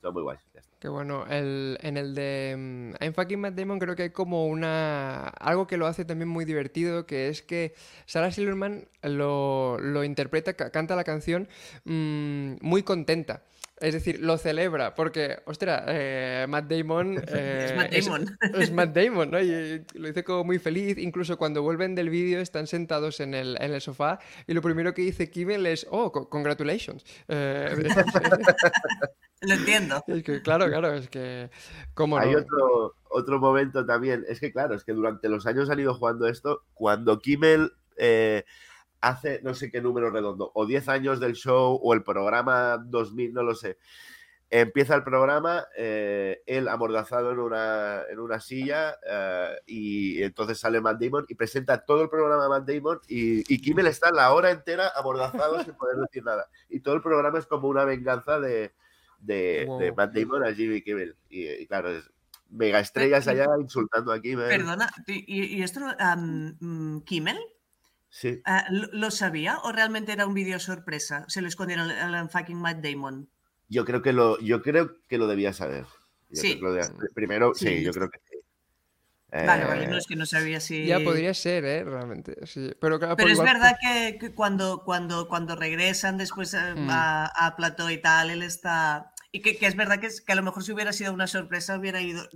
Son 0.00 0.14
muy. 0.14 0.64
Que 0.78 0.88
bueno, 0.88 1.26
el, 1.28 1.76
en 1.82 1.96
el 1.96 2.14
de 2.14 2.54
mm, 2.56 3.02
I'm 3.02 3.12
fucking 3.14 3.40
Matt 3.40 3.54
Damon 3.54 3.78
creo 3.80 3.96
que 3.96 4.04
hay 4.04 4.11
como 4.11 4.46
una... 4.46 5.26
algo 5.28 5.66
que 5.66 5.76
lo 5.76 5.87
hace 5.87 6.04
también 6.04 6.28
muy 6.28 6.44
divertido, 6.44 7.04
que 7.04 7.28
es 7.28 7.42
que 7.42 7.74
Sarah 8.06 8.30
Silverman 8.30 8.87
lo, 9.02 9.78
lo 9.80 10.04
interpreta, 10.04 10.54
ca- 10.54 10.70
canta 10.70 10.94
la 10.94 11.02
canción 11.04 11.48
mm, 11.84 12.56
muy 12.61 12.82
contenta. 12.84 13.42
Es 13.81 13.95
decir, 13.95 14.21
lo 14.21 14.38
celebra, 14.38 14.95
porque, 14.95 15.38
ostras, 15.47 15.85
eh, 15.87 16.47
Matt 16.49 16.69
Damon... 16.71 17.23
eh, 17.29 17.75
Matt 17.77 17.93
Damon. 17.93 18.38
Es, 18.61 18.73
Matt 18.73 18.95
Damon, 18.97 19.31
¿no? 19.31 19.41
Y, 19.41 19.85
y 19.95 19.99
lo 19.99 20.09
dice 20.09 20.25
como 20.25 20.45
muy 20.45 20.59
feliz. 20.59 20.99
Incluso 20.99 21.37
cuando 21.38 21.62
vuelven 21.62 21.95
del 21.95 22.11
vídeo 22.11 22.41
están 22.41 22.67
sentados 22.67 23.21
en 23.21 23.35
el, 23.35 23.57
en 23.61 23.73
el 23.73 23.81
sofá 23.81 24.19
y 24.47 24.55
lo 24.55 24.62
primero 24.62 24.95
que 24.95 25.03
dice 25.03 25.31
Kimmel 25.31 25.67
es, 25.67 25.87
oh, 25.91 26.11
co- 26.11 26.29
congratulations. 26.29 27.05
Eh, 27.29 27.75
Lo 29.41 29.55
entiendo. 29.55 30.03
es 30.09 30.25
que, 30.25 30.43
claro, 30.43 30.67
claro, 30.67 30.93
es 30.95 31.09
que... 31.09 31.49
¿Cómo 31.95 32.19
Hay 32.19 32.33
no? 32.33 32.38
otro, 32.41 32.97
otro 33.11 33.38
momento 33.38 33.87
también. 33.87 34.25
Es 34.29 34.41
que, 34.41 34.51
claro, 34.51 34.75
es 34.75 34.83
que 34.83 34.93
durante 34.93 35.29
los 35.29 35.47
años 35.47 35.71
han 35.71 35.79
ido 35.79 35.95
jugando 35.95 36.27
esto. 36.27 36.62
Cuando 36.75 37.21
Kimmel 37.21 37.71
eh, 37.97 38.45
hace 39.00 39.40
no 39.42 39.54
sé 39.54 39.70
qué 39.70 39.80
número 39.80 40.11
redondo, 40.11 40.50
o 40.54 40.66
10 40.66 40.88
años 40.88 41.20
del 41.20 41.34
show, 41.34 41.78
o 41.82 41.94
el 41.94 42.02
programa 42.02 42.78
2000, 42.78 43.32
no 43.32 43.42
lo 43.42 43.54
sé. 43.54 43.78
Empieza 44.50 44.94
el 44.94 45.04
programa, 45.04 45.66
eh, 45.76 46.42
él 46.46 46.68
amordazado 46.68 47.32
en 47.32 47.38
una, 47.38 48.02
en 48.11 48.18
una 48.18 48.40
silla, 48.40 48.96
eh, 49.06 49.56
y 49.66 50.22
entonces 50.22 50.58
sale 50.58 50.80
Matt 50.80 51.00
Damon 51.00 51.26
y 51.28 51.34
presenta 51.34 51.84
todo 51.84 52.02
el 52.02 52.08
programa 52.08 52.46
a 52.46 52.48
Matt 52.48 52.66
Damon. 52.66 52.98
Y, 53.08 53.40
y 53.52 53.61
Kimmel 53.61 53.88
está 53.88 54.11
la 54.11 54.32
hora 54.32 54.50
entera 54.50 54.90
amordazado 54.96 55.62
sin 55.62 55.74
poder 55.74 55.96
decir 55.98 56.24
nada. 56.24 56.48
Y 56.70 56.80
todo 56.80 56.94
el 56.94 57.02
programa 57.02 57.38
es 57.38 57.46
como 57.46 57.68
una 57.68 57.84
venganza 57.84 58.40
de, 58.40 58.72
de, 59.20 59.34
de 59.34 59.66
Wow. 59.66 59.94
Matt 59.94 60.14
Damon 60.14 60.44
a 60.44 60.54
Jimmy 60.54 60.80
Kimmel. 60.80 61.14
Y, 61.28 61.46
y 61.46 61.66
claro, 61.66 61.90
es 61.90 62.11
mega 62.48 62.80
estrellas 62.80 63.28
allá 63.28 63.46
insultando 63.61 64.12
a 64.12 64.20
Kimmel. 64.22 64.48
Perdona, 64.48 64.90
¿y, 65.06 65.56
y 65.58 65.62
esto, 65.62 65.80
mm, 65.80 67.00
Kimmel, 67.00 67.38
Sí. 68.11 68.40
ah, 68.47 68.64
¿lo, 68.71 68.88
lo 68.92 69.11
sabía 69.11 69.59
o 69.59 69.73
realmente 69.73 70.12
era 70.12 70.27
un 70.27 70.35
vídeo 70.35 70.59
sorpresa? 70.59 71.25
Se 71.29 71.42
lo 71.42 71.49
escondieron 71.49 71.90
al 71.90 72.31
fucking 72.31 72.57
Matt 72.61 72.79
Damon. 72.79 73.29
Yo 73.68 73.85
creo 73.85 74.01
que 74.03 74.12
lo, 74.12 74.38
yo 74.40 74.62
creo 74.62 74.97
que 75.09 75.18
lo 75.18 75.27
debía 75.27 75.53
saber. 75.53 75.85
Yo 76.31 76.40
Sí. 76.42 76.57
lo 76.57 76.73
debía- 76.73 76.90
Primero, 77.14 77.55
sí. 77.55 77.66
Sí. 77.68 77.83
yo 77.85 77.92
creo 77.92 78.09
que 78.11 78.18
sí. 78.31 78.37
Vale, 79.31 79.62
Eh, 79.62 79.66
vale, 79.66 79.87
no 79.88 79.99
es 79.99 80.07
que 80.07 80.16
no 80.16 80.25
sabía 80.25 80.59
si... 80.59 80.87
Ya 80.87 81.01
podría 81.01 81.35
ser, 81.35 81.62
¿eh? 81.66 81.85
Realmente, 81.85 82.35
sí. 82.47 82.71
Pero, 82.81 82.99
claro, 82.99 83.14
Pero 83.16 83.29
es 83.29 83.35
igual- 83.35 83.53
verdad 83.53 83.77
que, 83.79 84.16
que 84.18 84.33
cuando, 84.35 84.85
cuando, 84.85 85.29
cuando 85.29 85.55
regresan 85.55 86.16
después 86.16 86.55
eh, 86.55 86.75
Mm. 86.77 86.88
a, 86.90 87.27
a 87.27 87.55
Plató 87.57 87.90
y 87.90 88.01
tal, 88.01 88.31
él 88.31 88.42
está... 88.42 89.12
Y 89.31 89.42
que, 89.42 89.59
que 89.59 89.66
es 89.66 89.77
verdad 89.77 90.01
que, 90.01 90.07
es- 90.07 90.23
que 90.23 90.33
a 90.33 90.35
lo 90.35 90.42
mejor 90.42 90.64
si 90.64 90.73
hubiera 90.73 90.94
sido 90.94 91.12
una 91.12 91.27
sorpresa 91.27 91.77
hubiera 91.79 92.01
ido... 92.01 92.27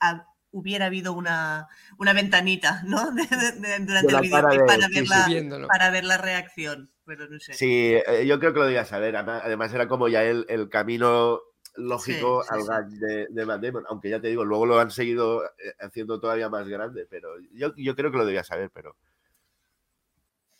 a- 0.00 0.26
hubiera 0.58 0.86
habido 0.86 1.12
una, 1.12 1.68
una 1.98 2.12
ventanita, 2.12 2.82
¿no? 2.84 3.10
De- 3.12 3.22
de- 3.26 3.52
de- 3.52 3.78
durante 3.84 4.14
el 4.14 4.20
videoclip 4.22 4.60
de- 4.60 4.66
para, 4.66 4.86
sí, 4.88 4.94
ver 4.94 5.06
sí. 5.06 5.48
la, 5.48 5.66
para 5.66 5.90
ver 5.90 6.04
la 6.04 6.16
reacción. 6.18 6.90
Pero 7.04 7.28
no 7.28 7.38
sé. 7.38 7.52
Sí, 7.54 7.94
eh, 7.94 8.26
yo 8.26 8.40
creo 8.40 8.52
que 8.52 8.58
lo 8.58 8.64
debía 8.64 8.84
saber. 8.84 9.14
Además, 9.16 9.42
además 9.44 9.72
era 9.72 9.86
como 9.86 10.08
ya 10.08 10.24
el, 10.24 10.44
el 10.48 10.68
camino 10.68 11.40
lógico 11.76 12.42
Sí, 12.42 12.48
sí, 12.48 12.54
al 12.54 12.62
sí. 12.62 12.68
gag 12.68 12.86
de, 12.88 13.26
de 13.30 13.46
Matt 13.46 13.62
Damon. 13.62 13.84
Aunque 13.88 14.08
ya 14.10 14.20
te 14.20 14.28
digo, 14.28 14.44
luego 14.44 14.66
lo 14.66 14.80
han 14.80 14.90
seguido 14.90 15.44
eh, 15.44 15.74
haciendo 15.80 16.18
todavía 16.18 16.48
más 16.48 16.66
grande. 16.66 17.06
Pero 17.08 17.28
yo, 17.52 17.72
yo 17.76 17.94
creo 17.94 18.10
que 18.10 18.18
lo 18.18 18.24
debía 18.26 18.42
saber, 18.44 18.70
pero. 18.72 18.96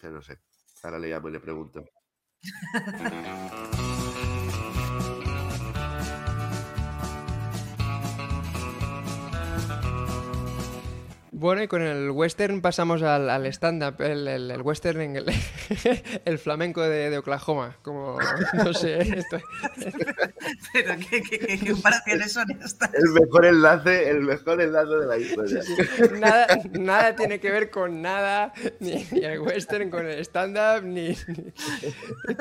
Pero 0.01 0.13
no 0.15 0.23
sé. 0.23 0.39
Ahora 0.83 0.99
le 0.99 1.09
llamo 1.09 1.29
y 1.29 1.33
le 1.33 1.41
pregunto. 1.41 1.85
Bueno, 11.38 11.62
y 11.62 11.68
con 11.68 11.83
el 11.83 12.11
western 12.12 12.62
pasamos 12.62 13.03
al, 13.03 13.29
al 13.29 13.44
stand-up, 13.53 14.01
el, 14.01 14.27
el- 14.27 14.51
el 14.51 14.62
western 14.62 15.03
en 15.03 15.16
el, 15.16 15.27
el 16.25 16.38
flamenco 16.38 16.81
de, 16.81 17.11
de 17.11 17.18
Oklahoma, 17.18 17.77
como, 17.83 18.16
no 18.55 18.72
sé, 18.72 19.01
esto- 19.18 19.37
Pero 20.72 20.94
¿qué, 21.11 21.22
qué, 21.22 21.38
qué- 21.38 21.59
qué 21.59 21.72
comparaciones 21.72 22.33
son 22.33 22.51
estas? 22.53 22.94
El 22.94 23.11
mejor 23.11 23.44
enlace, 23.44 24.09
el 24.09 24.20
mejor 24.22 24.62
enlace 24.62 24.94
de 24.94 25.07
la 25.07 25.18
historia. 25.18 25.61
nada, 26.18 26.46
nada 26.72 27.16
tiene 27.16 27.38
que 27.38 27.51
ver 27.51 27.68
con 27.68 28.01
nada, 28.01 28.55
ni, 28.81 29.07
ni 29.11 29.20
el 29.25 29.40
western 29.40 29.90
con 29.90 30.07
el 30.07 30.18
stand-up, 30.20 30.85
ni, 30.85 31.09
ni- 31.11 31.53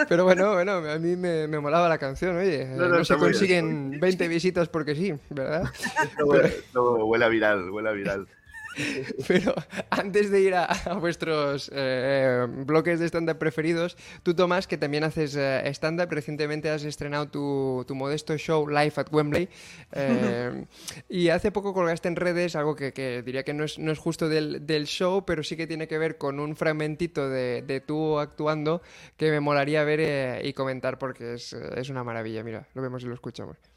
Pero 0.08 0.24
bueno, 0.24 0.54
bueno, 0.54 0.72
a 0.90 0.98
mí 1.00 1.18
me, 1.18 1.50
me 1.50 1.60
molaba 1.60 1.90
la 1.90 1.98
canción, 1.98 2.38
oye, 2.38 2.64
No, 2.66 2.88
no, 2.88 3.00
no, 3.00 3.04
se 3.04 3.18
muy 3.18 3.32
bien, 3.32 3.34
consiguen 3.34 4.00
20 4.00 4.28
visitas 4.30 4.70
porque 4.70 4.96
sí, 4.96 5.14
¿verdad? 5.32 5.64
Esto 6.02 6.26
huele, 6.26 6.48
esto 6.48 7.06
huele 7.06 7.26
a 7.26 7.28
viral, 7.28 7.70
huele 7.72 7.90
a 7.90 7.92
viral. 7.92 8.28
Pero 9.28 9.54
antes 9.90 10.32
de 10.32 10.42
ir 10.42 10.56
a, 10.56 10.66
a 10.66 10.94
vuestros 10.96 11.72
eh, 11.74 12.46
bloques 12.50 13.00
de 13.00 13.08
stand-up 13.08 13.38
preferidos, 13.38 13.98
tú, 14.24 14.34
Tomás, 14.34 14.68
que 14.68 14.78
también 14.78 15.04
haces 15.04 15.36
eh, 15.36 15.62
stand-up, 15.74 16.10
recientemente 16.12 16.70
has 16.70 16.84
estrenado 16.84 17.28
tu, 17.28 17.84
tu 17.88 17.96
modesto 17.96 18.38
show 18.38 18.68
Live 18.68 18.94
at 18.98 19.08
Wembley. 19.12 19.50
eh, 19.94 20.66
y 21.10 21.30
hace 21.30 21.52
poco 21.52 21.74
colgaste 21.74 22.08
en 22.08 22.16
redes 22.16 22.56
algo 22.56 22.76
que, 22.76 22.94
que 22.94 23.22
diría 23.22 23.44
que 23.44 23.54
no 23.54 23.64
es, 23.64 23.80
no 23.80 23.92
es 23.92 24.00
justo 24.00 24.30
del, 24.30 24.66
del 24.66 24.86
show, 24.86 25.26
pero 25.26 25.44
sí 25.44 25.56
que 25.56 25.68
tiene 25.68 25.88
que 25.88 25.98
ver 25.98 26.18
con 26.18 26.40
un 26.40 26.56
fragmentito 26.56 27.30
de, 27.30 27.64
de 27.66 27.82
tú 27.82 28.20
actuando 28.20 28.82
que 29.18 29.32
me 29.32 29.40
molaría 29.40 29.84
ver 29.84 30.00
eh, 30.02 30.42
y 30.44 30.54
comentar 30.54 30.98
porque 30.98 31.36
es, 31.36 31.54
es 31.54 31.90
una 31.90 32.04
maravilla. 32.04 32.44
Mira, 32.44 32.68
lo 32.74 32.82
vemos 32.82 33.04
y 33.04 33.08
lo 33.08 33.14
escuchamos. 33.14 33.75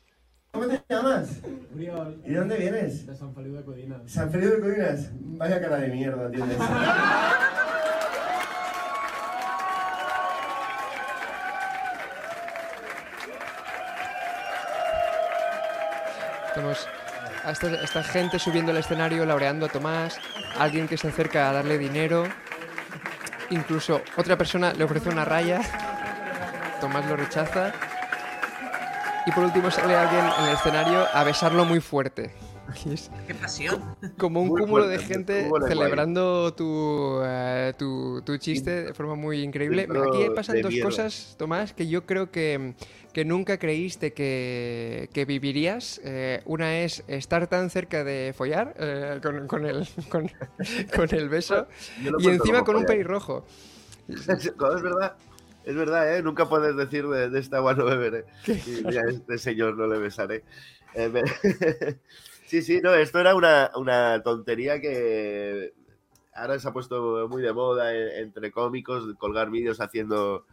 ¿Cómo 0.59 0.71
te 0.71 0.83
llamas? 0.92 1.29
Uriol, 1.73 2.21
¿Y 2.25 2.33
de 2.33 2.38
dónde 2.40 2.57
vienes? 2.57 3.07
de 3.07 3.14
Sant 3.14 3.33
Feliu 3.33 3.55
de 3.55 3.62
Codines. 3.62 3.99
San 4.07 4.29
Feliu 4.29 4.51
de 4.51 4.61
Colinas. 4.61 5.09
Vaya 5.38 5.61
cara 5.61 5.77
de 5.77 5.87
mierda 5.87 6.29
tienes. 6.33 6.57
Tenemos 16.55 16.88
a 17.44 17.53
esta, 17.53 17.73
esta 17.83 18.03
gente 18.03 18.40
subiendo 18.40 18.73
al 18.73 18.79
escenario, 18.79 19.25
laureando 19.25 19.66
a 19.66 19.68
Tomás, 19.68 20.18
alguien 20.59 20.88
que 20.88 20.97
se 20.97 21.07
acerca 21.07 21.49
a 21.49 21.53
darle 21.53 21.79
dinero. 21.79 22.25
incluso 23.51 24.03
otra 24.17 24.37
persona 24.37 24.73
le 24.73 24.83
ofrece 24.83 25.09
una 25.09 25.25
raya, 25.25 25.61
Tomás 26.81 27.06
lo 27.06 27.17
rechaza. 27.17 27.73
Y 29.29 29.31
por 29.31 29.44
último 29.44 29.70
sale 29.70 29.94
alguien 29.94 30.24
en 30.24 30.46
el 30.46 30.54
escenario 30.54 31.04
a 31.12 31.22
besarlo 31.22 31.66
muy 31.66 31.81
fuerte. 31.81 32.31
¡Qué 33.26 33.35
pasión! 33.35 33.94
como 34.16 34.40
un 34.40 34.48
Muy 34.48 34.62
cúmulo 34.62 34.85
fuerte, 34.85 35.02
de 35.02 35.14
gente 35.14 35.50
celebrando 35.68 36.54
tu, 36.54 37.20
eh, 37.22 37.74
tu, 37.76 38.22
tu 38.22 38.38
chiste 38.38 38.85
de 38.85 38.94
forma 38.94 39.16
muy 39.16 39.42
increíble. 39.42 39.83
Aquí 39.83 40.31
pasan 40.35 40.62
dos 40.62 40.72
cosas, 40.83 41.35
Tomás, 41.38 41.74
que 41.74 41.87
yo 41.88 42.06
creo 42.06 42.31
que, 42.31 42.72
que 43.12 43.26
nunca 43.26 43.58
creíste 43.58 44.14
que, 44.14 45.10
que 45.12 45.26
vivirías. 45.26 46.00
Eh, 46.04 46.40
una 46.46 46.79
es 46.79 47.04
estar 47.06 47.48
tan 47.48 47.68
cerca 47.68 48.04
de 48.04 48.33
follar 48.35 48.74
eh, 48.79 49.20
con, 49.22 49.46
con 49.46 49.66
el, 49.66 49.87
con, 50.08 50.31
con 50.96 51.14
el 51.14 51.29
beso 51.29 51.66
y 52.18 52.29
encima 52.29 52.64
con 52.64 52.76
un 52.76 52.87
pelirrojo. 52.87 53.44
Es 54.08 54.56
verdad. 54.56 55.16
Es 55.69 55.77
verdad, 55.77 56.16
¿eh? 56.16 56.23
Nunca 56.23 56.48
puedes 56.48 56.75
decir 56.77 57.06
de, 57.06 57.29
de 57.29 57.38
esta 57.38 57.58
agua 57.58 57.75
no 57.75 57.85
beberé. 57.85 58.25
Y 58.46 58.83
mira, 58.87 59.02
a 59.02 59.10
este 59.10 59.37
señor 59.37 59.77
no 59.77 59.87
le 59.87 59.98
besaré. 59.98 60.42
Eh, 60.94 61.10
me- 61.10 61.23
sí, 62.46 62.62
sí, 62.62 62.81
no, 62.83 62.94
esto 62.94 63.19
era 63.21 63.35
una, 63.35 63.71
una 63.77 64.23
tontería 64.23 64.81
que 64.81 65.75
ahora 66.35 66.58
se 66.58 66.66
ha 66.69 66.73
puesto 66.73 67.29
muy 67.29 67.42
de 67.42 67.52
moda 67.52 67.94
eh, 67.94 68.21
entre 68.21 68.50
cómicos 68.50 69.14
colgar 69.19 69.50
vídeos 69.50 69.81
haciendo 69.83 70.46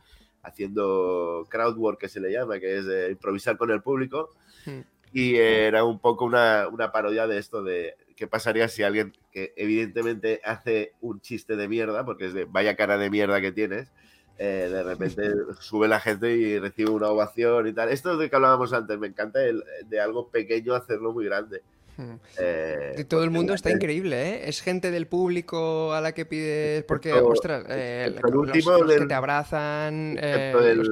haciendo 0.44 1.48
crowd 1.50 1.78
work 1.78 1.98
que 2.00 2.10
se 2.10 2.20
le 2.20 2.32
llama, 2.34 2.60
que 2.60 2.78
es 2.78 2.86
eh, 2.86 3.08
improvisar 3.12 3.58
con 3.58 3.72
el 3.72 3.82
público. 3.82 4.32
Hmm. 4.66 4.82
Y 5.14 5.38
era 5.38 5.86
un 5.86 6.00
poco 6.00 6.26
una, 6.26 6.68
una 6.68 6.92
parodia 6.92 7.26
de 7.26 7.38
esto 7.38 7.64
de 7.64 7.96
qué 8.18 8.28
pasaría 8.28 8.68
si 8.68 8.84
alguien 8.84 9.14
que 9.32 9.54
evidentemente 9.56 10.42
hace 10.44 10.92
un 11.00 11.22
chiste 11.22 11.56
de 11.56 11.70
mierda, 11.70 12.04
porque 12.04 12.26
es 12.26 12.34
de 12.34 12.44
vaya 12.44 12.76
cara 12.76 12.98
de 12.98 13.10
mierda 13.10 13.40
que 13.40 13.54
tienes, 13.54 13.94
eh, 14.38 14.70
de 14.70 14.84
repente 14.84 15.32
sube 15.60 15.88
la 15.88 16.00
gente 16.00 16.32
y 16.32 16.60
recibe 16.60 16.92
una 16.92 17.10
ovación 17.10 17.68
y 17.68 17.74
tal. 17.74 17.90
Esto 17.90 18.14
es 18.14 18.20
de 18.20 18.30
que 18.30 18.36
hablábamos 18.36 18.74
antes, 18.74 18.98
me 19.00 19.08
encanta 19.08 19.44
el, 19.44 19.64
de 19.86 20.00
algo 20.00 20.30
pequeño 20.30 20.74
hacerlo 20.74 21.14
muy 21.14 21.26
grande. 21.26 21.62
Hmm. 21.98 22.16
Eh, 22.40 22.94
De 22.98 23.06
todo 23.06 23.24
el 23.24 23.30
mundo 23.32 23.54
está 23.54 23.70
gente- 23.70 23.86
increíble, 23.86 24.22
¿eh? 24.30 24.50
Es 24.50 24.62
gente 24.62 24.92
del 24.92 25.08
público 25.08 25.94
a 25.94 26.02
la 26.02 26.14
que 26.14 26.26
pides, 26.26 26.84
porque, 26.84 27.10
Excepto- 27.12 27.30
ostras, 27.30 27.66
eh, 27.70 28.06
excepto 28.08 28.28
el 28.28 28.34
los, 28.34 28.48
último 28.48 28.78
los 28.80 28.96
que 28.98 29.06
te 29.06 29.14
abrazan, 29.14 30.18
eh, 30.22 30.54
el, 30.62 30.78
los- 30.78 30.88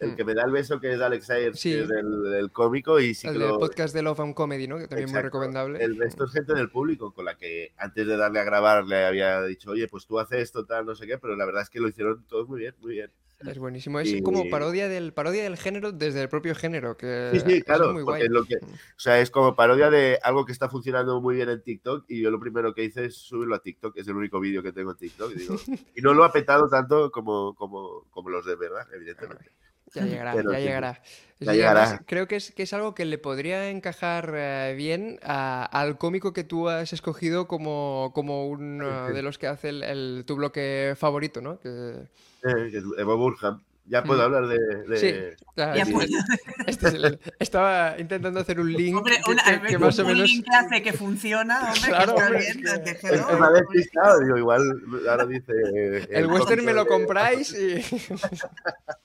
el 0.00 0.10
Mm. 0.12 0.16
que 0.16 0.24
me 0.24 0.34
da 0.34 0.44
el 0.44 0.52
beso, 0.52 0.78
que 0.80 0.92
es 0.92 1.00
Alex 1.00 1.30
Ayers, 1.30 1.58
Sí. 1.58 1.70
que 1.72 1.80
es 1.82 1.90
el, 1.90 2.34
el 2.34 2.52
cómico, 2.52 3.00
y 3.00 3.14
sí 3.14 3.26
el 3.26 3.32
que 3.34 3.38
del 3.40 3.48
lo- 3.48 3.58
podcast 3.58 3.94
de 3.94 4.02
Love 4.02 4.20
and 4.20 4.34
Comedy, 4.34 4.68
¿no? 4.68 4.78
Que 4.78 4.86
también 4.88 5.08
muy 5.10 5.18
Exacto. 5.18 5.26
recomendable. 5.38 5.82
El 5.82 5.96
resto 5.96 6.24
es 6.24 6.32
gente 6.32 6.54
del 6.54 6.70
público 6.70 7.12
con 7.12 7.24
la 7.24 7.36
que 7.36 7.72
antes 7.76 8.06
de 8.06 8.16
darle 8.16 8.38
a 8.40 8.44
grabar 8.44 8.84
le 8.84 9.04
había 9.04 9.42
dicho, 9.42 9.70
oye, 9.72 9.88
pues 9.88 10.06
tú 10.06 10.18
haces 10.20 10.40
esto, 10.40 10.64
tal, 10.66 10.86
no 10.86 10.94
sé 10.94 11.06
qué, 11.06 11.18
pero 11.18 11.34
la 11.36 11.46
verdad 11.46 11.62
es 11.62 11.70
que 11.70 11.80
lo 11.80 11.88
hicieron 11.88 12.24
todos 12.28 12.48
muy 12.48 12.60
bien, 12.60 12.74
muy 12.80 12.92
bien. 12.92 13.10
Es 13.48 13.58
buenísimo. 13.58 14.00
Es 14.00 14.08
Y- 14.08 14.22
como 14.22 14.48
parodia 14.50 14.88
del, 14.88 15.12
parodia 15.12 15.42
del 15.42 15.56
género 15.56 15.92
desde 15.92 16.22
el 16.22 16.28
propio 16.28 16.54
género. 16.54 16.96
Que 16.96 17.30
Sí, 17.34 17.40
sí, 17.46 17.62
claro, 17.62 17.88
es 17.88 17.92
muy 17.92 18.02
guay. 18.02 18.28
lo 18.28 18.44
que, 18.44 18.56
o 18.56 18.68
sea, 18.98 19.20
es 19.20 19.30
como 19.30 19.54
parodia 19.54 19.90
de 19.90 20.18
algo 20.22 20.44
que 20.44 20.52
está 20.52 20.68
funcionando 20.68 21.20
muy 21.20 21.36
bien 21.36 21.48
en 21.48 21.62
TikTok 21.62 22.04
y 22.08 22.20
yo 22.22 22.30
lo 22.30 22.40
primero 22.40 22.74
que 22.74 22.84
hice 22.84 23.06
es 23.06 23.16
subirlo 23.16 23.54
a 23.54 23.58
TikTok, 23.62 23.96
es 23.96 24.08
el 24.08 24.16
único 24.16 24.40
vídeo 24.40 24.62
que 24.62 24.72
tengo 24.72 24.92
en 24.92 24.96
TikTok 24.96 25.32
y, 25.32 25.38
digo, 25.38 25.56
y 25.96 26.00
no 26.02 26.14
lo 26.14 26.24
ha 26.24 26.32
petado 26.32 26.68
tanto 26.68 27.10
como, 27.10 27.54
como, 27.54 28.06
como 28.10 28.30
los 28.30 28.44
de 28.46 28.56
verdad, 28.56 28.86
evidentemente. 28.94 29.50
Ya 29.94 30.02
llegará, 30.04 30.32
Pero 30.34 30.52
ya 30.52 30.58
sí, 30.58 30.64
llegará. 30.64 30.92
ya 30.92 31.02
Sí, 31.02 31.48
además, 31.48 31.56
llegará. 31.56 32.02
creo 32.06 32.28
que 32.28 32.36
es, 32.36 32.52
que 32.52 32.62
es 32.62 32.72
algo 32.72 32.94
que 32.94 33.04
le 33.04 33.18
podría 33.18 33.68
encajar 33.70 34.32
eh, 34.36 34.74
bien 34.76 35.18
a- 35.22 35.64
al 35.64 35.98
cómico 35.98 36.32
que 36.32 36.44
tú 36.44 36.68
has 36.68 36.92
escogido 36.92 37.46
como, 37.48 38.12
como 38.14 38.46
uno 38.48 39.08
de 39.12 39.22
los 39.22 39.36
que 39.38 39.46
hace 39.48 39.68
el, 39.70 39.82
el- 39.82 40.24
tu 40.26 40.36
bloque 40.36 40.94
favorito, 40.96 41.40
¿no? 41.40 41.58
Que- 41.60 42.08
Eh, 42.44 42.82
Evo 42.98 43.16
Burham. 43.16 43.62
Ya 43.86 44.02
puedo 44.02 44.20
Mm. 44.20 44.22
hablar 44.24 44.46
de... 44.46 44.58
de- 44.88 44.96
Sí, 44.96 45.44
ya, 45.56 45.74
Ya 45.76 45.84
sí, 45.84 45.92
puedo. 45.92 46.08
este 46.66 46.88
es 46.88 46.94
el- 46.94 47.20
estaba 47.38 47.96
intentando 47.98 48.40
hacer 48.40 48.58
un 48.58 48.72
link 48.72 48.96
Hombre, 48.96 49.16
que, 49.22 49.30
una, 49.30 49.44
que- 49.60 49.66
que 49.66 49.78
más 49.78 49.98
o 49.98 50.02
un 50.02 50.08
menos... 50.08 50.26
link 50.30 50.46
que 50.46 50.56
hace 50.56 50.82
que 50.82 50.92
funciona, 50.94 51.58
hombre, 51.72 51.80
Claro, 51.90 52.14
que 52.14 52.20
está 52.20 52.26
hombre, 52.26 52.38
bien, 52.38 52.66
es 52.66 52.72
que- 52.72 52.78
déjelo. 52.80 53.14
Es 53.14 53.26
que 53.26 53.36
me 53.36 53.46
ha 53.46 53.50
despistado, 53.50 54.20
digo, 54.20 54.38
igual 54.38 54.62
ahora 55.10 55.26
dice... 55.26 55.52
eh, 55.76 56.06
El 56.10 56.26
western 56.28 56.64
me 56.64 56.72
lo 56.72 56.84
de- 56.84 56.88
compráis 56.88 57.52
y... 57.52 57.82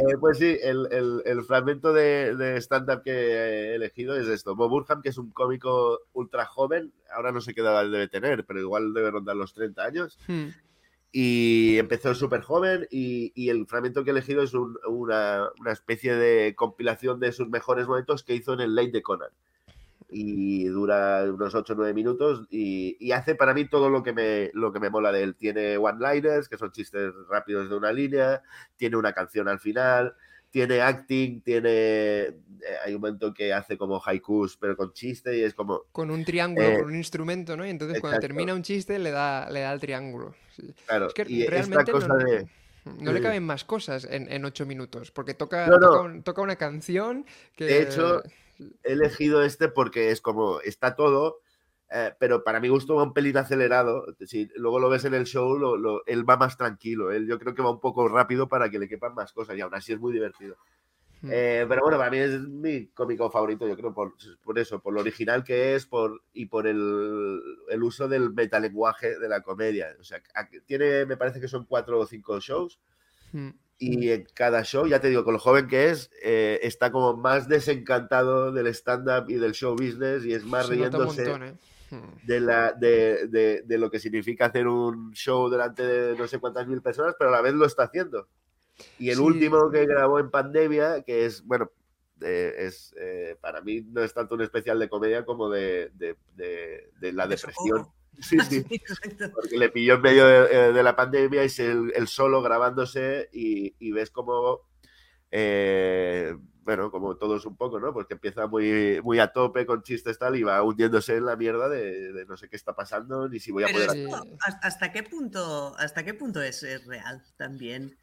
Eh, 0.00 0.16
pues 0.18 0.38
sí, 0.38 0.56
el, 0.62 0.88
el- 0.90 1.22
el 1.24 1.42
fragmento 1.44 1.92
de, 1.92 2.34
de 2.36 2.56
stand-up 2.60 3.02
que 3.02 3.10
he 3.12 3.74
elegido 3.74 4.16
es 4.16 4.26
esto. 4.28 4.54
Bob 4.56 4.70
Burham, 4.70 5.02
que 5.02 5.10
es 5.10 5.18
un 5.18 5.30
cómico 5.30 6.00
ultra 6.12 6.46
joven, 6.46 6.92
ahora 7.14 7.32
no 7.32 7.40
sé 7.40 7.54
qué 7.54 7.60
edad 7.60 7.82
debe 7.84 8.08
tener, 8.08 8.44
pero 8.46 8.60
igual 8.60 8.94
debe 8.94 9.10
rondar 9.10 9.36
los 9.36 9.52
30 9.54 9.84
años. 9.84 10.18
Hmm. 10.26 10.48
Y 11.12 11.76
empezó 11.78 12.14
súper 12.14 12.40
joven 12.42 12.86
y, 12.90 13.32
y 13.34 13.48
el 13.48 13.66
fragmento 13.66 14.04
que 14.04 14.10
he 14.10 14.12
elegido 14.12 14.42
es 14.42 14.54
un- 14.54 14.78
una, 14.86 15.48
una 15.58 15.72
especie 15.72 16.14
de 16.14 16.54
compilación 16.54 17.18
de 17.20 17.32
sus 17.32 17.48
mejores 17.48 17.86
momentos 17.88 18.22
que 18.22 18.34
hizo 18.34 18.52
en 18.52 18.60
el 18.60 18.74
Late 18.74 18.92
de 18.92 19.02
Conan. 19.02 19.30
Y 20.12 20.64
dura 20.64 21.24
unos 21.32 21.54
8 21.54 21.72
o 21.72 21.76
9 21.76 21.94
minutos 21.94 22.46
y, 22.50 22.96
y 22.98 23.12
hace 23.12 23.34
para 23.34 23.54
mí 23.54 23.66
todo 23.68 23.88
lo 23.90 24.02
que, 24.02 24.12
me, 24.12 24.50
lo 24.54 24.72
que 24.72 24.80
me 24.80 24.90
mola 24.90 25.12
de 25.12 25.22
él. 25.22 25.36
Tiene 25.36 25.76
one-liners, 25.76 26.48
que 26.48 26.58
son 26.58 26.72
chistes 26.72 27.12
rápidos 27.28 27.70
de 27.70 27.76
una 27.76 27.92
línea, 27.92 28.42
tiene 28.76 28.96
una 28.96 29.12
canción 29.12 29.46
al 29.48 29.60
final, 29.60 30.14
tiene 30.50 30.80
acting, 30.80 31.42
tiene... 31.42 31.70
eh, 31.70 32.34
hay 32.84 32.92
un 32.94 33.00
momento 33.00 33.32
que 33.32 33.52
hace 33.52 33.78
como 33.78 34.02
haikus 34.04 34.56
pero 34.56 34.76
con 34.76 34.92
chiste 34.92 35.38
y 35.38 35.42
es 35.44 35.54
como... 35.54 35.82
Con 35.92 36.10
un 36.10 36.24
triángulo, 36.24 36.66
Eh, 36.68 36.78
con 36.80 36.86
un 36.88 36.96
instrumento, 36.96 37.56
¿no? 37.56 37.64
Y 37.64 37.70
entonces 37.70 38.00
cuando 38.00 38.18
termina 38.18 38.52
un 38.52 38.62
chiste 38.62 38.98
le 38.98 39.12
da, 39.12 39.48
le 39.48 39.60
da 39.60 39.72
el 39.72 39.78
triángulo. 39.78 40.34
Claro, 40.86 41.06
Es 41.06 41.14
que 41.14 41.24
y 41.28 41.42
esta 41.42 41.50
realmente 41.52 41.92
cosa 41.92 42.08
no, 42.08 42.16
de... 42.16 42.48
no 42.98 43.12
le 43.12 43.20
caben 43.22 43.44
más 43.44 43.64
cosas 43.64 44.04
en, 44.10 44.30
en 44.30 44.44
ocho 44.44 44.66
minutos, 44.66 45.12
porque 45.12 45.34
toca, 45.34 45.68
No, 45.68 45.78
no. 45.78 45.88
toca, 45.90 46.00
un- 46.00 46.22
toca 46.24 46.42
una 46.42 46.56
canción 46.56 47.24
que... 47.56 47.66
De 47.66 47.82
hecho, 47.82 48.20
he 48.82 48.92
elegido 48.92 49.42
este 49.42 49.68
porque 49.68 50.10
es 50.10 50.20
como, 50.20 50.60
está 50.60 50.94
todo, 50.96 51.40
eh, 51.90 52.12
pero 52.18 52.44
para 52.44 52.60
mi 52.60 52.68
gusto 52.68 52.94
va 52.96 53.02
un 53.02 53.12
pelín 53.12 53.36
acelerado. 53.36 54.06
Si 54.26 54.48
luego 54.56 54.78
lo 54.78 54.88
ves 54.88 55.04
en 55.04 55.14
el 55.14 55.24
show, 55.26 55.58
lo- 55.58 55.76
lo- 55.76 56.04
él 56.06 56.28
va 56.28 56.36
más 56.36 56.56
tranquilo. 56.56 57.10
Él 57.10 57.26
yo 57.26 57.38
creo 57.38 57.54
que 57.54 57.62
va 57.62 57.70
un 57.70 57.80
poco 57.80 58.08
rápido 58.08 58.48
para 58.48 58.70
que 58.70 58.78
le 58.78 58.88
quepan 58.88 59.14
más 59.14 59.32
cosas 59.32 59.56
y 59.56 59.60
aún 59.60 59.74
así 59.74 59.92
es 59.92 59.98
muy 60.00 60.12
divertido. 60.12 60.56
Hmm. 61.22 61.28
Eh, 61.32 61.66
pero 61.68 61.82
bueno, 61.82 61.98
para 61.98 62.10
mí 62.10 62.16
es 62.18 62.40
mi 62.40 62.86
cómico 62.86 63.30
favorito, 63.30 63.68
yo 63.68 63.76
creo, 63.76 63.92
por, 63.92 64.14
por 64.42 64.58
eso, 64.58 64.80
por 64.80 64.94
lo 64.94 65.00
original 65.00 65.44
que 65.44 65.74
es 65.74 65.84
por, 65.84 66.22
y 66.32 66.46
por 66.46 66.66
el, 66.66 67.42
el 67.68 67.82
uso 67.82 68.08
del 68.08 68.32
metalenguaje 68.32 69.18
de 69.18 69.28
la 69.28 69.42
comedia. 69.42 69.94
O 70.00 70.04
sea, 70.04 70.22
tiene, 70.64 71.04
me 71.04 71.16
parece 71.18 71.38
que 71.40 71.48
son 71.48 71.66
cuatro 71.66 71.98
o 71.98 72.06
cinco 72.06 72.40
shows 72.40 72.78
Mm. 73.32 73.50
Y 73.80 74.10
en 74.10 74.26
cada 74.34 74.62
show, 74.62 74.86
ya 74.86 75.00
te 75.00 75.08
digo, 75.08 75.24
con 75.24 75.32
lo 75.32 75.40
joven 75.40 75.66
que 75.66 75.88
es, 75.90 76.10
eh, 76.22 76.60
está 76.62 76.92
como 76.92 77.16
más 77.16 77.48
desencantado 77.48 78.52
del 78.52 78.66
stand-up 78.68 79.28
y 79.30 79.34
del 79.36 79.52
show 79.52 79.72
business 79.74 80.24
y 80.24 80.34
es 80.34 80.44
más 80.44 80.66
Se 80.66 80.74
riéndose 80.74 81.24
montón, 81.24 81.42
¿eh? 81.48 81.54
Mm. 81.90 82.26
de, 82.26 82.40
la, 82.40 82.72
de, 82.72 83.26
de- 83.26 83.62
de 83.62 83.78
lo 83.78 83.90
que 83.90 83.98
significa 83.98 84.46
hacer 84.46 84.68
un 84.68 85.12
show 85.12 85.48
delante 85.48 85.82
de 85.84 86.16
no 86.16 86.28
sé 86.28 86.38
cuántas 86.38 86.68
mil 86.68 86.82
personas, 86.82 87.16
pero 87.18 87.30
a 87.30 87.32
la 87.32 87.40
vez 87.40 87.54
lo 87.54 87.64
está 87.66 87.84
haciendo. 87.84 88.28
Y 88.98 89.08
el 89.10 89.16
Sí. 89.16 89.22
último 89.22 89.70
que 89.70 89.86
grabó 89.86 90.18
en 90.20 90.30
pandemia, 90.30 91.02
que 91.02 91.24
es, 91.26 91.42
bueno, 91.44 91.70
eh, 92.20 92.54
es 92.58 92.94
para 93.40 93.62
mí 93.62 93.80
no 93.80 94.02
es 94.02 94.12
tanto 94.12 94.34
un 94.34 94.42
especial 94.42 94.78
de 94.78 94.88
comedia 94.90 95.24
como 95.24 95.48
de, 95.48 95.90
de- 95.94 96.16
de- 96.36 96.90
de 97.00 97.12
la 97.12 97.26
De 97.26 97.36
depresión. 97.36 97.88
Sí, 98.20 98.38
sí 98.48 98.64
porque 99.32 99.58
le 99.58 99.70
pilló 99.70 99.94
en 99.94 100.02
medio 100.02 100.26
de, 100.26 100.68
eh, 100.68 100.72
de 100.72 100.82
la 100.82 100.96
pandemia 100.96 101.42
y 101.42 101.46
es 101.46 101.58
el, 101.58 101.92
el 101.94 102.08
solo 102.08 102.42
grabándose 102.42 103.28
y, 103.32 103.74
y 103.78 103.92
ves 103.92 104.10
como, 104.10 104.60
eh, 105.30 106.34
bueno, 106.62 106.90
como 106.90 107.16
todos 107.16 107.46
un 107.46 107.56
poco, 107.56 107.80
¿no? 107.80 107.92
Porque 107.92 108.14
empieza 108.14 108.46
muy, 108.46 109.00
muy 109.02 109.18
a 109.18 109.32
tope 109.32 109.66
con 109.66 109.82
chistes 109.82 110.18
tal 110.18 110.36
y 110.36 110.42
va 110.42 110.62
hundiéndose 110.62 111.16
en 111.16 111.24
la 111.26 111.36
mierda 111.36 111.68
de, 111.68 112.12
de 112.12 112.26
no 112.26 112.36
sé 112.36 112.48
qué 112.48 112.56
está 112.56 112.74
pasando 112.74 113.28
ni 113.28 113.40
si 113.40 113.50
voy 113.50 113.64
a 113.64 113.66
Pero 113.66 113.78
poder... 113.78 113.90
Esto, 113.90 114.26
¿hasta- 114.40 114.66
¿hasta 114.66 114.92
qué 114.92 115.02
punto, 115.02 115.74
hasta 115.78 116.04
qué 116.04 116.14
punto 116.14 116.42
es, 116.42 116.62
es 116.62 116.84
real 116.86 117.22
también? 117.36 117.96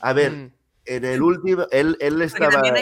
A 0.00 0.12
ver, 0.12 0.32
Mm. 0.32 0.52
en 0.84 1.04
el 1.04 1.22
último, 1.22 1.66
él, 1.70 1.96
él 2.00 2.20
estaba... 2.22 2.50
también 2.50 2.74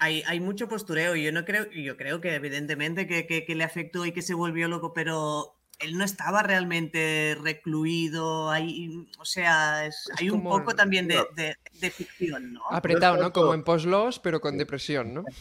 hay, 0.00 0.22
hay, 0.26 0.40
mucho 0.40 0.66
postureo 0.68 1.14
y 1.14 1.24
yo 1.24 1.32
no 1.32 1.44
creo, 1.44 1.66
y 1.70 1.84
yo 1.84 1.96
creo 1.96 2.20
que 2.20 2.34
evidentemente 2.34 3.06
que, 3.06 3.26
que- 3.26 3.44
que 3.44 3.54
le 3.54 3.64
afectó 3.64 4.06
y 4.06 4.12
que 4.12 4.22
se 4.22 4.34
volvió 4.34 4.66
loco, 4.68 4.92
pero 4.94 5.53
él 5.80 5.98
no 5.98 6.04
estaba 6.04 6.42
realmente 6.42 7.36
recluido, 7.42 8.50
hay, 8.50 9.06
o 9.18 9.24
sea, 9.24 9.86
es- 9.86 10.08
Es 10.14 10.20
hay 10.20 10.30
un 10.30 10.42
poco 10.42 10.74
también 10.74 11.08
de, 11.08 11.16
no. 11.16 11.26
de- 11.36 11.56
de 11.80 11.90
ficción, 11.90 12.52
¿no? 12.54 12.62
Apretado, 12.70 13.16
¿no? 13.16 13.32
Como 13.32 13.54
en 13.54 13.64
post-loss, 13.64 14.18
pero 14.20 14.40
con 14.40 14.56
depresión, 14.58 15.14
¿no? 15.14 15.24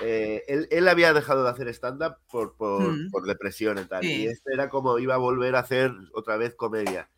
Eh, 0.00 0.44
él, 0.46 0.68
él 0.70 0.86
había 0.86 1.12
dejado 1.12 1.42
de 1.42 1.50
hacer 1.50 1.66
stand-up 1.70 2.18
por, 2.30 2.54
por, 2.54 2.82
Mm. 2.82 3.10
por 3.10 3.26
depresión 3.26 3.78
y 3.78 3.84
tal. 3.84 4.00
Sí. 4.04 4.12
Y 4.12 4.26
este 4.28 4.52
era 4.54 4.68
como 4.68 4.96
iba 5.00 5.14
a 5.14 5.18
volver 5.18 5.56
a 5.56 5.58
hacer 5.58 5.90
otra 6.14 6.36
vez 6.36 6.54
comedia. 6.54 7.08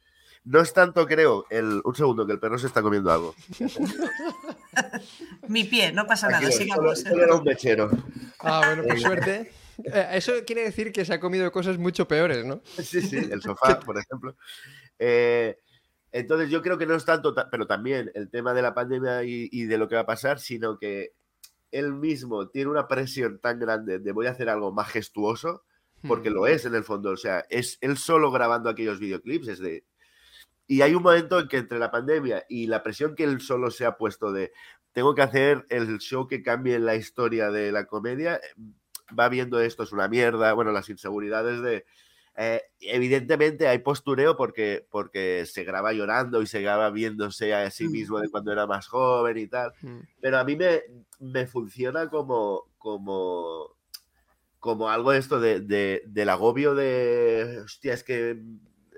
No 0.45 0.63
es 0.63 0.73
tanto, 0.73 1.07
creo, 1.07 1.45
el, 1.51 1.83
un 1.85 1.95
segundo, 1.95 2.25
que 2.27 2.33
el 2.33 2.41
perro 2.41 2.59
se 2.59 2.69
está 2.69 2.81
comiendo 2.81 3.13
algo. 3.13 3.35
Mi 5.49 5.65
pie, 5.65 5.93
no 5.93 6.07
pasa 6.07 6.29
nada, 6.29 6.41
Tranquilo, 6.49 6.75
solo, 6.75 6.95
sigamos. 6.97 7.01
solo 7.03 7.23
era 7.25 7.35
un 7.35 7.45
mechero. 7.45 7.91
Ah, 8.39 8.63
bueno, 8.65 8.85
por 8.85 8.99
suerte. 8.99 9.53
Eh, 9.85 10.09
Eso 10.13 10.33
quiere 10.47 10.63
decir 10.63 10.93
que 10.93 11.05
se 11.05 11.15
ha 11.15 11.21
comido 11.21 11.51
cosas 11.53 11.79
mucho 11.79 12.07
peores, 12.07 12.45
¿no? 12.45 12.63
Sí, 12.65 13.01
sí, 13.03 13.17
el 13.31 13.43
sofá, 13.43 13.81
por 13.81 13.99
ejemplo. 13.99 14.37
Eh, 14.99 15.59
Entonces 16.13 16.51
yo 16.51 16.63
creo 16.63 16.79
que 16.79 16.87
no 16.87 16.95
es 16.95 17.05
tanto, 17.05 17.35
pero 17.51 17.67
también 17.67 18.11
el 18.15 18.31
tema 18.31 18.55
de 18.55 18.63
la 18.63 18.75
pandemia 18.75 19.25
y, 19.25 19.49
y, 19.53 19.65
de 19.65 19.79
lo 19.79 19.89
que 19.89 19.95
va 19.95 20.03
a 20.03 20.07
pasar, 20.07 20.41
sino 20.41 20.79
que 20.79 21.13
él 21.71 21.95
mismo 21.95 22.49
tiene 22.49 22.71
una 22.71 22.89
presión 22.89 23.39
tan 23.39 23.59
grande 23.61 23.99
de 23.99 24.13
voy 24.13 24.27
a 24.27 24.33
hacer 24.33 24.49
algo 24.49 24.73
majestuoso, 24.73 25.65
porque 26.09 26.31
lo 26.31 26.47
es 26.47 26.65
en 26.65 26.75
el 26.75 26.83
fondo, 26.83 27.11
o 27.11 27.17
sea, 27.17 27.45
es 27.51 27.77
él 27.83 27.99
solo 27.99 28.31
grabando 28.31 28.71
aquellos 28.71 28.99
videoclips, 28.99 29.49
es 29.49 29.59
de... 29.59 29.85
Y 30.67 30.83
hay 30.83 30.95
un 30.95 31.03
momento 31.03 31.39
en 31.39 31.49
que 31.49 31.59
entre 31.59 31.79
la 31.79 31.91
pandemia 31.91 32.45
y 32.49 32.69
la 32.69 32.83
presión 32.83 33.15
que 33.15 33.25
él 33.25 33.41
solo 33.41 33.71
se 33.71 33.85
ha 33.85 33.97
puesto 33.97 34.33
de 34.33 34.53
tengo 34.93 35.15
que 35.15 35.23
hacer 35.23 35.67
el 35.69 35.99
show 35.99 36.27
que 36.27 36.43
cambie 36.43 36.79
la 36.79 36.97
historia 36.97 37.51
de 37.51 37.71
la 37.71 37.87
comedia, 37.87 38.41
va 39.19 39.29
viendo 39.29 39.61
esto 39.61 39.83
es 39.83 39.93
una 39.93 40.09
mierda, 40.09 40.53
bueno, 40.53 40.73
las 40.73 40.89
inseguridades 40.89 41.61
de 41.63 41.85
eh, 42.37 42.63
evidentemente 42.81 43.69
hay 43.69 43.81
postureo 43.81 44.37
porque, 44.37 44.87
porque 44.91 45.45
se 45.47 45.65
graba 45.65 45.93
llorando 45.93 46.41
y 46.41 46.47
se 46.47 46.63
graba 46.63 46.91
viéndose 46.91 47.55
a 47.55 47.71
sí 47.71 47.89
mismo 47.89 48.19
de 48.21 48.31
cuando 48.31 48.53
era 48.53 48.67
más 48.67 48.87
joven 48.87 49.37
y 49.37 49.47
tal. 49.47 49.73
Pero 50.21 50.39
a 50.39 50.45
mí 50.45 50.57
me, 50.57 50.83
me 51.19 51.47
funciona 51.47 52.09
como, 52.09 52.71
como, 52.79 53.77
como 54.59 54.89
algo 54.89 55.13
esto 55.13 55.41
de, 55.41 55.61
de, 55.61 56.03
del 56.07 56.29
agobio 56.29 56.75
de, 56.75 57.61
hostia, 57.65 57.93
es 57.93 58.05
que 58.05 58.41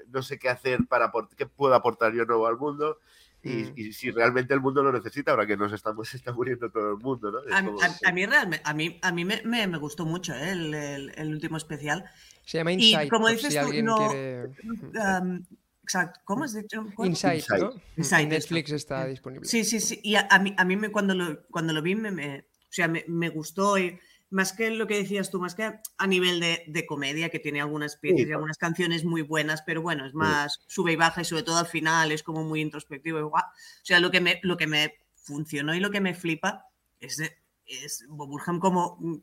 no 0.09 0.23
sé 0.23 0.39
qué 0.39 0.49
hacer 0.49 0.87
para 0.89 1.11
qué 1.37 1.47
puedo 1.47 1.75
aportar 1.75 2.13
yo 2.13 2.25
nuevo 2.25 2.47
al 2.47 2.59
mundo. 2.59 2.99
Y, 3.45 3.73
y, 3.75 3.93
si 3.93 4.11
realmente 4.11 4.55
el 4.55 4.61
mundo 4.61 4.83
lo 4.83 4.93
necesita, 4.93 5.33
ahora 5.33 5.47
que 5.47 5.57
nos 5.57 5.73
estamos 5.73 6.13
está 6.15 6.33
muriendo 6.33 6.71
todo 6.71 6.93
el 6.93 6.99
mundo, 6.99 7.31
¿no? 7.33 7.39
A, 7.53 7.59
a, 7.59 8.09
a, 8.09 8.13
mí 8.13 8.25
realmente, 8.25 8.63
a 8.65 8.73
mí, 8.73 8.99
a 9.03 9.13
mí 9.13 9.25
me, 9.25 9.43
me, 9.45 9.67
me 9.67 9.79
gustó 9.79 10.05
mucho 10.07 10.33
¿eh? 10.35 10.53
el, 10.53 10.75
el, 10.75 11.13
el, 11.17 11.29
último 11.29 11.57
especial. 11.57 12.05
Se 12.45 12.59
llama 12.59 12.73
Insight. 12.73 13.07
Y 13.07 13.09
como 13.09 13.29
dices 13.29 13.53
si 13.53 13.59
tú, 13.59 13.85
no, 13.85 13.97
quiere... 13.97 14.45
um, 14.45 15.45
exacto, 15.83 16.21
¿cómo 16.25 16.45
has 16.45 16.55
dicho? 16.55 16.85
Insight, 16.99 17.41
Insight. 17.41 17.63
¿no? 17.63 17.73
Insight, 17.97 18.29
Netflix 18.29 18.71
está 18.73 19.07
disponible. 19.07 19.49
Sí, 19.49 19.65
sí, 19.65 19.81
sí. 19.81 20.01
Y 20.05 20.15
a, 20.15 20.29
a 20.31 20.39
mí, 20.39 20.55
a 20.57 20.65
mí 20.65 20.77
me, 20.77 20.91
cuando, 20.91 21.15
lo, 21.15 21.45
cuando 21.49 21.73
lo 21.73 21.83
vi 21.83 21.97
me, 21.97 22.11
me 22.13 22.39
o 22.73 22.75
sea, 22.75 22.89
me, 22.89 23.05
me, 23.07 23.29
gustó. 23.29 23.77
Y 23.77 23.99
más 24.33 24.53
que 24.53 24.71
lo 24.71 24.87
que 24.87 24.97
decías 24.97 25.31
tú, 25.31 25.39
más 25.41 25.55
que 25.55 25.73
a 25.99 26.07
nivel 26.07 26.41
de, 26.41 26.65
de 26.67 26.87
comedia, 26.87 27.29
que 27.29 27.39
tiene 27.39 27.61
algunas 27.61 27.97
piezas 27.97 28.23
Sí. 28.23 28.29
y 28.29 28.33
algunas 28.33 28.59
canciones 28.59 29.05
muy 29.05 29.23
buenas, 29.23 29.63
pero 29.63 29.83
bueno, 29.83 30.07
es 30.07 30.15
más 30.15 30.61
sube 30.67 30.93
y 30.93 30.97
baja 30.97 31.21
y 31.21 31.25
sobre 31.25 31.43
todo 31.45 31.59
al 31.59 31.67
final 31.67 32.11
es 32.13 32.23
como 32.23 32.43
muy 32.43 32.61
introspectivo. 32.61 33.19
y 33.19 33.23
guau. 33.23 33.45
O 33.45 33.85
sea, 33.85 34.01
lo 34.01 34.11
que, 34.11 34.21
me, 34.21 34.41
lo 34.43 34.57
que 34.57 34.67
me 34.67 34.95
funcionó 35.15 35.75
y 35.75 35.81
lo 35.81 35.91
que 35.91 36.01
me 36.01 36.15
flipa 36.15 36.67
es, 37.01 37.17
de, 37.19 37.37
es 37.67 38.05
Bob 38.09 38.29
Burham 38.29 38.59
como 38.59 38.97
mm, 39.01 39.17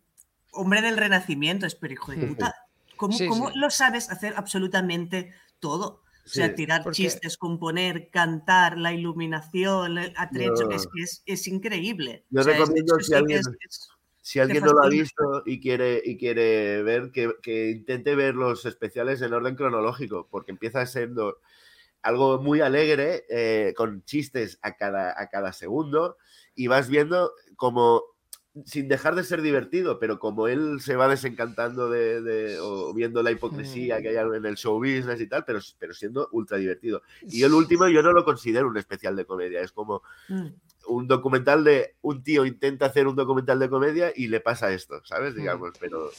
hombre 0.51 0.82
del 0.82 0.97
renacimiento, 0.97 1.66
es 1.66 1.76
pero 1.76 1.93
hijo 1.93 2.12
de 2.12 2.26
puta. 2.28 2.55
¿Cómo, 2.95 3.18
Sí, 3.18 3.28
cómo 3.28 3.49
sí. 3.51 3.57
lo 3.60 3.70
sabes 3.70 4.10
hacer 4.10 4.34
absolutamente 4.38 5.34
todo? 5.60 6.03
O 6.26 6.30
sea, 6.32 6.49
Sí, 6.49 6.53
tirar 6.55 6.84
porque- 6.84 6.97
chistes, 6.97 7.38
componer, 7.38 8.10
cantar, 8.12 8.78
la 8.78 8.93
iluminación, 8.93 9.97
el 9.97 10.14
atrecho, 10.16 10.70
Yo- 10.70 10.72
es 10.72 10.86
que 10.88 11.01
es, 11.01 11.24
es 11.26 11.47
increíble. 11.47 12.26
Yo 12.30 12.41
O 12.41 12.43
sea, 12.43 12.53
es- 12.53 12.60
recomiendo 12.60 12.95
eso 12.97 13.05
si 13.05 13.12
sí 13.12 13.14
alguien- 13.16 13.39
es- 13.39 13.47
es- 13.68 13.89
Si 14.30 14.39
alguien 14.39 14.63
no 14.63 14.73
lo 14.73 14.84
ha 14.84 14.89
visto 14.89 15.41
y 15.43 15.59
quiere, 15.59 16.03
y 16.05 16.15
quiere 16.15 16.84
ver, 16.84 17.09
que, 17.09 17.34
que 17.41 17.71
intente 17.71 18.13
ver 18.13 18.36
los 18.36 18.63
especiales 18.67 19.23
en 19.23 19.34
orden 19.34 19.55
cronológico, 19.55 20.27
porque 20.30 20.51
empieza 20.51 20.86
siendo 20.86 21.39
algo 22.03 22.39
muy 22.39 22.61
alegre, 22.61 23.25
eh, 23.27 23.73
con 23.75 24.03
chistes 24.03 24.59
a 24.61 24.75
cada, 24.77 25.19
a 25.19 25.30
cada 25.30 25.51
segundo, 25.51 26.17
y 26.53 26.67
vas 26.67 26.89
viendo 26.89 27.32
como, 27.55 28.03
sin 28.65 28.88
dejar 28.88 29.15
de 29.15 29.23
ser 29.23 29.41
divertido, 29.41 29.97
pero 29.97 30.19
como 30.19 30.47
él 30.47 30.80
se 30.80 30.95
va 30.95 31.07
desencantando 31.07 31.89
de, 31.89 32.21
de- 32.21 32.59
o 32.59 32.93
viendo 32.93 33.23
la 33.23 33.32
hipocresía 33.32 33.99
que 33.99 34.09
hay 34.09 34.17
en 34.17 34.45
el 34.45 34.57
show 34.57 34.77
business 34.77 35.19
y 35.21 35.25
tal, 35.27 35.43
pero, 35.43 35.57
pero 35.80 35.95
siendo 35.95 36.30
ultra 36.34 36.57
divertido. 36.57 37.01
Y 37.23 37.41
el 37.41 37.53
último 37.55 37.88
yo 37.88 38.03
no 38.03 38.11
lo 38.11 38.23
considero 38.23 38.67
un 38.67 38.77
especial 38.77 39.15
de 39.15 39.25
comedia, 39.25 39.61
es 39.61 39.71
como 39.71 40.03
Mm. 40.27 40.49
Un 40.89 41.07
documental 41.07 41.63
de 41.63 41.95
un 42.01 42.23
tío 42.23 42.45
intenta 42.45 42.87
hacer 42.87 43.07
un 43.07 43.15
documental 43.15 43.59
de 43.59 43.69
comedia 43.69 44.11
y 44.15 44.27
le 44.27 44.39
pasa 44.41 44.71
esto, 44.73 45.01
¿sabes? 45.05 45.33
Mm. 45.33 45.37
Digamos, 45.37 45.71
pero 45.79 46.09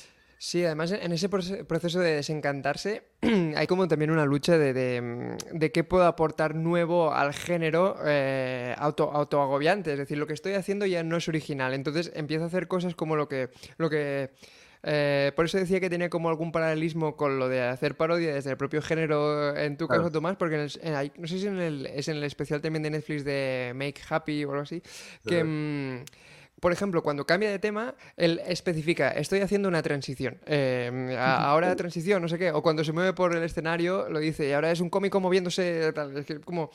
Sí, 0.43 0.65
además 0.65 0.91
en 0.93 1.13
ese 1.13 1.29
proce- 1.29 1.67
proceso 1.67 2.01
de 2.01 2.15
desencantarse 2.15 3.03
hay 3.57 3.67
como 3.67 3.87
también 3.89 4.11
una 4.11 4.25
lucha 4.25 4.57
de, 4.57 4.73
de, 4.73 5.03
mm, 5.03 5.59
de 5.59 5.71
qué 5.71 5.85
puedo 5.85 6.07
aportar 6.07 6.55
nuevo 6.55 7.13
al 7.13 7.35
género 7.35 7.97
eh, 8.07 8.75
auto, 8.79 9.11
autoagobiante. 9.13 9.93
Es 9.93 9.99
decir, 9.99 10.17
lo 10.17 10.27
que 10.27 10.33
estoy 10.33 10.55
haciendo 10.55 10.87
ya 10.87 11.03
no 11.03 11.19
es 11.19 11.29
original. 11.29 11.75
Entonces 11.75 12.11
empiezo 12.15 12.45
a 12.45 12.47
hacer 12.47 12.69
cosas 12.69 12.95
como 12.95 13.17
lo 13.17 13.29
que... 13.29 13.51
Lo 13.77 13.91
que 13.91 14.31
eh, 14.83 15.33
por 15.37 15.45
eso 15.45 15.59
decía 15.59 15.81
que 15.81 15.91
tenía 15.91 16.09
como 16.11 16.29
algún 16.29 16.53
paralelismo 16.53 17.17
con 17.17 17.39
lo 17.39 17.49
de 17.49 17.63
hacer 17.63 17.97
parodia 17.97 18.35
desde 18.35 18.51
el 18.51 18.57
propio 18.57 18.81
género 18.83 19.57
en 19.57 19.77
tu 19.77 19.87
Claro. 19.87 20.03
caso, 20.03 20.13
Tomás, 20.13 20.37
porque 20.37 20.55
en 20.57 20.61
el- 20.63 20.81
en- 20.83 21.13
no 21.19 21.27
sé 21.27 21.39
si 21.39 21.47
en 21.47 21.59
el, 21.61 21.87
es 21.87 22.09
en 22.09 22.17
el 22.17 22.25
especial 22.25 22.61
también 22.61 22.83
de 22.83 22.91
Netflix 22.91 23.25
de 23.25 23.73
Make 23.75 24.01
Happy 24.09 24.45
o 24.45 24.51
algo 24.51 24.63
así, 24.63 24.81
que... 25.27 25.39
Sí. 25.41 25.45
mm, 25.45 26.05
por 26.61 26.73
ejemplo, 26.73 27.03
cuando 27.03 27.25
cambia 27.27 27.51
de 27.51 27.59
tema, 27.59 27.95
él 28.17 28.41
especifica, 28.47 29.11
estoy 29.11 29.41
haciendo 29.41 29.69
una 29.69 29.83
transición. 29.83 30.39
eh, 30.47 31.17
ahora 31.19 31.75
transición, 31.75 32.23
no 32.23 32.29
sé 32.29 32.39
qué. 32.39 32.53
O 32.53 32.63
cuando 32.63 32.85
se 32.85 32.93
mueve 32.93 33.13
por 33.15 33.35
el 33.35 33.43
escenario, 33.43 34.09
lo 34.09 34.19
dice, 34.19 34.49
y 34.49 34.53
ahora 34.53 34.71
es 34.71 34.81
un 34.81 34.91
cómico 34.91 35.21
moviéndose. 35.21 35.93
Tal. 35.93 36.17
Es 36.17 36.27
que 36.27 36.41
como. 36.41 36.71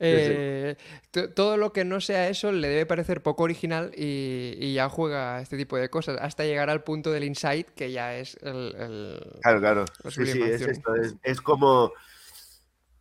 eh, 0.00 0.76
to- 1.10 1.30
Todo 1.30 1.56
lo 1.56 1.72
que 1.72 1.84
no 1.84 2.00
sea 2.00 2.28
eso 2.28 2.52
le 2.52 2.68
debe 2.68 2.86
parecer 2.86 3.22
poco 3.22 3.44
original 3.44 3.92
y, 3.96 4.56
y 4.58 4.74
ya 4.74 4.88
juega 4.88 5.40
este 5.40 5.56
tipo 5.56 5.76
de 5.76 5.88
cosas. 5.88 6.18
Hasta 6.20 6.44
llegar 6.44 6.68
al 6.70 6.82
punto 6.82 7.10
del 7.12 7.24
insight, 7.24 7.68
que 7.70 7.92
ya 7.92 8.16
es 8.16 8.36
el. 8.42 8.74
el- 8.78 9.40
claro, 9.42 9.60
claro. 9.60 9.84
La 10.02 10.10
Sí, 10.10 10.26
sí, 10.26 10.42
es 10.42 10.60
esto. 10.62 10.94
Es, 10.96 11.14
es 11.22 11.40
como 11.40 11.92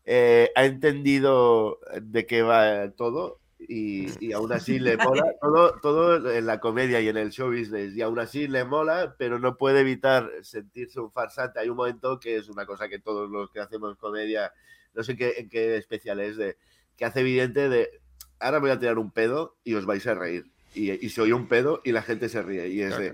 eh, 0.06 0.52
ha 0.56 0.66
entendido 0.66 1.80
de 2.02 2.26
qué 2.26 2.42
va 2.42 2.90
todo 2.92 3.40
y, 3.60 4.08
y 4.26 4.32
aún 4.32 4.52
así 4.52 4.80
le 4.80 4.98
mola 4.98 5.36
todo, 5.42 5.80
todo 5.82 6.32
en 6.32 6.46
la 6.46 6.60
comedia 6.60 7.02
y 7.02 7.10
en 7.10 7.18
el 7.18 7.32
show 7.32 7.50
business 7.50 7.96
y 7.96 8.02
aún 8.02 8.20
así 8.20 8.48
le 8.48 8.64
mola, 8.64 9.16
pero 9.18 9.40
no 9.40 9.58
puede 9.58 9.82
evitar 9.82 10.32
sentirse 10.42 11.00
un 11.00 11.12
farsante. 11.12 11.60
Hay 11.60 11.70
un 11.70 11.78
momento 11.78 12.20
que 12.20 12.38
es 12.38 12.50
una 12.50 12.66
cosa 12.66 12.88
que 12.88 13.00
todos 13.00 13.30
los 13.30 13.52
que 13.52 13.60
hacemos 13.60 13.98
comedia, 13.98 14.54
no 14.94 15.04
sé 15.04 15.16
qué, 15.16 15.36
en 15.38 15.50
qué 15.50 15.78
especial 15.78 16.20
es, 16.20 16.38
de, 16.38 16.58
que 16.98 17.06
hace 17.06 17.20
evidente 17.22 17.70
de 17.70 18.02
ahora 18.40 18.60
voy 18.60 18.72
a 18.72 18.80
tirar 18.80 18.98
un 18.98 19.12
pedo 19.12 19.58
y 19.64 19.74
os 19.76 19.86
vais 19.86 20.06
a 20.08 20.16
reír. 20.16 20.46
Y, 20.74 20.92
y 21.04 21.10
se 21.10 21.22
oye 21.22 21.34
un 21.34 21.48
pedo 21.48 21.82
y 21.84 21.92
la 21.92 22.02
gente 22.02 22.30
se 22.30 22.42
ríe. 22.42 22.68
Y 22.68 22.82
es 22.82 22.98
de. 22.98 23.14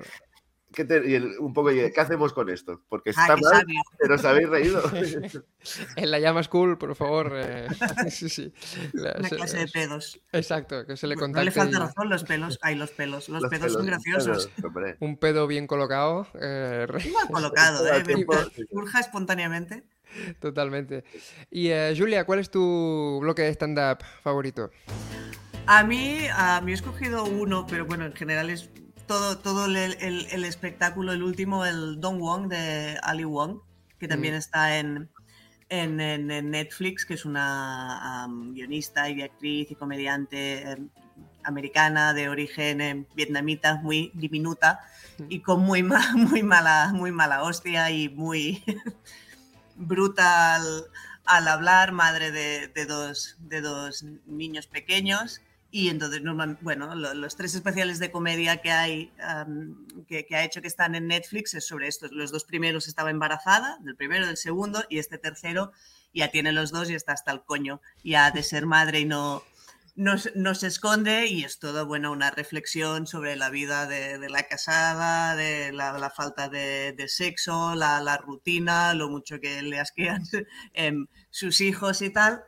¿Qué, 0.76 0.86
te- 0.86 1.10
y 1.10 1.16
el- 1.16 1.40
un 1.40 1.54
poco, 1.54 1.70
¿qué 1.70 1.94
hacemos 1.98 2.34
con 2.34 2.50
esto? 2.50 2.82
Porque 2.90 3.12
Ah, 3.16 3.22
está 3.34 3.38
mal, 3.38 3.66
pero 3.98 4.16
os 4.16 4.26
habéis 4.26 4.50
reído. 4.50 4.82
En 5.96 6.12
la 6.12 6.20
llama 6.20 6.44
school, 6.44 6.78
por 6.78 6.96
favor. 6.96 7.32
eh, 7.36 7.68
sí, 8.12 8.30
sí. 8.30 8.54
La- 8.94 9.16
Una 9.18 9.30
se- 9.30 9.36
clase 9.36 9.58
de 9.58 9.68
pedos. 9.68 10.22
Exacto, 10.32 10.86
que 10.86 10.96
se 10.98 11.08
le 11.08 11.16
No 11.16 11.22
contacte. 11.22 11.46
le 11.46 11.52
falta 11.52 11.78
y- 11.78 11.80
razón 11.80 12.10
los 12.10 12.24
pelos. 12.24 12.60
Ay, 12.62 12.76
los 12.76 12.92
pelos. 12.92 13.30
Los, 13.30 13.42
Los 13.42 13.50
pedos 13.50 13.74
son 13.74 13.86
pelos, 13.86 14.04
graciosos. 14.04 14.48
pelos, 14.48 14.66
hombre. 14.66 14.98
Un 15.00 15.18
pedo 15.18 15.48
bien 15.48 15.66
colocado. 15.66 16.28
eh, 16.40 16.86
colocado, 17.32 17.88
¿eh? 17.92 18.04
surja 18.72 19.00
espontáneamente. 19.00 19.84
Totalmente. 20.40 21.04
Y 21.50 21.70
eh, 21.70 21.94
Julia, 21.98 22.26
¿cuál 22.26 22.40
es 22.40 22.50
tu 22.52 23.18
bloque 23.22 23.42
de 23.42 23.50
stand-up 23.50 24.04
favorito? 24.22 24.70
A 25.68 25.84
mí, 25.84 26.20
a 26.32 26.62
mí 26.62 26.72
he 26.72 26.76
escogido 26.76 27.26
uno, 27.26 27.66
pero 27.68 27.86
bueno, 27.86 28.06
en 28.06 28.14
general 28.14 28.50
es 28.52 28.70
todo, 29.08 29.38
todo 29.38 29.66
el, 29.66 29.76
el- 29.76 30.28
el 30.32 30.46
espectáculo, 30.46 31.12
el 31.14 31.24
último, 31.24 31.66
el 31.66 32.00
Don 32.00 32.20
Wong 32.20 32.48
de 32.48 32.98
Ali 33.04 33.24
Wong, 33.26 33.60
que 34.00 34.08
también 34.08 34.34
Mm. 34.34 34.38
está 34.38 34.78
en, 34.78 35.10
en, 35.70 36.00
en- 36.00 36.52
Netflix, 36.52 37.06
que 37.06 37.14
es 37.16 37.26
una 37.26 38.24
am, 38.24 38.54
guionista 38.54 39.10
y 39.10 39.22
actriz 39.22 39.72
y 39.72 39.76
comediante 39.76 40.62
em, 40.72 40.90
americana 41.44 42.14
de 42.14 42.30
origen 42.30 42.82
em, 42.82 43.06
vietnamita, 43.16 43.76
muy 43.82 44.12
diminuta 44.16 44.80
y 45.30 45.40
con 45.42 45.62
muy, 45.62 45.84
ma- 45.84 46.12
muy, 46.16 46.44
mala, 46.44 46.92
muy 46.94 47.12
mala 47.12 47.44
hostia 47.44 47.90
y 47.92 48.10
muy 48.10 48.64
brutal 49.76 50.62
al 51.26 51.48
hablar, 51.48 51.92
madre 51.92 52.32
de, 52.32 52.68
de 52.68 52.86
dos, 52.86 53.36
de 53.40 53.62
dos 53.62 54.04
niños 54.28 54.68
pequeños. 54.68 55.42
Y 55.78 55.90
entonces, 55.90 56.22
bueno, 56.62 56.96
lo- 56.96 57.14
los 57.14 57.36
tres 57.36 57.54
especiales 57.54 58.00
de 58.00 58.10
comedia 58.12 58.62
que 58.64 58.72
hay, 58.72 59.12
am, 59.22 59.86
que, 60.08 60.26
que 60.26 60.36
ha 60.38 60.46
hecho 60.46 60.62
que 60.62 60.68
están 60.70 60.96
en 60.96 61.08
Netflix 61.08 61.54
es 61.54 61.68
sobre 61.68 61.88
estos. 61.90 62.12
Los 62.14 62.32
dos 62.32 62.46
primeros 62.46 62.88
estaba 62.88 63.10
embarazada, 63.12 63.78
del 63.82 63.98
primero, 63.98 64.26
del 64.26 64.38
segundo, 64.38 64.86
y 64.90 65.00
este 65.00 65.18
tercero 65.18 65.74
ya 66.14 66.30
tiene 66.32 66.54
los 66.54 66.72
dos 66.72 66.90
y 66.90 66.96
está 66.96 67.12
hasta 67.14 67.32
el 67.34 67.44
coño 67.44 67.82
ya 68.06 68.32
de 68.32 68.42
ser 68.44 68.66
madre 68.66 69.02
y 69.02 69.06
no, 69.06 69.44
no, 69.96 70.16
no 70.36 70.56
se 70.56 70.68
esconde 70.68 71.28
y 71.28 71.44
es 71.44 71.60
todo, 71.60 71.86
bueno, 71.86 72.12
una 72.14 72.32
reflexión 72.32 73.06
sobre 73.06 73.36
la 73.36 73.50
vida 73.50 73.86
de, 73.86 74.18
de 74.18 74.30
la 74.30 74.44
casada, 74.44 75.36
de 75.36 75.74
la, 75.74 75.98
la 76.00 76.10
falta 76.10 76.48
de, 76.48 76.94
de 76.94 77.08
sexo, 77.10 77.76
la, 77.76 78.00
la 78.02 78.16
rutina, 78.18 78.94
lo 78.94 79.10
mucho 79.10 79.42
que 79.42 79.62
le 79.62 79.80
asquean 79.80 80.24
em, 80.74 81.08
sus 81.32 81.60
hijos 81.60 82.02
y 82.02 82.12
tal. 82.12 82.44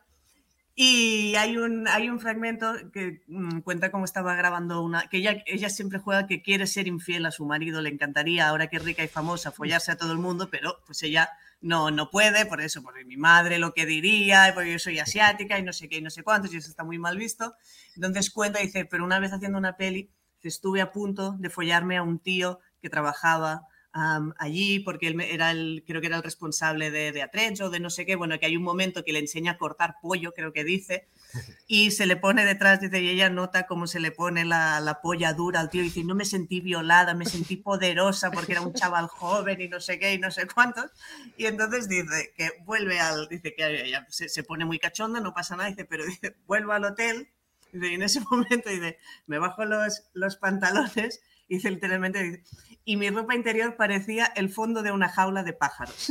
Y 0.80 1.34
hay 1.38 1.57
un, 1.57 1.88
hay 1.88 2.07
un 2.07 2.19
fragmento 2.19 2.75
que 2.93 3.23
mm, 3.25 3.61
cuenta 3.61 3.89
cómo 3.89 4.05
estaba 4.05 4.36
grabando 4.36 4.84
una... 4.84 5.09
que 5.09 5.17
ella, 5.17 5.43
ella 5.47 5.71
siempre 5.71 5.97
juega 5.97 6.28
que 6.28 6.43
quiere 6.43 6.67
ser 6.67 6.88
infiel 6.88 7.25
a 7.25 7.32
su 7.32 7.45
marido, 7.45 7.82
le 7.82 7.89
encantaría, 7.89 8.47
ahora 8.47 8.67
que 8.67 8.78
es 8.78 8.84
rica 8.84 9.03
y 9.03 9.07
famosa, 9.07 9.51
follarse 9.51 9.91
a 9.91 9.97
todo 9.97 10.11
el 10.11 10.19
mundo, 10.19 10.49
pero 10.51 10.80
pues 10.86 11.01
ella 11.01 11.32
no, 11.61 11.89
no 11.89 12.11
puede, 12.11 12.45
por 12.45 12.61
eso, 12.61 12.84
porque 12.84 13.05
mi 13.05 13.17
madre 13.17 13.57
lo 13.57 13.73
que 13.73 13.88
diría, 13.88 14.51
porque 14.53 14.73
yo 14.73 14.78
soy 14.78 14.99
asiática 14.99 15.57
y 15.57 15.63
no 15.63 15.73
sé 15.73 15.89
qué 15.89 15.97
y 15.97 16.01
no 16.01 16.11
sé 16.11 16.21
cuántos, 16.21 16.53
y 16.53 16.57
eso 16.57 16.69
está 16.69 16.84
muy 16.84 16.99
mal 16.99 17.17
visto. 17.17 17.55
Entonces 17.95 18.30
cuenta, 18.30 18.59
dice, 18.59 18.86
pero 18.86 19.03
una 19.03 19.19
vez 19.19 19.34
haciendo 19.34 19.57
una 19.57 19.78
peli, 19.78 20.11
estuve 20.43 20.82
a 20.82 20.91
punto 20.91 21.34
de 21.39 21.49
follarme 21.49 21.97
a 21.97 22.03
un 22.03 22.19
tío 22.19 22.59
que 22.82 22.89
trabajaba 22.89 23.63
allí 23.93 24.79
porque 24.79 25.07
él 25.07 25.19
era 25.21 25.51
el, 25.51 25.83
creo 25.85 26.01
que 26.01 26.07
era 26.07 26.17
el 26.17 26.23
responsable 26.23 26.91
de, 26.91 27.11
de 27.11 27.23
o 27.63 27.69
de 27.69 27.79
no 27.79 27.89
sé 27.89 28.05
qué, 28.05 28.15
bueno, 28.15 28.38
que 28.39 28.45
hay 28.45 28.55
un 28.55 28.63
momento 28.63 29.03
que 29.03 29.11
le 29.11 29.19
enseña 29.19 29.53
a 29.53 29.57
cortar 29.57 29.95
pollo, 30.01 30.33
creo 30.33 30.53
que 30.53 30.63
dice, 30.63 31.07
y 31.67 31.91
se 31.91 32.05
le 32.05 32.15
pone 32.15 32.45
detrás, 32.45 32.79
dice, 32.79 33.01
y 33.01 33.09
ella 33.09 33.29
nota 33.29 33.65
cómo 33.65 33.88
se 33.88 33.99
le 33.99 34.11
pone 34.11 34.45
la, 34.45 34.79
la 34.81 35.01
polla 35.01 35.33
dura 35.33 35.59
al 35.59 35.69
tío, 35.69 35.81
y 35.81 35.85
dice, 35.85 36.03
no 36.03 36.15
me 36.15 36.25
sentí 36.25 36.61
violada, 36.61 37.13
me 37.13 37.25
sentí 37.25 37.55
poderosa 37.57 38.31
porque 38.31 38.51
era 38.51 38.61
un 38.61 38.73
chaval 38.73 39.07
joven 39.07 39.59
y 39.61 39.67
no 39.67 39.79
sé 39.79 39.97
qué 39.99 40.13
y 40.13 40.19
no 40.19 40.29
sé 40.31 40.47
cuántos, 40.47 40.91
y 41.38 41.45
entonces 41.45 41.89
dice 41.89 42.33
que 42.35 42.51
vuelve 42.65 42.99
al, 42.99 43.27
dice 43.29 43.53
que 43.55 43.83
ella 43.85 44.05
se, 44.09 44.29
se 44.29 44.43
pone 44.43 44.65
muy 44.65 44.79
cachonda, 44.79 45.19
no 45.19 45.33
pasa 45.33 45.55
nada, 45.55 45.69
dice, 45.69 45.85
pero 45.85 46.05
dice, 46.05 46.35
vuelvo 46.47 46.73
al 46.73 46.83
hotel, 46.83 47.29
y 47.73 47.93
en 47.93 48.03
ese 48.03 48.19
momento 48.31 48.69
dice, 48.69 48.99
me 49.25 49.39
bajo 49.39 49.65
los, 49.65 50.03
los 50.13 50.38
pantalones, 50.38 51.21
y 51.47 51.55
dice 51.55 51.71
literalmente, 51.71 52.43
y 52.88 52.95
mi 52.95 53.09
ropa 53.09 53.35
interior 53.35 53.75
parecía 53.75 54.31
el 54.38 54.49
fondo 54.49 54.81
de 54.81 54.93
una 54.93 55.09
jaula 55.09 55.43
de 55.43 55.51
pájaros. 55.51 56.09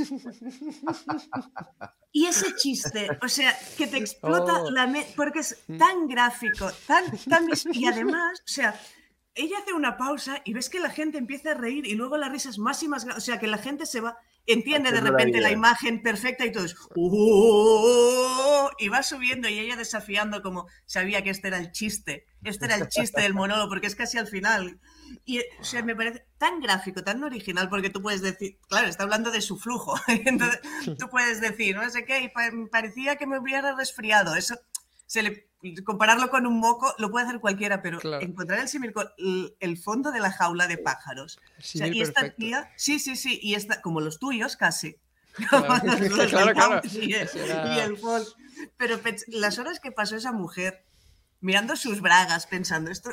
y 2.12 2.26
ese 2.26 2.54
chiste, 2.54 3.08
o 3.22 3.28
sea, 3.28 3.58
que 3.78 3.86
te 3.86 3.96
explota 3.96 4.60
oh. 4.60 4.70
la 4.70 4.86
mente, 4.86 5.10
porque 5.16 5.38
es 5.38 5.64
mm. 5.68 5.78
tan 5.78 6.06
gráfico, 6.06 6.70
tan, 6.86 7.04
tan... 7.30 7.48
Y 7.72 7.86
además, 7.86 8.40
o 8.40 8.48
sea, 8.48 8.78
ella 9.34 9.56
hace 9.62 9.72
una 9.72 9.96
pausa 9.96 10.42
y 10.44 10.52
ves 10.52 10.68
que 10.68 10.78
la 10.78 10.90
gente 10.90 11.16
empieza 11.16 11.52
a 11.52 11.54
reír 11.54 11.86
y 11.86 11.94
luego 11.94 12.18
la 12.18 12.28
risa 12.28 12.50
es 12.50 12.58
más 12.58 12.82
y 12.82 12.88
más... 12.88 13.06
O 13.06 13.20
sea, 13.20 13.38
que 13.38 13.46
la 13.46 13.56
gente 13.56 13.86
se 13.86 14.02
va 14.02 14.18
entiende 14.44 14.92
de 14.92 15.00
repente 15.00 15.40
la, 15.40 15.50
imagen 15.50 16.02
perfecta 16.02 16.44
y 16.44 16.52
todo 16.52 16.66
es 16.66 16.76
uh", 16.94 18.68
y 18.78 18.88
va 18.88 19.02
subiendo 19.02 19.48
y 19.48 19.58
ella 19.58 19.74
desafiando 19.74 20.40
como 20.40 20.68
sabía 20.84 21.24
que 21.24 21.30
este 21.30 21.48
era 21.48 21.58
el 21.58 21.72
chiste, 21.72 22.26
este 22.44 22.66
era 22.66 22.76
el 22.76 22.86
chiste 22.86 23.22
del 23.22 23.34
monólogo 23.34 23.68
porque 23.68 23.88
es 23.88 23.96
casi 23.96 24.18
al 24.18 24.28
final 24.28 24.78
y 25.24 25.40
o 25.40 25.64
sea, 25.64 25.82
me 25.82 25.96
parece 25.96 26.24
tan 26.38 26.60
gráfico, 26.60 27.02
tan 27.02 27.22
original 27.24 27.68
porque 27.68 27.90
tú 27.90 28.02
puedes 28.02 28.22
decir, 28.22 28.58
claro, 28.68 28.88
está 28.88 29.04
hablando 29.04 29.30
de 29.30 29.40
su 29.40 29.58
flujo, 29.58 29.94
entonces 30.08 30.60
tú 30.98 31.08
puedes 31.08 31.40
decir, 31.40 31.76
no 31.76 31.88
sé 31.90 32.04
qué, 32.04 32.20
y 32.20 32.68
parecía 32.68 33.16
que 33.16 33.26
me 33.26 33.38
hubiera 33.38 33.74
resfriado, 33.74 34.34
eso 34.34 34.58
se 35.06 35.22
le 35.22 35.46
compararlo 35.84 36.30
con 36.30 36.46
un 36.46 36.58
moco 36.58 36.94
lo 36.98 37.10
puede 37.10 37.26
hacer 37.26 37.40
cualquiera, 37.40 37.82
pero 37.82 37.98
encontrar 38.20 38.60
el 38.60 38.68
símil 38.68 38.92
con 38.92 39.08
el, 39.58 39.78
fondo 39.78 40.12
de 40.12 40.20
la 40.20 40.30
jaula 40.30 40.66
de 40.66 40.78
pájaros. 40.78 41.40
y 41.74 42.00
esta 42.00 42.30
tía, 42.30 42.70
sí, 42.76 42.98
sí, 42.98 43.16
sí, 43.16 43.38
y 43.42 43.54
esta, 43.54 43.80
como 43.80 44.00
los 44.00 44.18
tuyos 44.18 44.56
casi. 44.56 44.96
Claro, 46.30 46.52
claro, 46.54 46.80
Y, 46.84 47.12
el 47.12 47.98
folk. 47.98 48.26
Pero 48.78 48.98
las 49.28 49.58
horas 49.58 49.80
que 49.80 49.92
pasó 49.92 50.16
esa 50.16 50.32
mujer 50.32 50.82
mirando 51.40 51.76
sus 51.76 52.00
bragas, 52.00 52.46
pensando 52.46 52.90
esto. 52.90 53.10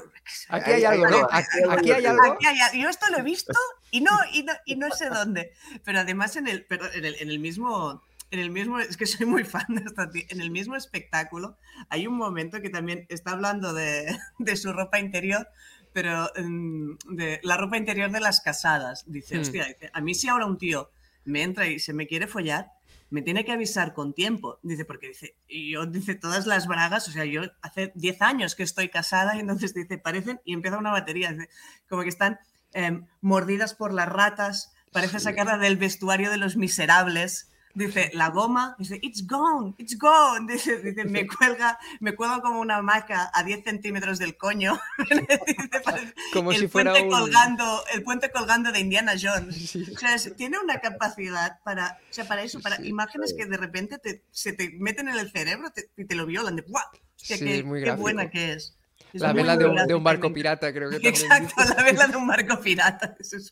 Aquí 0.50 0.72
hay 0.72 0.86
algo, 0.86 1.08
¿no? 1.08 1.28
Aquí, 1.32 1.92
hay 1.92 2.06
algo. 2.06 2.38
Yo 2.74 2.90
esto 2.90 3.08
lo 3.12 3.20
he 3.20 3.24
visto 3.24 3.58
y 3.92 4.02
no, 4.02 4.12
y 4.32 4.44
no, 4.44 4.54
y 4.66 4.76
no 4.76 4.92
sé 4.92 5.10
dónde. 5.10 5.54
Pero 5.84 6.00
además 6.00 6.36
en 6.36 6.48
el, 6.48 6.66
pero 6.66 6.92
en 6.94 7.06
el, 7.06 7.16
en 7.20 7.30
el 7.30 7.40
mismo 7.40 8.02
en 8.34 8.40
el 8.40 8.50
mismo, 8.50 8.80
es 8.80 8.98
que 8.98 9.06
soy 9.06 9.28
muy 9.28 9.44
fan 9.44 9.68
de 9.70 9.84
esta 9.86 10.10
tía, 10.10 10.24
en 10.30 10.42
el 10.42 10.50
mismo 10.50 10.76
espectáculo 10.76 11.56
hay 11.90 12.08
un 12.08 12.16
momento 12.16 12.62
que 12.62 12.72
también 12.72 13.06
está 13.10 13.32
hablando 13.32 13.74
de, 13.74 14.18
de 14.40 14.58
su 14.58 14.74
ropa 14.74 15.00
interior, 15.00 15.48
pero 15.94 16.32
mm, 16.36 16.96
de 17.12 17.40
la 17.44 17.58
ropa 17.58 17.78
interior 17.78 18.12
de 18.12 18.20
las 18.20 18.42
casadas. 18.42 19.04
Dice, 19.06 19.38
hmm. 19.38 19.42
hostia, 19.42 19.66
dice, 19.66 19.92
a 19.94 20.02
mí 20.02 20.16
si 20.16 20.28
ahora 20.28 20.48
un 20.48 20.58
tío 20.58 20.90
me 21.26 21.44
entra 21.44 21.68
y 21.68 21.80
se 21.80 21.94
me 21.94 22.08
quiere 22.08 22.26
follar, 22.26 22.72
me 23.14 23.22
tiene 23.22 23.46
que 23.46 23.52
avisar 23.52 23.94
con 23.94 24.14
tiempo. 24.14 24.60
Dice, 24.64 24.86
porque 24.86 25.10
dice, 25.10 25.38
y 25.48 25.74
yo 25.74 25.86
dice, 25.86 26.16
todas 26.16 26.48
las 26.48 26.66
bragas, 26.66 27.08
o 27.08 27.12
sea, 27.12 27.26
yo 27.26 27.44
hace 27.62 27.92
10 27.94 28.22
años 28.24 28.56
que 28.56 28.64
estoy 28.64 28.90
casada 28.90 29.36
y 29.36 29.40
entonces 29.40 29.76
dice, 29.76 30.00
parecen, 30.00 30.42
y 30.44 30.54
empieza 30.54 30.80
una 30.80 30.92
batería, 30.92 31.32
dice, 31.32 31.48
como 31.88 32.02
que 32.02 32.10
están 32.10 32.40
em, 32.72 33.06
mordidas 33.22 33.76
por 33.76 33.94
las 33.94 34.10
ratas, 34.10 34.74
parece 34.92 35.20
sacada 35.20 35.60
del 35.60 35.78
vestuario 35.78 36.32
de 36.32 36.38
los 36.38 36.58
miserables 36.58 37.52
dice, 37.74 38.12
la 38.14 38.30
goma, 38.30 38.76
dice, 38.78 39.00
it's 39.02 39.26
gone, 39.26 39.74
it's 39.78 39.98
gone, 39.98 40.46
dice, 40.52 40.80
dice 40.80 41.06
me 41.06 41.28
cuelga, 41.28 41.78
me 42.00 42.16
cuelga 42.16 42.42
como 42.42 42.60
una 42.60 42.82
maca 42.82 43.32
a 43.34 43.44
10 43.44 43.64
centímetros 43.64 44.20
del 44.20 44.38
coño, 44.38 44.80
como 46.34 46.52
el 46.52 46.60
si 46.60 46.68
fuera 46.68 46.92
puente 46.92 47.10
colgando, 47.10 47.84
el 47.94 48.04
puente 48.04 48.32
colgando 48.32 48.72
de 48.72 48.80
Indiana 48.80 49.14
Jones. 49.20 49.76
O 49.76 49.98
sea, 49.98 50.18
tiene 50.36 50.60
una 50.60 50.80
capacidad 50.80 51.60
para, 51.64 52.00
o 52.10 52.14
sea, 52.14 52.26
para 52.26 52.44
eso, 52.44 52.60
para 52.62 52.84
imágenes 52.86 53.34
que 53.38 53.46
de 53.46 53.58
repente 53.58 53.98
te, 53.98 54.24
se 54.32 54.54
te 54.54 54.72
meten 54.72 55.10
en 55.10 55.18
el 55.18 55.32
cerebro 55.32 55.72
y 55.98 56.06
te 56.06 56.16
lo 56.16 56.26
violan, 56.26 56.56
de, 56.56 56.64
¡guau! 56.64 56.86
Hostia, 57.16 57.38
qué, 57.38 57.64
qué 57.84 57.92
buena 57.94 58.30
que 58.30 58.54
es. 58.54 58.78
la 59.14 59.32
vela 59.32 59.56
de 59.56 59.66
un, 59.66 59.76
de 59.88 59.96
un, 59.96 60.04
barco 60.04 60.34
pirata, 60.34 60.74
creo 60.74 60.90
que 60.90 60.96
también. 61.00 61.16
Exacto, 61.16 61.64
la 61.76 61.84
vela 61.84 62.08
de 62.08 62.18
un 62.18 62.28
barco 62.28 62.60
pirata. 62.60 63.16
Eso, 63.20 63.38
es... 63.38 63.52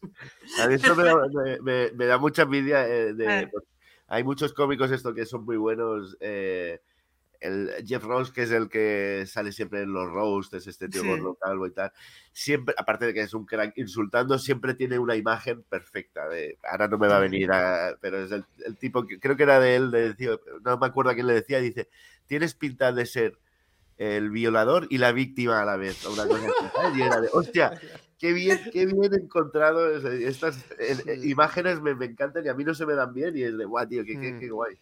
A 0.59 0.67
mí 0.67 0.75
esto 0.75 0.95
me, 0.95 1.59
me, 1.61 1.91
me, 1.91 2.05
da 2.05 2.17
mucha 2.17 2.41
envidia 2.41 2.85
eh, 2.85 3.13
de, 3.13 3.27
ah 3.27 3.49
hay 4.11 4.25
muchos 4.25 4.53
cómicos 4.53 4.91
esto 4.91 5.13
que 5.13 5.25
son 5.25 5.45
muy 5.45 5.55
buenos. 5.55 6.17
Eh, 6.19 6.81
el 7.39 7.71
Jeff 7.87 8.03
Ross, 8.03 8.29
que 8.29 8.43
es 8.43 8.51
el 8.51 8.67
que 8.67 9.23
sale 9.25 9.53
siempre 9.53 9.81
en 9.81 9.93
los 9.93 10.07
roasts, 10.11 10.67
este 10.67 10.89
tío 10.89 11.03
gordo, 11.03 11.35
calvo 11.35 11.65
y 11.65 11.71
tal, 11.71 11.91
siempre, 12.33 12.75
aparte 12.77 13.05
de 13.07 13.13
que 13.15 13.21
es 13.21 13.33
un 13.33 13.45
crack 13.45 13.75
insultando, 13.77 14.37
siempre 14.37 14.75
tiene 14.75 14.99
una 14.99 15.15
imagen 15.15 15.63
perfecta. 15.63 16.27
De, 16.27 16.59
ahora 16.69 16.89
no 16.89 16.97
me 16.97 17.07
va 17.07 17.17
a 17.17 17.21
venir, 17.21 17.49
pero 18.01 18.21
es 18.21 18.31
el, 18.31 18.45
tipo 18.77 19.07
que 19.07 19.17
creo 19.17 19.37
que 19.37 19.43
era 19.43 19.61
de 19.61 19.75
él, 19.77 19.91
de, 19.91 20.39
no 20.63 20.77
me 20.77 20.87
acuerdo 20.87 21.11
a 21.11 21.13
quién 21.15 21.25
le 21.25 21.33
decía, 21.33 21.59
dice, 21.59 21.87
tienes 22.27 22.53
pinta 22.53 22.91
de 22.91 23.05
ser 23.05 23.39
el 23.97 24.29
violador 24.29 24.87
y 24.89 24.97
la 24.97 25.13
víctima 25.13 25.61
a 25.61 25.65
la 25.65 25.77
vez. 25.77 26.05
Una 26.05 26.27
cosa 26.27 26.47
así, 26.47 26.99
y 26.99 27.01
era 27.01 27.21
de, 27.21 27.29
hostia, 27.31 27.71
qué 28.21 28.33
bien, 28.33 28.59
qué 28.71 28.85
bien 28.85 29.13
encontrado. 29.15 29.89
Estas 30.11 30.63
imágenes 31.23 31.81
me, 31.81 31.95
me, 31.95 32.05
encantan 32.05 32.45
y 32.45 32.49
a 32.49 32.53
mí 32.53 32.63
no 32.63 32.75
se 32.75 32.85
me 32.85 32.93
dan 32.93 33.13
bien 33.13 33.35
y 33.35 33.41
es 33.41 33.57
de 33.57 33.65
guau, 33.65 33.87
tío, 33.87 34.05
qué, 34.05 34.13
qué, 34.19 34.37
qué 34.39 34.47
mm. 34.47 34.53
guay. 34.53 34.77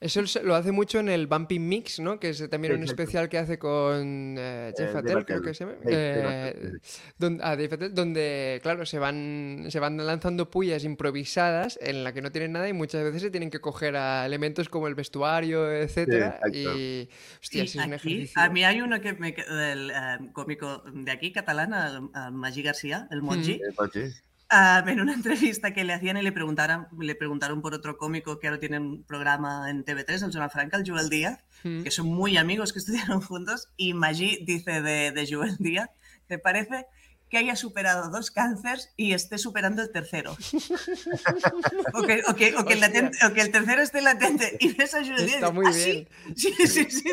Eso 0.00 0.22
lo 0.42 0.54
hace 0.54 0.72
mucho 0.72 0.98
en 0.98 1.08
el 1.08 1.26
Bumping 1.26 1.66
Mix, 1.66 2.00
¿no? 2.00 2.18
Que 2.20 2.30
es 2.30 2.48
también 2.50 2.74
un 2.74 2.82
especial 2.82 3.28
que 3.28 3.38
hace 3.38 3.58
con 3.58 4.36
eh, 4.38 4.72
Jeff 4.76 4.94
Attell, 4.94 5.24
creo 5.24 5.42
que 5.42 5.54
se 5.54 5.64
llama. 5.64 5.76
Eh, 5.84 6.72
donde, 7.18 7.44
ah, 7.44 7.56
donde, 7.90 8.60
claro, 8.62 8.86
se 8.86 8.98
van, 8.98 9.66
se 9.68 9.80
van 9.80 9.96
lanzando 9.96 10.50
pullas 10.50 10.84
improvisadas 10.84 11.78
en 11.80 12.04
la 12.04 12.12
que 12.12 12.22
no 12.22 12.32
tienen 12.32 12.52
nada 12.52 12.68
y 12.68 12.72
muchas 12.72 13.04
veces 13.04 13.22
se 13.22 13.30
tienen 13.30 13.50
que 13.50 13.60
coger 13.60 13.96
a 13.96 14.26
elementos 14.26 14.68
como 14.68 14.88
el 14.88 14.94
vestuario, 14.94 15.70
etcétera. 15.72 16.40
y, 16.52 17.08
hostia, 17.40 17.64
es 17.64 17.74
un 17.74 17.82
ejercicio. 17.82 18.40
A 18.40 18.48
mí 18.48 18.64
hay 18.64 18.80
uno 18.80 19.00
que 19.00 19.12
me, 19.14 19.32
del 19.32 19.90
eh, 19.90 20.18
cómico 20.32 20.82
de 20.92 21.10
aquí, 21.10 21.32
catalán, 21.32 22.10
Magí 22.32 22.62
García, 22.62 23.08
el 23.10 23.22
Monji. 23.22 23.60
Ah, 24.56 24.84
en 24.86 25.00
una 25.00 25.14
entrevista 25.14 25.74
que 25.74 25.82
le 25.82 25.92
hacían 25.92 26.16
y 26.16 26.22
le 26.22 26.30
preguntaron, 26.30 26.86
le 27.00 27.16
preguntaron 27.16 27.60
por 27.60 27.74
otro 27.74 27.98
cómico 27.98 28.38
que 28.38 28.46
ahora 28.46 28.60
tiene 28.60 28.78
un 28.78 29.02
programa 29.02 29.68
en 29.68 29.84
TV3, 29.84 30.26
en 30.26 30.32
Zona 30.32 30.48
Franca, 30.48 30.76
el 30.76 30.88
Joel 30.88 31.10
Díaz, 31.10 31.40
mm. 31.64 31.82
que 31.82 31.90
son 31.90 32.06
muy 32.06 32.36
amigos 32.36 32.72
que 32.72 32.78
estudiaron 32.84 33.20
juntos, 33.20 33.72
y 33.76 33.94
Maggi 33.94 34.44
dice 34.44 34.80
de, 34.80 35.10
de 35.10 35.26
Joel 35.28 35.56
Díaz, 35.58 35.90
¿te 36.28 36.38
parece 36.38 36.86
que 37.28 37.38
haya 37.38 37.56
superado 37.56 38.10
dos 38.10 38.30
cánceres 38.30 38.92
y 38.96 39.12
esté 39.12 39.38
superando 39.38 39.82
el 39.82 39.90
tercero. 39.90 40.36
o, 41.94 42.02
que, 42.02 42.22
o, 42.28 42.34
que, 42.36 42.54
o, 42.54 42.64
que 42.64 43.40
el 43.40 43.50
tercero 43.50 43.82
esté 43.82 44.02
latente 44.02 44.56
y 44.60 44.72
ves 44.74 44.94
a. 44.94 45.00
Está 45.00 45.50
muy 45.50 45.66
bien. 45.74 46.08
Sí, 46.36 46.54
sí, 46.64 46.86
sí, 46.88 47.10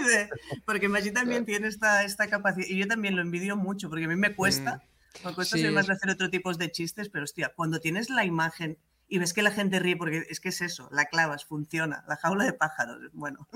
porque 0.64 0.90
Maggi 0.90 1.10
también 1.10 1.44
tiene 1.44 1.70
esta, 1.70 2.04
esta 2.04 2.28
capacidad, 2.28 2.68
y 2.68 2.78
yo 2.78 2.88
también 2.88 3.16
lo 3.16 3.24
envidio 3.24 3.58
mucho, 3.58 3.90
porque 3.90 4.06
a 4.06 4.08
mí 4.08 4.16
me 4.16 4.36
cuesta. 4.36 4.76
Mm. 4.76 4.91
Me 5.24 5.34
cuesta 5.34 5.58
sí. 5.58 5.68
más 5.70 5.88
de 5.88 5.94
hacer 5.94 6.10
otro 6.10 6.30
tipo 6.30 6.54
de 6.54 6.72
chistes, 6.72 7.10
pero 7.10 7.24
hostia, 7.24 7.54
cuando 7.56 7.80
tienes 7.80 8.10
la 8.10 8.26
imagen 8.26 8.78
y 9.08 9.20
ves 9.20 9.34
que 9.34 9.42
la 9.42 9.52
gente 9.52 9.80
ríe, 9.80 9.98
porque 9.98 10.26
es 10.30 10.40
que 10.40 10.50
es 10.50 10.62
eso, 10.62 10.88
la 10.92 11.06
clavas, 11.06 11.46
funciona, 11.46 12.04
la 12.08 12.16
jaula 12.16 12.46
de 12.46 12.54
pájaros, 12.54 13.10
bueno. 13.14 13.48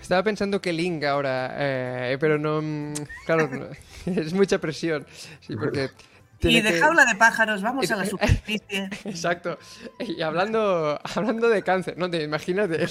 Estaba 0.00 0.24
pensando 0.24 0.60
que 0.60 0.72
Link 0.72 1.04
ahora, 1.04 1.54
eh, 1.56 2.18
pero 2.20 2.38
no. 2.38 2.60
Mm, 2.60 2.92
claro, 3.24 3.70
es 4.06 4.34
mucha 4.34 4.58
presión. 4.58 5.06
Sí, 5.40 5.56
porque 5.56 5.90
y 6.42 6.60
de 6.60 6.80
jaula 6.80 7.04
de 7.04 7.14
pájaros, 7.16 7.62
vamos 7.62 7.90
a 7.90 7.96
la 7.96 8.06
superficie. 8.12 8.88
Exacto. 9.04 9.58
Y 10.00 10.22
hablando, 10.22 10.98
hablando 11.14 11.48
de 11.48 11.62
cáncer, 11.62 11.96
¿no? 11.98 12.10
Te 12.10 12.22
imaginas 12.22 12.68
de 12.68 12.88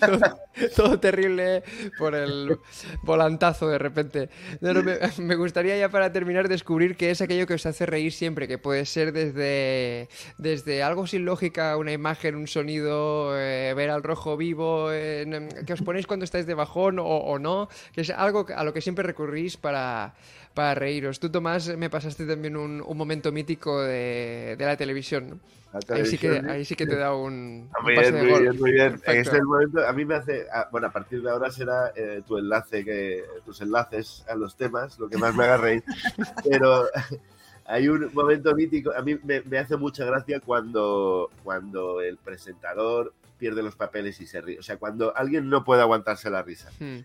todo, 0.00 0.38
todo 0.76 1.00
terrible 1.00 1.62
por 1.98 2.14
el 2.14 2.58
volantazo 3.02 3.68
de 3.68 3.78
repente. 3.78 4.30
No, 4.60 4.72
no, 4.72 4.82
me, 4.82 4.98
me 5.18 5.36
gustaría 5.36 5.76
ya 5.76 5.88
para 5.88 6.12
terminar 6.12 6.48
descubrir 6.48 6.96
qué 6.96 7.10
es 7.10 7.20
aquello 7.20 7.46
que 7.46 7.54
os 7.54 7.66
hace 7.66 7.86
reír 7.86 8.12
siempre, 8.12 8.48
que 8.48 8.58
puede 8.58 8.86
ser 8.86 9.12
desde, 9.12 10.08
desde 10.38 10.82
algo 10.82 11.06
sin 11.06 11.24
lógica, 11.24 11.76
una 11.76 11.92
imagen, 11.92 12.36
un 12.36 12.46
sonido, 12.46 13.38
eh, 13.38 13.74
ver 13.74 13.90
al 13.90 14.02
rojo 14.02 14.36
vivo, 14.36 14.90
eh, 14.92 15.48
que 15.66 15.72
os 15.72 15.82
ponéis 15.82 16.06
cuando 16.06 16.24
estáis 16.24 16.46
de 16.46 16.54
bajón 16.54 16.98
o, 16.98 17.04
o 17.04 17.38
no, 17.38 17.68
que 17.92 18.02
es 18.02 18.10
algo 18.10 18.46
a 18.54 18.64
lo 18.64 18.72
que 18.72 18.80
siempre 18.80 19.04
recurrís 19.04 19.56
para, 19.56 20.14
para 20.58 20.74
reíros. 20.74 21.20
Tú, 21.20 21.30
Tomás, 21.30 21.68
me 21.76 21.88
pasaste 21.88 22.26
también 22.26 22.56
un, 22.56 22.82
un 22.84 22.96
momento 22.96 23.30
mítico 23.30 23.80
de, 23.80 24.56
de 24.58 24.66
la 24.66 24.76
televisión. 24.76 25.30
¿no? 25.30 25.38
La 25.72 25.94
Ahí 25.94 26.04
sí, 26.04 26.18
que, 26.18 26.26
televisión, 26.26 26.50
ahí 26.50 26.64
sí 26.64 26.74
que 26.74 26.84
te 26.84 26.96
da 26.96 27.14
un, 27.14 27.32
un 27.32 27.70
Muy 27.84 27.94
pase 27.94 28.10
bien, 28.10 28.14
de 28.14 28.22
muy 28.22 28.30
gol. 28.32 28.42
bien, 28.42 28.58
muy 28.60 28.72
bien. 28.72 29.00
En 29.06 29.16
este 29.18 29.40
momento, 29.40 29.86
a 29.86 29.92
mí 29.92 30.04
me 30.04 30.16
hace. 30.16 30.48
ah, 30.52 30.68
Bueno, 30.72 30.88
a 30.88 30.90
partir 30.90 31.22
de 31.22 31.30
ahora 31.30 31.48
será 31.52 31.92
eh, 31.94 32.22
tu 32.26 32.38
enlace, 32.38 32.84
que, 32.84 33.22
tus 33.44 33.60
enlaces 33.60 34.24
a 34.28 34.34
los 34.34 34.56
temas, 34.56 34.98
lo 34.98 35.08
que 35.08 35.16
más 35.16 35.32
me 35.32 35.44
haga 35.44 35.58
reír. 35.58 35.84
Pero 36.50 36.86
hay 37.64 37.86
un 37.88 38.10
momento 38.12 38.52
mítico. 38.56 38.90
A 38.96 39.02
mí 39.02 39.16
me, 39.22 39.42
me 39.42 39.58
hace 39.58 39.76
mucha 39.76 40.04
gracia 40.04 40.40
cuando, 40.40 41.30
cuando 41.44 42.00
el 42.00 42.16
presentador 42.16 43.12
pierde 43.38 43.62
los 43.62 43.76
papeles 43.76 44.20
y 44.20 44.26
se 44.26 44.40
ríe. 44.40 44.58
O 44.58 44.62
sea, 44.64 44.76
cuando 44.76 45.16
alguien 45.16 45.48
no 45.48 45.62
puede 45.62 45.82
aguantarse 45.82 46.28
la 46.30 46.42
risa. 46.42 46.68
Hmm. 46.80 46.98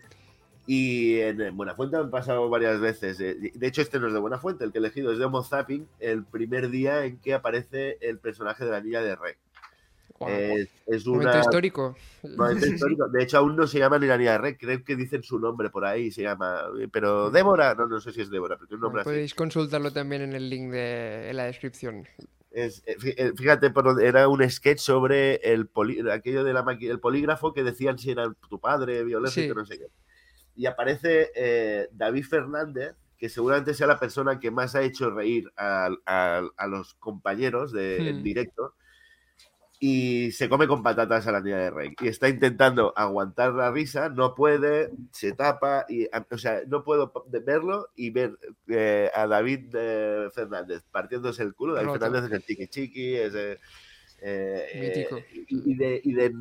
Y 0.66 1.20
en, 1.20 1.40
en 1.42 1.56
Buenafuente 1.56 1.96
han 1.96 2.10
pasado 2.10 2.48
varias 2.48 2.80
veces. 2.80 3.20
eh, 3.20 3.36
De 3.54 3.66
hecho, 3.66 3.82
este 3.82 3.98
no 3.98 4.06
es 4.08 4.14
de 4.14 4.18
Buenafuente, 4.20 4.64
el 4.64 4.72
que 4.72 4.78
he 4.78 4.80
elegido 4.80 5.12
es 5.12 5.18
de 5.18 5.24
Homo 5.26 5.42
Zapping, 5.42 5.86
el 6.00 6.24
primer 6.24 6.70
día 6.70 7.04
en 7.04 7.18
que 7.18 7.34
aparece 7.34 7.98
el 8.00 8.18
personaje 8.18 8.64
de 8.64 8.70
la 8.70 8.80
niña 8.80 9.00
de 9.02 9.14
Rey. 9.16 9.34
Es, 10.26 10.68
es 10.86 11.06
Momento 11.06 11.38
histórico. 11.40 11.96
momento 12.36 12.66
histórico. 12.66 13.08
De 13.08 13.22
hecho, 13.22 13.38
aún 13.38 13.56
no 13.56 13.66
se 13.66 13.78
llama 13.78 13.98
ni 13.98 14.06
la 14.06 14.16
niña 14.16 14.32
de 14.32 14.38
Rey, 14.38 14.54
creo 14.56 14.82
que 14.84 14.96
dicen 14.96 15.22
su 15.22 15.38
nombre 15.38 15.68
por 15.70 15.84
ahí, 15.84 16.10
se 16.10 16.22
llama. 16.22 16.62
Pero 16.92 17.30
Débora, 17.30 17.74
no, 17.74 17.86
no 17.86 18.00
sé 18.00 18.12
si 18.12 18.20
es 18.22 18.30
Débora, 18.30 18.56
pero 18.56 18.76
un 18.76 18.80
nombre. 18.80 19.02
Podéis 19.02 19.34
consultarlo 19.34 19.92
también 19.92 20.22
en 20.22 20.32
el 20.32 20.48
link 20.48 20.70
de, 20.70 21.28
en 21.30 21.36
la 21.36 21.44
descripción. 21.44 22.06
Es- 22.52 22.82
eh, 22.86 22.96
eh, 23.16 23.32
fíjate, 23.36 23.72
era 24.02 24.28
un 24.28 24.48
sketch 24.48 24.78
sobre 24.78 25.34
el 25.36 25.66
poli- 25.66 26.08
aquello 26.08 26.44
de 26.44 26.52
la 26.54 26.64
maqui- 26.64 26.88
el 26.88 27.00
polígrafo 27.00 27.52
que 27.52 27.64
decían 27.64 27.98
si 27.98 28.12
era 28.12 28.32
tu 28.48 28.60
padre, 28.60 29.04
Sí. 29.26 29.48
no 29.54 29.66
sé 29.66 29.78
qué. 29.78 29.86
Y 30.56 30.66
aparece 30.66 31.30
eh, 31.34 31.88
David 31.92 32.24
Fernández, 32.24 32.94
que 33.18 33.28
seguramente 33.28 33.74
sea 33.74 33.86
la 33.86 33.98
persona 33.98 34.38
que 34.40 34.50
más 34.50 34.74
ha 34.74 34.82
hecho 34.82 35.10
reír 35.10 35.50
a, 35.56 35.88
a- 36.06 36.42
a 36.56 36.66
los 36.66 36.94
compañeros 36.94 37.72
de, 37.72 38.08
en 38.10 38.20
Hmm. 38.20 38.22
directo. 38.22 38.74
Y 39.80 40.30
se 40.30 40.48
come 40.48 40.66
con 40.66 40.82
patatas 40.82 41.26
a 41.26 41.32
la 41.32 41.40
niña 41.40 41.58
de 41.58 41.70
Rey. 41.70 41.94
Y 42.00 42.08
está 42.08 42.28
intentando 42.28 42.94
aguantar 42.96 43.52
la 43.52 43.70
risa, 43.70 44.08
no 44.08 44.34
puede, 44.34 44.90
se 45.10 45.32
tapa. 45.32 45.84
Y, 45.88 46.06
o 46.30 46.38
sea, 46.38 46.62
no 46.66 46.84
puedo 46.84 47.12
verlo 47.26 47.88
y 47.94 48.10
ver 48.10 48.38
eh, 48.68 49.10
a 49.14 49.26
David 49.26 49.74
eh, 49.74 50.28
Fernández 50.32 50.84
partiéndose 50.90 51.42
el 51.42 51.54
culo. 51.54 51.74
David 51.74 51.88
Roto. 51.88 52.00
Fernández 52.00 52.24
es 52.30 52.32
el 52.36 52.44
chiqui 52.44 52.66
chiqui, 52.68 53.14
es. 53.16 53.34
eh, 53.34 53.58
Mítico. 54.80 55.18
y, 55.48 55.72
y 55.72 55.74
de, 55.74 56.00
y 56.02 56.12
de- 56.14 56.34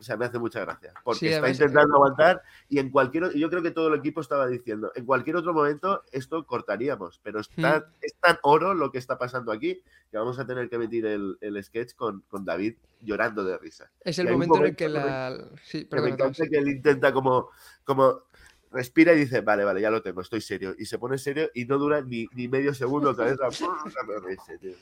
O 0.00 0.02
sea, 0.02 0.16
me 0.16 0.24
hace 0.24 0.38
mucha 0.38 0.60
gracia. 0.60 0.94
Porque 1.04 1.18
Sí, 1.20 1.26
está 1.28 1.48
intentando 1.50 1.94
aguantar 1.96 2.42
y 2.70 2.78
en 2.78 2.90
cualquier. 2.90 3.32
Yo 3.34 3.50
creo 3.50 3.62
que 3.62 3.70
todo 3.70 3.88
el 3.88 4.00
equipo 4.00 4.22
estaba 4.22 4.46
diciendo, 4.48 4.90
en 4.94 5.04
cualquier 5.04 5.36
otro 5.36 5.52
momento 5.52 6.02
esto 6.10 6.46
cortaríamos, 6.46 7.20
pero 7.22 7.40
está, 7.40 7.80
Hmm. 7.80 7.92
es 8.00 8.14
tan 8.14 8.38
oro 8.42 8.72
lo 8.74 8.90
que 8.90 8.98
está 8.98 9.18
pasando 9.18 9.52
aquí 9.52 9.82
que 10.10 10.16
vamos 10.18 10.38
a 10.38 10.46
tener 10.46 10.68
que 10.70 10.78
meter 10.78 11.04
el, 11.06 11.36
el 11.40 11.62
sketch 11.62 11.94
con, 11.94 12.22
con 12.28 12.44
David 12.44 12.76
llorando 13.02 13.44
de 13.44 13.58
risa. 13.58 13.90
Es 14.00 14.18
el 14.18 14.30
momento 14.30 14.56
en 14.56 14.64
el 14.64 14.76
que 14.76 14.88
la... 14.88 15.38
Sí, 15.62 15.84
Que 15.84 16.00
me 16.00 16.08
encanta 16.10 16.44
que 16.50 16.56
él 16.58 16.68
intenta 16.68 17.12
como, 17.12 17.50
como 17.84 18.22
respira 18.70 19.12
y 19.12 19.18
dice, 19.20 19.40
vale, 19.40 19.64
vale, 19.64 19.80
ya 19.80 19.90
lo 19.90 20.02
tengo, 20.02 20.20
estoy 20.20 20.40
serio. 20.40 20.74
Y 20.78 20.86
se 20.86 20.98
pone 20.98 21.18
serio 21.18 21.50
y 21.54 21.64
no 21.64 21.78
dura 21.78 22.00
ni, 22.02 22.26
ni 22.34 22.48
medio 22.48 22.72
segundo 22.74 23.10
otra 23.10 23.24
vez. 23.26 23.36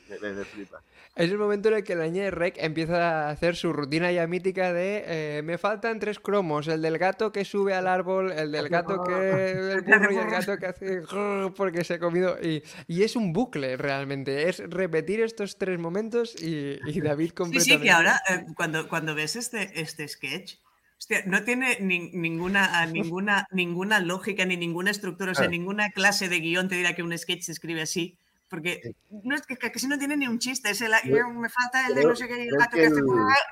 Me, 0.09 0.19
me- 0.21 0.33
me 0.35 0.45
flipa. 0.45 0.83
Es 1.17 1.31
el 1.31 1.39
momento 1.39 1.69
en 1.69 1.75
el 1.77 1.85
que 1.85 1.97
la 1.97 2.05
niña 2.05 2.25
de 2.25 2.31
Rec 2.31 2.57
empieza 2.59 3.27
a 3.27 3.31
hacer 3.31 3.57
su 3.57 3.73
rutina 3.73 4.13
ya 4.13 4.27
mítica 4.27 4.73
de 4.73 5.05
eh, 5.07 5.43
me 5.43 5.59
faltan 5.59 5.99
tres 5.99 6.21
cromos, 6.21 6.69
el 6.69 6.83
del 6.83 6.99
gato 6.99 7.33
que 7.33 7.45
sube 7.45 7.75
al 7.75 7.87
árbol, 7.89 8.31
el 8.33 8.53
del 8.53 8.69
gato 8.69 9.03
que 9.03 9.51
el 9.73 9.81
burro 9.83 10.13
y 10.13 10.17
el 10.17 10.31
gato 10.31 10.57
que 10.59 10.67
hace 10.67 11.03
porque 11.57 11.83
se 11.85 11.95
ha 11.95 11.99
comido 11.99 12.37
y, 12.41 12.63
y 12.87 13.03
es 13.03 13.17
un 13.17 13.33
bucle 13.33 13.77
realmente, 13.77 14.49
es 14.49 14.59
repetir 14.71 15.21
estos 15.21 15.59
tres 15.59 15.79
momentos 15.79 16.41
y, 16.41 16.79
y 16.85 17.01
David 17.01 17.29
Sí, 17.29 17.35
completamente. 17.35 17.79
sí, 17.79 17.83
que 17.85 17.91
ahora 17.91 18.21
eh, 18.29 18.45
cuando, 18.57 18.89
cuando 18.89 19.15
ves 19.15 19.35
este, 19.37 19.81
este 19.81 20.07
sketch, 20.07 20.57
hostia, 20.99 21.23
no 21.27 21.43
tiene 21.45 21.79
ni- 21.81 22.11
ninguna, 22.13 22.81
ah, 22.81 22.87
ninguna, 22.87 23.47
ninguna 23.53 24.01
lógica 24.01 24.45
ni 24.45 24.57
ninguna 24.57 24.91
estructura, 24.91 25.33
o 25.33 25.35
sea, 25.35 25.49
ninguna 25.49 25.91
clase 25.91 26.29
de 26.29 26.41
guion 26.41 26.69
te 26.69 26.77
dirá 26.77 26.95
que 26.95 27.03
un 27.03 27.17
sketch 27.17 27.43
se 27.43 27.53
escribe 27.53 27.83
así. 27.83 28.19
Porque 28.51 28.95
no 29.11 29.35
es 29.35 29.43
que 29.43 29.57
casi 29.59 29.87
no 29.87 29.99
tiene 29.99 30.17
ni 30.17 30.27
un 30.27 30.39
chiste, 30.39 30.71
es 30.71 30.81
el, 30.81 30.93
Yo- 31.05 31.29
me 31.29 31.51
falta 31.51 31.87
el 31.87 31.95
de 31.95 32.05
no 32.05 32.17
sé 32.17 32.27
qué, 32.29 32.43
el 32.45 32.57
gato 32.57 32.77
que 32.77 32.87
hace 32.87 32.97
el- 33.01 33.05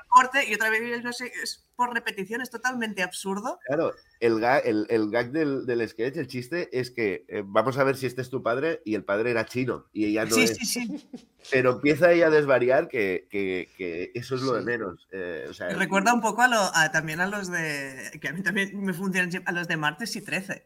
corte 0.07 0.49
y 0.49 0.55
otra 0.55 0.71
vez 0.71 0.81
el 0.81 1.03
no 1.03 1.13
sé, 1.13 1.31
es 1.43 1.63
por 1.75 1.93
repetición, 1.93 2.41
es 2.41 2.49
totalmente 2.49 3.03
absurdo. 3.03 3.59
Claro, 3.67 3.93
el, 4.19 4.33
ga- 4.39 4.61
el, 4.65 4.87
el 4.89 5.11
gag 5.11 5.31
del, 5.31 5.67
del 5.67 5.87
sketch, 5.87 6.17
el 6.17 6.25
chiste, 6.27 6.69
es 6.71 6.89
que 6.89 7.25
eh, 7.27 7.43
vamos 7.45 7.77
a 7.77 7.83
ver 7.83 7.95
si 7.95 8.07
este 8.07 8.23
es 8.23 8.31
tu 8.31 8.41
padre 8.41 8.81
y 8.85 8.95
el 8.95 9.03
padre 9.03 9.29
era 9.29 9.45
chino 9.45 9.85
y 9.93 10.05
ella 10.05 10.25
no 10.25 10.31
sí, 10.33 10.43
es. 10.45 10.55
sí, 10.57 10.65
sí. 10.65 11.09
Pero 11.51 11.73
empieza 11.73 12.11
ella 12.11 12.27
a 12.27 12.31
desvariar 12.31 12.87
que, 12.87 13.27
que- 13.29 13.69
que 13.77 14.11
eso 14.15 14.33
es 14.35 14.41
lo 14.41 14.53
de 14.53 14.63
menos. 14.63 15.07
eh, 15.11 15.45
o 15.47 15.53
sea, 15.53 15.67
Me 15.67 15.75
recuerda 15.75 16.11
un 16.13 16.21
poco 16.21 16.41
a, 16.41 16.47
lo- 16.47 16.71
a- 16.75 16.91
también 16.91 17.19
a 17.21 17.27
los 17.27 17.51
de. 17.51 18.17
que 18.19 18.29
a 18.29 18.33
mí 18.33 18.41
también 18.41 18.83
me 18.83 18.93
funcionan 18.93 19.43
a 19.45 19.51
los 19.51 19.67
de 19.67 19.77
martes 19.77 20.15
y 20.15 20.21
13. 20.21 20.65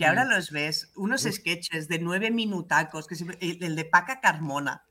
Que 0.00 0.06
ahora 0.06 0.24
los 0.24 0.50
ves, 0.50 0.90
unos 0.96 1.22
sketches 1.22 1.86
de 1.86 1.98
nueve 1.98 2.30
minutacos, 2.30 3.06
que 3.06 3.16
siempre- 3.16 3.36
el, 3.42 3.62
el 3.62 3.76
de 3.76 3.84
Paca 3.84 4.18
Carmona, 4.20 4.82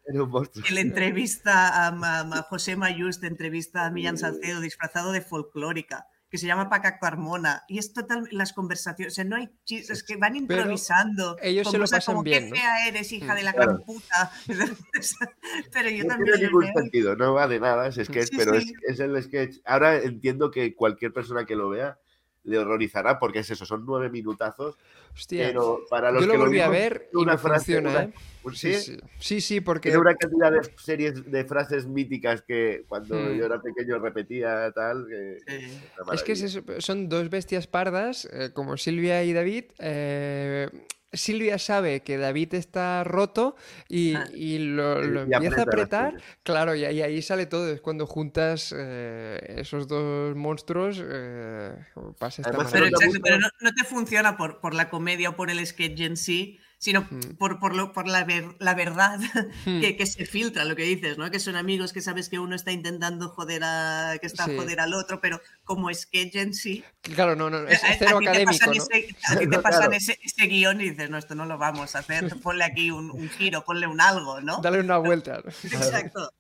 que 0.68 0.74
le 0.76 0.82
entrevista 0.82 1.88
a, 1.88 1.92
Ma- 1.92 2.24
Ma- 2.24 2.44
José 2.44 2.76
Mayús, 2.76 3.20
te 3.20 3.26
entrevista 3.26 3.86
a 3.88 3.90
Millán 3.92 4.20
Salcedo 4.20 4.62
disfrazado 4.62 5.12
de 5.12 5.22
folclórica, 5.22 6.06
que 6.30 6.38
se 6.38 6.46
llama 6.46 6.70
Paca 6.70 7.00
Carmona. 7.00 7.64
Y 7.68 7.80
es 7.80 7.92
total, 7.92 8.28
las 8.30 8.54
conversaciones, 8.54 9.14
o 9.14 9.16
sea, 9.16 9.24
no 9.24 9.36
hay 9.38 9.50
chistes, 9.66 10.04
que 10.04 10.16
van 10.16 10.34
Pero 10.48 10.62
improvisando. 10.62 11.38
ellos 11.42 11.64
con 11.64 11.72
se 11.72 11.78
lo 11.80 11.86
pasan 11.88 12.14
como, 12.14 12.24
bien, 12.24 12.44
Qué 12.44 12.50
¿no? 12.52 12.56
fea 12.58 12.88
eres, 12.88 13.12
hija 13.12 13.34
Mm. 13.34 13.38
de 13.38 13.44
la 13.44 13.54
Claro. 13.54 13.72
gran 13.74 13.84
puta. 13.86 14.32
Pero 15.74 15.90
yo 15.90 16.04
No 16.04 16.10
también. 16.10 16.34
tiene 16.36 16.48
ningún 16.48 16.62
veo 16.66 16.74
sentido, 16.76 17.16
no 17.16 17.34
va 17.34 17.48
de 17.48 17.60
nada 17.60 17.88
ese 17.88 18.06
sketch, 18.06 18.30
Sí, 18.30 18.38
pero 18.38 18.60
sí. 18.60 18.74
Es, 18.88 18.94
es 18.94 19.00
el 19.00 19.24
sketch. 19.24 19.58
Ahora 19.66 19.96
entiendo 19.98 20.52
que 20.52 20.76
cualquier 20.76 21.14
persona 21.14 21.46
que 21.46 21.56
lo 21.56 21.70
vea 21.70 21.98
le 22.44 22.58
horrorizará 22.58 23.20
porque 23.20 23.40
es 23.40 23.50
eso, 23.52 23.66
son 23.66 23.86
nueve 23.86 24.10
minutazos, 24.10 24.78
Hostia, 25.14 25.48
pero 25.48 25.82
para 25.90 26.12
los 26.12 26.22
yo 26.22 26.28
lo 26.28 26.34
que 26.34 26.40
volví 26.40 26.60
a 26.60 26.70
vimos, 26.70 26.80
ver 26.80 27.10
y 27.14 27.18
una 27.18 27.34
me 27.34 27.38
frase, 27.38 27.74
funciona, 27.76 27.90
una- 27.90 28.04
¿eh? 28.04 28.14
un- 28.44 28.56
Sí, 28.56 28.74
¿sí? 29.20 29.42
sí, 29.42 29.62
porque... 29.62 29.90
Tiene 29.90 30.00
una 30.02 30.16
cantidad 30.16 30.52
de 30.52 30.62
series 30.78 31.30
de 31.30 31.44
frases 31.46 31.86
míticas 31.86 32.42
que 32.42 32.86
cuando 32.88 33.16
Hmm. 33.16 33.38
yo 33.38 33.46
era 33.46 33.62
pequeño 33.62 34.00
repetía 34.00 34.72
tal. 34.74 35.06
Que, 35.08 35.38
Sí. 35.46 35.66
una 36.06 36.14
Es 36.14 36.24
que 36.24 36.32
es 36.32 36.42
maravilla. 36.56 36.74
eso, 36.76 36.82
son 36.82 37.10
dos 37.10 37.30
bestias 37.30 37.68
pardas, 37.68 38.28
eh, 38.32 38.52
como 38.54 38.78
Silvia 38.78 39.24
y 39.24 39.34
David. 39.34 39.66
eh, 39.80 40.70
Silvia 41.12 41.58
sabe 41.58 42.02
que 42.02 42.18
David 42.18 42.54
está 42.54 43.04
roto 43.04 43.56
y, 43.88 44.14
Ah. 44.16 44.26
y 44.34 44.60
lo, 44.60 45.02
lo 45.04 45.28
Y 45.28 45.34
empieza 45.34 45.62
a 45.62 45.64
apretar. 45.64 46.22
Claro, 46.44 46.76
y 46.76 46.86
ahí, 46.86 47.02
ahí 47.02 47.22
sale 47.22 47.46
todo. 47.48 47.72
Es 47.72 47.82
cuando 47.82 48.06
juntas 48.06 48.74
eh, 48.78 49.56
esos 49.58 49.88
dos 49.88 50.36
monstruos, 50.36 51.02
eh, 51.04 51.74
pasa 52.20 52.42
esta 52.44 52.50
Además, 52.50 52.72
Pero 52.72 52.86
no 52.86 52.92
te 52.92 53.06
maravilla. 53.06 53.06
exacto, 53.06 53.06
gusta- 53.08 53.22
pero 53.24 53.40
no, 53.40 53.48
no 53.62 53.74
te 53.74 53.84
funciona 53.86 54.38
por, 54.38 54.60
por 54.62 54.74
la 54.76 54.90
comedia 54.90 55.30
o 55.30 55.36
por 55.36 55.50
el 55.50 55.66
sketch 55.66 56.00
en 56.02 56.16
sí, 56.18 56.60
sino 56.80 57.02
Mm. 57.02 57.36
por, 57.38 57.60
por, 57.60 57.76
lo- 57.76 57.92
por 57.94 58.08
la, 58.08 58.24
ver- 58.24 58.56
la 58.60 58.74
verdad 58.74 59.20
que, 59.66 59.96
que 59.98 60.06
se 60.08 60.26
filtra, 60.26 60.64
lo 60.66 60.76
que 60.76 60.84
dices, 60.84 61.18
¿no? 61.18 61.30
Que 61.30 61.40
son 61.40 61.56
amigos 61.58 61.94
que 61.94 62.02
sabes 62.02 62.30
que 62.30 62.40
uno 62.40 62.56
está 62.56 62.72
intentando 62.72 63.30
joder 63.30 63.62
a, 63.64 64.18
que 64.20 64.26
está 64.26 64.46
Sí. 64.46 64.56
joder 64.56 64.80
al 64.80 64.94
otro, 64.94 65.20
pero 65.22 65.42
como 65.66 65.94
sketch 65.94 66.36
en 66.38 66.54
sí, 66.54 66.84
Claro, 67.02 67.36
no, 67.36 67.50
no, 67.50 67.68
es 67.68 67.84
a- 67.84 67.88
a 67.88 67.96
cero 68.00 68.18
ti 68.20 68.26
te 68.26 68.30
académico, 68.32 68.52
pasan 68.58 68.70
¿no? 68.70 68.84
ese- 68.84 69.16
a 69.28 69.36
ti 69.36 69.40
te 69.50 69.58
No, 69.58 69.62
pasan 69.62 69.80
claro. 69.82 69.94
ese, 69.94 70.18
ese 70.24 70.46
guion 70.48 70.82
y 70.82 70.90
dices, 70.92 71.10
no, 71.10 71.18
esto 71.18 71.36
no 71.36 71.46
lo 71.46 71.58
vamos 71.58 71.96
a 71.96 72.00
hacer, 72.00 72.24
ponle 72.44 72.64
aquí 72.64 72.90
un, 72.92 73.12
un 73.12 73.30
giro, 73.30 73.64
ponle 73.66 73.86
un 73.86 74.00
algo, 74.02 74.40
¿no? 74.42 74.62
Dale 74.62 74.80
una 74.80 74.98
vuelta. 74.98 75.44
Exacto. 75.64 76.32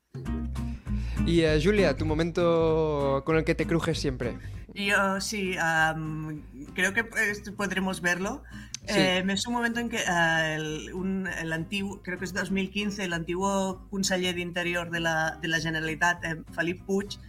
Y 1.26 1.42
eh, 1.42 1.60
Julia, 1.64 1.96
tu 1.96 2.06
momento 2.06 3.22
con 3.26 3.36
el 3.38 3.44
que 3.44 3.54
te 3.56 3.68
crujes 3.68 4.00
siempre. 4.00 4.38
Yo 4.74 5.20
sí, 5.22 5.56
am, 5.60 6.42
creo 6.74 6.94
que 6.94 7.04
pues, 7.04 7.42
podremos 7.58 8.02
verlo. 8.02 8.44
Sí. 8.88 8.96
Eh, 8.98 9.24
es 9.28 9.46
un 9.48 9.54
momento 9.54 9.80
en 9.80 9.90
que 9.90 10.00
ah, 10.08 10.54
el, 10.56 10.94
un- 10.94 11.28
el 11.28 11.54
antiguo, 11.54 12.02
creo 12.02 12.18
que 12.18 12.26
es 12.26 12.34
2015, 12.34 13.04
el 13.04 13.14
antiguo 13.14 13.88
conseller 13.90 14.36
d'Interior 14.36 14.90
de 14.90 15.00
la, 15.00 15.38
de 15.42 15.48
la 15.48 15.60
Generalitat, 15.60 16.24
eh, 16.26 16.44
Felip 16.54 16.82
Puig, 16.86 17.20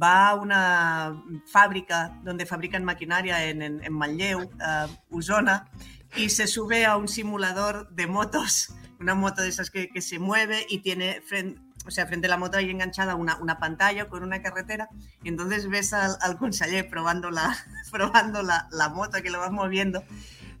va 0.00 0.28
a 0.28 0.34
una 0.36 1.22
fábrica 1.46 2.16
donde 2.22 2.46
fabrican 2.46 2.84
maquinaria 2.84 3.44
en, 3.46 3.62
en, 3.62 3.82
en 3.82 3.92
Manlleu, 3.92 4.50
ah, 4.60 4.86
Osona, 5.10 5.68
y 6.16 6.28
se 6.28 6.46
sube 6.46 6.86
a 6.86 6.96
un 6.96 7.08
simulador 7.08 7.88
de 7.90 8.06
motos, 8.06 8.74
una 9.00 9.14
moto 9.14 9.42
de 9.42 9.48
esas 9.48 9.70
que, 9.70 9.88
que 9.88 10.02
se 10.02 10.18
mueve 10.18 10.66
y 10.68 10.78
tiene 10.78 11.22
fren- 11.22 11.58
o 11.86 11.90
sea, 11.90 12.06
frente 12.06 12.26
a 12.26 12.30
la 12.30 12.36
moto 12.36 12.58
hay 12.58 12.70
enganchada 12.70 13.14
una, 13.14 13.36
una 13.38 13.58
pantalla 13.58 14.08
con 14.08 14.22
una 14.22 14.42
carretera 14.42 14.88
y 15.22 15.28
entonces 15.28 15.68
ves 15.68 15.92
al, 15.92 16.16
al 16.20 16.36
conseller 16.38 16.88
probando 16.88 17.30
la, 17.30 17.56
probando 17.90 18.42
la, 18.42 18.68
la 18.70 18.88
moto 18.90 19.22
que 19.22 19.30
lo 19.30 19.38
vas 19.40 19.50
moviendo 19.50 20.04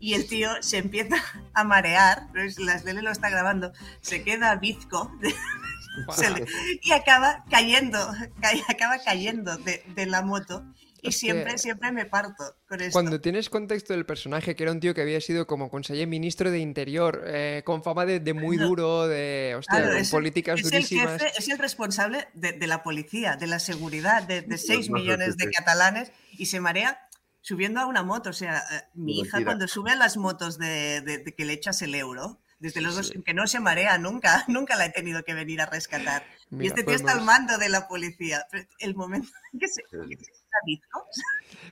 y 0.02 0.14
el 0.14 0.26
tío 0.26 0.50
se 0.62 0.78
empieza 0.78 1.16
a 1.52 1.62
marear, 1.62 2.28
¿ves? 2.32 2.58
la 2.58 2.80
tele 2.80 3.02
lo 3.02 3.10
está 3.10 3.28
grabando, 3.28 3.72
se 4.00 4.22
queda 4.24 4.54
bizco 4.56 5.12
se 6.16 6.30
le- 6.30 6.46
y 6.82 6.92
acaba 6.92 7.44
cayendo, 7.50 7.98
ca- 8.40 8.50
acaba 8.68 8.96
cayendo 9.04 9.56
de, 9.58 9.84
de 9.94 10.06
la 10.06 10.22
moto 10.22 10.64
y 11.02 11.12
siempre, 11.12 11.52
que- 11.52 11.58
siempre 11.58 11.92
me 11.92 12.06
parto 12.06 12.56
con 12.68 12.80
esto. 12.80 12.92
Cuando 12.92 13.20
tienes 13.20 13.48
contexto 13.50 13.92
del 13.92 14.06
personaje, 14.06 14.54
que 14.56 14.62
era 14.62 14.72
un 14.72 14.80
tío 14.80 14.94
que 14.94 15.02
había 15.02 15.20
sido 15.20 15.46
como 15.46 15.70
conseller 15.70 16.06
ministro 16.06 16.50
de 16.50 16.58
Interior, 16.58 17.22
eh, 17.26 17.62
con 17.64 17.82
fama 17.82 18.06
de, 18.06 18.20
de 18.20 18.34
muy 18.34 18.56
duro, 18.56 19.06
de 19.08 19.54
hostia, 19.58 19.78
Claro, 19.78 19.92
con 19.92 19.96
es, 20.00 20.08
el- 20.08 20.12
políticas 20.12 20.58
es 20.60 20.66
el 20.66 20.70
durísimas. 20.72 21.22
jefe, 21.22 21.32
es 21.38 21.48
el 21.48 21.58
responsable 21.58 22.28
de, 22.34 22.52
de 22.52 22.66
la 22.66 22.82
policía, 22.82 23.36
de 23.36 23.46
la 23.46 23.58
seguridad, 23.58 24.22
de, 24.22 24.42
de 24.42 24.58
6 24.58 24.90
más 24.90 25.00
millones 25.02 25.36
de 25.36 25.50
catalanes 25.50 26.12
y 26.32 26.46
se 26.46 26.60
marea 26.60 26.98
subiendo 27.40 27.80
a 27.80 27.86
una 27.86 28.02
moto. 28.02 28.30
O 28.30 28.34
sea, 28.34 28.58
eh, 28.58 28.82
mi 28.94 29.20
hija 29.20 29.38
Mentira. 29.38 29.44
cuando 29.44 29.68
sube 29.68 29.90
a 29.92 29.96
las 29.96 30.16
motos 30.16 30.58
de, 30.58 31.00
de- 31.00 31.18
de 31.18 31.34
que 31.34 31.44
le 31.44 31.54
echas 31.54 31.80
el 31.82 31.94
euro, 31.94 32.40
desde 32.58 32.80
Sí, 32.80 32.84
luego 32.84 33.02
sí. 33.02 33.22
que 33.24 33.32
no 33.32 33.46
se 33.46 33.58
marea 33.60 33.96
nunca, 33.96 34.44
nunca 34.48 34.76
la 34.76 34.84
he 34.86 34.90
tenido 34.90 35.22
que 35.24 35.32
venir 35.32 35.62
a 35.62 35.66
rescatar. 35.66 36.24
Y 36.50 36.66
este 36.66 36.82
tío 36.84 36.94
está 36.94 37.12
al 37.12 37.18
podemos- 37.18 37.26
mando 37.26 37.58
de 37.58 37.68
la 37.68 37.86
policía. 37.88 38.46
El 38.78 38.94
momento 38.94 39.28
que 39.60 39.68
se, 39.68 39.82
que 39.82 40.16
se 40.16 40.32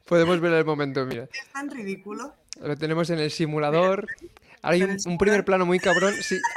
Podemos 0.05 0.41
ver 0.41 0.53
el 0.55 0.65
momento, 0.65 1.05
mira. 1.07 1.25
es 1.25 1.53
tan 1.53 1.71
ridículo. 1.71 2.35
Lo 2.61 2.77
tenemos 2.77 3.11
en 3.11 3.19
el 3.19 3.31
simulador. 3.31 4.07
Ahora 4.63 4.75
hay 4.75 4.83
un, 4.83 5.19
primer 5.19 5.45
plano 5.45 5.67
muy 5.67 5.79
cabrón, 5.79 6.15
sí. 6.23 6.39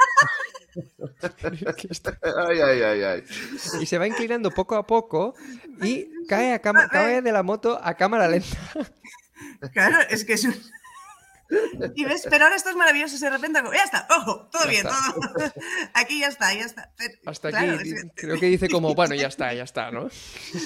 Aquí 1.68 1.86
está. 1.90 2.18
Ay, 2.48 2.58
ay, 2.60 2.82
ay, 2.82 3.02
ay. 3.02 3.24
y 3.80 3.86
se 3.86 3.98
va 3.98 4.06
inclinando 4.06 4.50
poco 4.50 4.74
a 4.76 4.86
poco 4.86 5.34
y 5.82 6.08
cae, 6.26 6.54
a 6.54 6.60
cama- 6.62 6.88
cae 6.88 7.20
de 7.20 7.30
la 7.30 7.42
moto 7.42 7.78
a 7.82 7.94
cámara 7.94 8.26
lenta. 8.28 8.56
Claro, 9.72 9.98
es 10.08 10.24
que 10.24 10.32
es 10.34 10.44
un... 10.44 10.54
Y 11.94 12.04
ves, 12.04 12.26
pero 12.30 12.44
ahora 12.44 12.56
esto 12.56 12.70
es 12.70 12.76
maravilloso, 12.76 13.18
de 13.18 13.30
repente, 13.30 13.60
como, 13.60 13.72
ya 13.74 13.84
está, 13.84 14.06
ojo, 14.18 14.48
todo 14.50 14.64
Ya 14.64 14.70
bien, 14.70 14.86
está. 14.86 15.12
todo. 15.14 15.52
Aquí 15.94 16.20
ya 16.20 16.28
está, 16.28 16.54
ya 16.54 16.64
está. 16.64 16.90
Pero, 16.96 17.14
Hasta 17.26 17.48
aquí 17.48 17.56
claro, 17.58 17.78
di- 17.78 17.90
es- 17.92 18.06
creo 18.16 18.38
que 18.40 18.46
dice 18.46 18.68
como, 18.68 18.94
bueno, 18.94 19.14
ya 19.14 19.28
está, 19.28 19.52
ya 19.52 19.64
está, 19.64 19.90
¿no? 19.90 20.08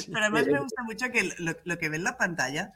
Pero 0.07 0.18
además 0.20 0.47
me 0.47 0.61
gusta 0.61 0.82
mucho 0.84 1.11
que 1.11 1.30
lo, 1.39 1.57
lo 1.64 1.78
que 1.78 1.89
ve 1.89 1.97
en 1.97 2.05
la 2.05 2.16
pantalla 2.16 2.72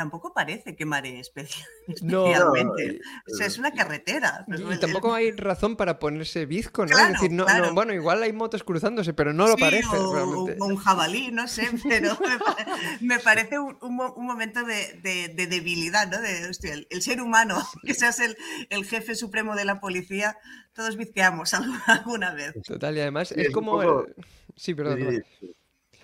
tampoco 0.00 0.32
parece 0.32 0.74
que 0.76 0.86
maree 0.86 1.20
especia- 1.20 1.66
No, 2.02 2.26
especialmente. 2.26 3.00
no, 3.02 3.34
o 3.34 3.36
sea, 3.36 3.46
es 3.46 3.58
una 3.58 3.70
carretera. 3.72 4.46
Y, 4.48 4.78
tampoco 4.78 5.12
hay 5.12 5.32
razón 5.32 5.76
para 5.76 5.98
ponerse 5.98 6.46
bizco, 6.46 6.86
¿no? 6.86 6.92
Claro, 6.92 7.06
es 7.08 7.20
decir, 7.20 7.32
no, 7.32 7.44
claro. 7.44 7.66
no, 7.66 7.74
bueno, 7.74 7.92
igual 7.92 8.22
hay 8.22 8.32
motos 8.32 8.64
cruzándose, 8.64 9.12
pero 9.12 9.34
no 9.34 9.46
lo 9.46 9.56
sí, 9.56 9.60
parece 9.60 9.94
o, 9.96 10.14
realmente. 10.14 10.56
o 10.58 10.64
un 10.64 10.76
jabalí, 10.76 11.30
no 11.32 11.46
sé, 11.46 11.68
pero 11.88 12.16
me, 12.18 12.38
pa- 12.38 12.56
me 13.02 13.18
parece 13.18 13.58
un, 13.58 13.76
un 13.82 13.94
mo- 13.96 14.14
un 14.14 14.26
momento 14.26 14.64
de, 14.64 14.98
de- 15.02 15.28
de 15.28 15.46
debilidad, 15.46 16.08
¿no? 16.10 16.20
De, 16.20 16.48
hostia, 16.48 16.72
el, 16.72 16.86
el 16.90 17.02
ser 17.02 17.20
humano, 17.20 17.58
que 17.84 17.92
seas 17.94 18.20
el, 18.20 18.36
el 18.70 18.84
jefe 18.86 19.14
supremo 19.14 19.54
de 19.54 19.66
la 19.66 19.80
policía, 19.80 20.38
todos 20.72 20.96
bizqueamos 20.96 21.52
alguna, 21.86 22.32
vez. 22.32 22.54
Total, 22.64 22.96
y 22.96 23.00
además 23.00 23.28
Sí, 23.28 23.34
es 23.36 23.50
como 23.50 23.74
un 23.76 23.82
poco- 23.82 24.06
el... 24.06 24.14
Sí, 24.56 24.74
perdón. 24.74 24.98
Sí, 24.98 25.04
perdón. 25.04 25.24
sí. 25.40 25.56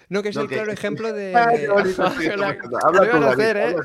No, 0.09 0.22
que 0.22 0.28
es 0.30 0.36
No, 0.36 0.42
el 0.42 0.48
que- 0.48 0.54
claro 0.57 0.72
ejemplo 0.72 1.12
de... 1.12 1.32
Habla 1.36 3.04
iban 3.04 3.20
tú, 3.22 3.26
hacer, 3.28 3.57
¿eh? 3.57 3.76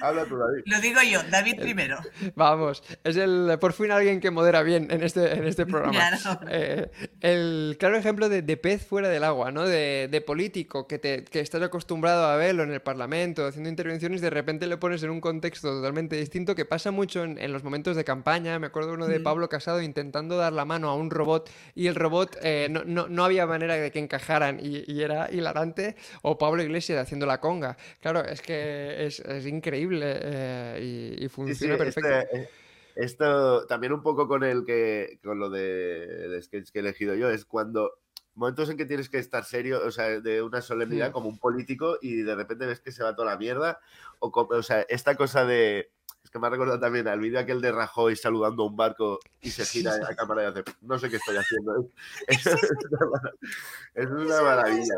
Habla, 0.00 0.24
tú, 0.24 0.36
David. 0.38 0.62
Lo 0.66 0.80
digo 0.80 1.00
yo, 1.02 1.20
David 1.30 1.60
primero. 1.60 1.98
Vamos, 2.34 2.82
es 3.04 3.16
el 3.16 3.56
por 3.60 3.72
fin 3.72 3.90
alguien 3.90 4.20
que 4.20 4.30
modera 4.30 4.62
bien 4.62 4.88
en 4.90 5.02
este, 5.02 5.32
en 5.32 5.46
este 5.46 5.66
programa. 5.66 5.92
Claro. 5.98 6.40
Eh, 6.50 6.90
el 7.20 7.76
claro 7.78 7.96
ejemplo 7.96 8.28
de, 8.28 8.42
de 8.42 8.56
pez 8.56 8.84
fuera 8.86 9.08
del 9.08 9.24
agua, 9.24 9.52
¿no? 9.52 9.66
De, 9.66 10.08
de 10.10 10.20
político 10.20 10.86
que, 10.86 10.98
te, 10.98 11.24
que 11.24 11.40
estás 11.40 11.62
acostumbrado 11.62 12.26
a 12.26 12.36
verlo 12.36 12.62
en 12.62 12.72
el 12.72 12.80
Parlamento, 12.80 13.46
haciendo 13.46 13.68
intervenciones, 13.68 14.20
de 14.20 14.30
repente 14.30 14.66
le 14.66 14.76
pones 14.76 15.02
en 15.02 15.10
un 15.10 15.20
contexto 15.20 15.68
totalmente 15.68 16.16
distinto 16.16 16.54
que 16.54 16.64
pasa 16.64 16.90
mucho 16.90 17.24
en, 17.24 17.38
en 17.38 17.52
los 17.52 17.62
momentos 17.64 17.96
de 17.96 18.04
campaña. 18.04 18.58
Me 18.58 18.66
acuerdo 18.68 18.92
uno 18.94 19.06
de 19.06 19.18
Mm. 19.20 19.22
Pablo 19.22 19.48
Casado 19.48 19.82
intentando 19.82 20.36
dar 20.38 20.52
la 20.52 20.64
mano 20.64 20.88
a 20.88 20.94
un 20.94 21.10
robot 21.10 21.50
y 21.74 21.86
el 21.88 21.94
robot 21.94 22.38
eh, 22.42 22.68
no, 22.70 22.84
no- 22.84 23.08
no 23.08 23.24
había 23.24 23.46
manera 23.46 23.74
de 23.74 23.90
que 23.90 23.98
encajaran 23.98 24.58
y, 24.62 24.84
y 24.90 25.02
era 25.02 25.28
hilarante. 25.30 25.96
O 26.22 26.38
Pablo 26.38 26.62
Iglesias 26.62 26.98
haciendo 26.98 27.26
la 27.26 27.38
conga. 27.40 27.76
Claro, 28.00 28.24
es 28.24 28.40
que 28.40 29.04
es, 29.06 29.20
es 29.20 29.46
increíble 29.46 29.89
eh, 30.02 30.78
y, 31.18 31.24
y 31.24 31.28
Sí, 31.28 31.28
sí, 31.28 31.28
funciona 31.28 31.76
perfecto. 31.78 32.08
este, 32.08 32.36
eh, 32.42 32.48
esto 32.96 33.66
también 33.66 33.92
un 33.92 34.02
poco 34.02 34.26
con 34.28 34.44
el 34.44 34.64
que 34.64 35.18
con 35.22 35.38
lo 35.38 35.48
de, 35.50 36.28
de 36.28 36.42
sketch 36.42 36.70
que 36.70 36.78
he 36.80 36.82
elegido 36.82 37.14
yo 37.14 37.30
es 37.30 37.44
cuando 37.44 37.92
momentos 38.34 38.68
en 38.70 38.76
que 38.76 38.86
tienes 38.86 39.08
que 39.08 39.18
estar 39.18 39.44
serio, 39.44 39.80
o 39.84 39.90
sea, 39.90 40.20
de 40.20 40.42
una 40.42 40.60
solemnidad 40.62 41.12
como 41.12 41.28
un 41.28 41.38
político 41.38 41.98
y 42.00 42.22
de 42.22 42.34
repente 42.34 42.66
ves 42.66 42.80
que 42.80 42.92
se 42.92 43.02
va 43.02 43.14
toda 43.14 43.32
la 43.32 43.38
mierda 43.38 43.80
o, 44.18 44.30
o 44.32 44.62
sea, 44.62 44.82
esta 44.88 45.14
cosa 45.16 45.44
de 45.44 45.90
es 46.22 46.30
que 46.30 46.38
me 46.38 46.46
ha 46.46 46.50
recordado 46.50 46.78
también 46.78 47.08
al 47.08 47.18
vídeo 47.20 47.40
aquel 47.40 47.60
de 47.62 47.72
Rajoy 47.72 48.14
saludando 48.16 48.62
a 48.62 48.66
un 48.66 48.76
barco 48.76 49.18
y 49.40 49.50
se 49.50 49.64
gira 49.64 49.94
a 50.06 50.14
cámara 50.14 50.42
y 50.42 50.46
hace 50.46 50.64
no 50.82 50.98
sé 50.98 51.08
qué 51.10 51.16
estoy 51.16 51.36
haciendo. 51.36 51.88
Es, 52.28 52.46
una 52.46 53.06
mara- 53.10 53.32
es 53.94 54.06
una 54.08 54.42
maravilla. 54.42 54.94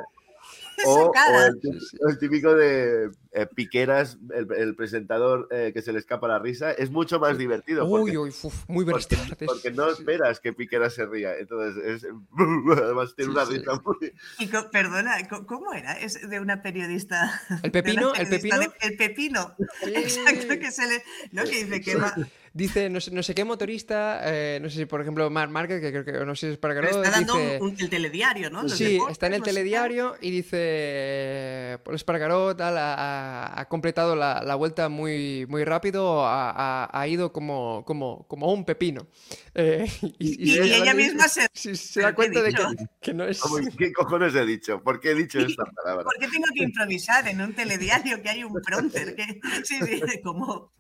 O, 0.84 1.12
el, 1.46 1.60
típico, 1.60 2.08
el 2.08 2.18
típico 2.18 2.54
de 2.54 3.10
eh, 3.32 3.46
Piqueras, 3.54 4.18
el, 4.34 4.48
el 4.56 4.74
presentador 4.74 5.46
eh, 5.50 5.70
que 5.72 5.80
se 5.82 5.92
le 5.92 5.98
escapa 5.98 6.26
la 6.28 6.38
risa, 6.38 6.72
es 6.72 6.90
mucho 6.90 7.20
más 7.20 7.38
divertido. 7.38 7.84
Uy, 7.86 8.00
Porque, 8.12 8.18
uy, 8.18 8.34
uf, 8.42 8.54
muy 8.68 8.84
buenas 8.84 9.06
porque, 9.06 9.16
tardes. 9.28 9.48
porque 9.48 9.70
no 9.70 9.90
esperas 9.90 10.40
que 10.40 10.52
Piqueras 10.52 10.94
se 10.94 11.06
ría. 11.06 11.36
Entonces, 11.36 12.02
es, 12.02 12.06
además 12.82 13.14
tiene 13.14 13.32
Sí, 13.32 13.36
una 13.38 13.46
sí. 13.46 13.58
risa 13.58 13.72
muy. 13.84 14.12
Y 14.38 14.48
co- 14.48 14.70
perdona, 14.70 15.28
co- 15.28 15.46
¿cómo 15.46 15.72
era? 15.72 15.92
Es 15.98 16.28
de 16.28 16.40
una 16.40 16.62
periodista. 16.62 17.40
¿El 17.62 17.70
pepino? 17.72 18.14
¿El 18.14 18.28
pepino? 18.28 18.58
de- 18.58 18.72
el 18.80 18.96
pepino. 18.96 19.54
Sí. 19.84 19.92
Exacto, 19.94 20.58
que 20.58 20.70
se 20.70 20.86
le. 20.88 21.02
¿No? 21.32 21.44
Que 21.44 21.64
dice 21.64 21.80
que 21.80 21.96
va. 21.96 22.14
Dice, 22.55 22.90
no 22.90 23.00
sé, 23.00 23.11
no 23.12 23.22
sé 23.22 23.34
qué 23.34 23.44
motorista, 23.44 24.20
eh, 24.24 24.59
no 24.61 24.68
sé 24.68 24.76
si 24.80 24.84
por 24.84 25.00
ejemplo 25.00 25.30
Marc 25.30 25.50
Márquez, 25.50 25.80
que 25.80 25.90
creo 25.90 26.05
que 26.05 26.12
no 26.26 26.34
sé 26.36 26.48
si 26.48 26.53
es 26.53 26.59
para 26.59 26.74
Pero 26.74 26.88
está 27.03 27.11
dando 27.11 27.34
dice... 27.36 27.59
un- 27.62 27.76
el 27.78 27.88
telediario, 27.88 28.50
¿no? 28.50 28.62
Los 28.62 28.72
Sí, 28.76 28.92
deportes, 28.94 29.12
está 29.12 29.26
en 29.28 29.34
el 29.34 29.42
telediario 29.42 30.16
y 30.20 30.30
dice, 30.30 31.78
Paul 31.82 31.96
Espargaró 31.96 32.55
tal, 32.55 32.76
ha, 32.76 32.94
ha- 32.94 33.61
ha 33.61 33.68
completado 33.68 34.16
la, 34.16 34.42
la 34.44 34.55
vuelta 34.55 34.88
muy, 34.90 35.46
muy 35.48 35.64
rápido, 35.64 36.26
ha, 36.26 36.50
ha- 36.50 36.90
ha 37.00 37.09
ido 37.09 37.32
como, 37.32 37.84
como, 37.86 38.26
como 38.28 38.53
un 38.53 38.64
pepino. 38.64 39.07
Eh, 39.55 39.84
Y- 40.18 40.55
se- 40.55 40.66
y 40.66 40.72
ella 40.72 40.94
misma 40.94 41.28
se- 41.28 41.46
se 41.53 42.00
¿Pero 42.00 42.07
da 42.07 42.14
cuenta 42.14 42.40
de 42.40 42.55
que, 42.55 42.62
que 43.03 43.12
no 43.12 43.24
es... 43.26 43.38
¿Qué 43.76 43.92
cojones 43.92 44.34
he 44.34 44.46
dicho? 44.46 44.82
¿Por 44.82 44.98
qué 44.98 45.11
he 45.11 45.14
dicho 45.14 45.40
esta 45.40 45.64
palabra? 45.66 46.05
¿Por 46.05 46.16
qué 46.18 46.26
tengo 46.28 46.46
que 46.55 46.64
improvisar 46.64 47.28
en 47.28 47.38
un 47.42 47.53
telediario 47.53 48.22
que 48.22 48.30
hay 48.30 48.44
un 48.44 48.55
prompter? 48.62 49.14
Que... 49.14 49.40
Sí, 49.62 49.78
sí, 49.84 50.00
como. 50.24 50.72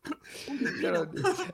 un 0.48 0.58
pepino. 0.58 0.78
Claro. 0.80 1.10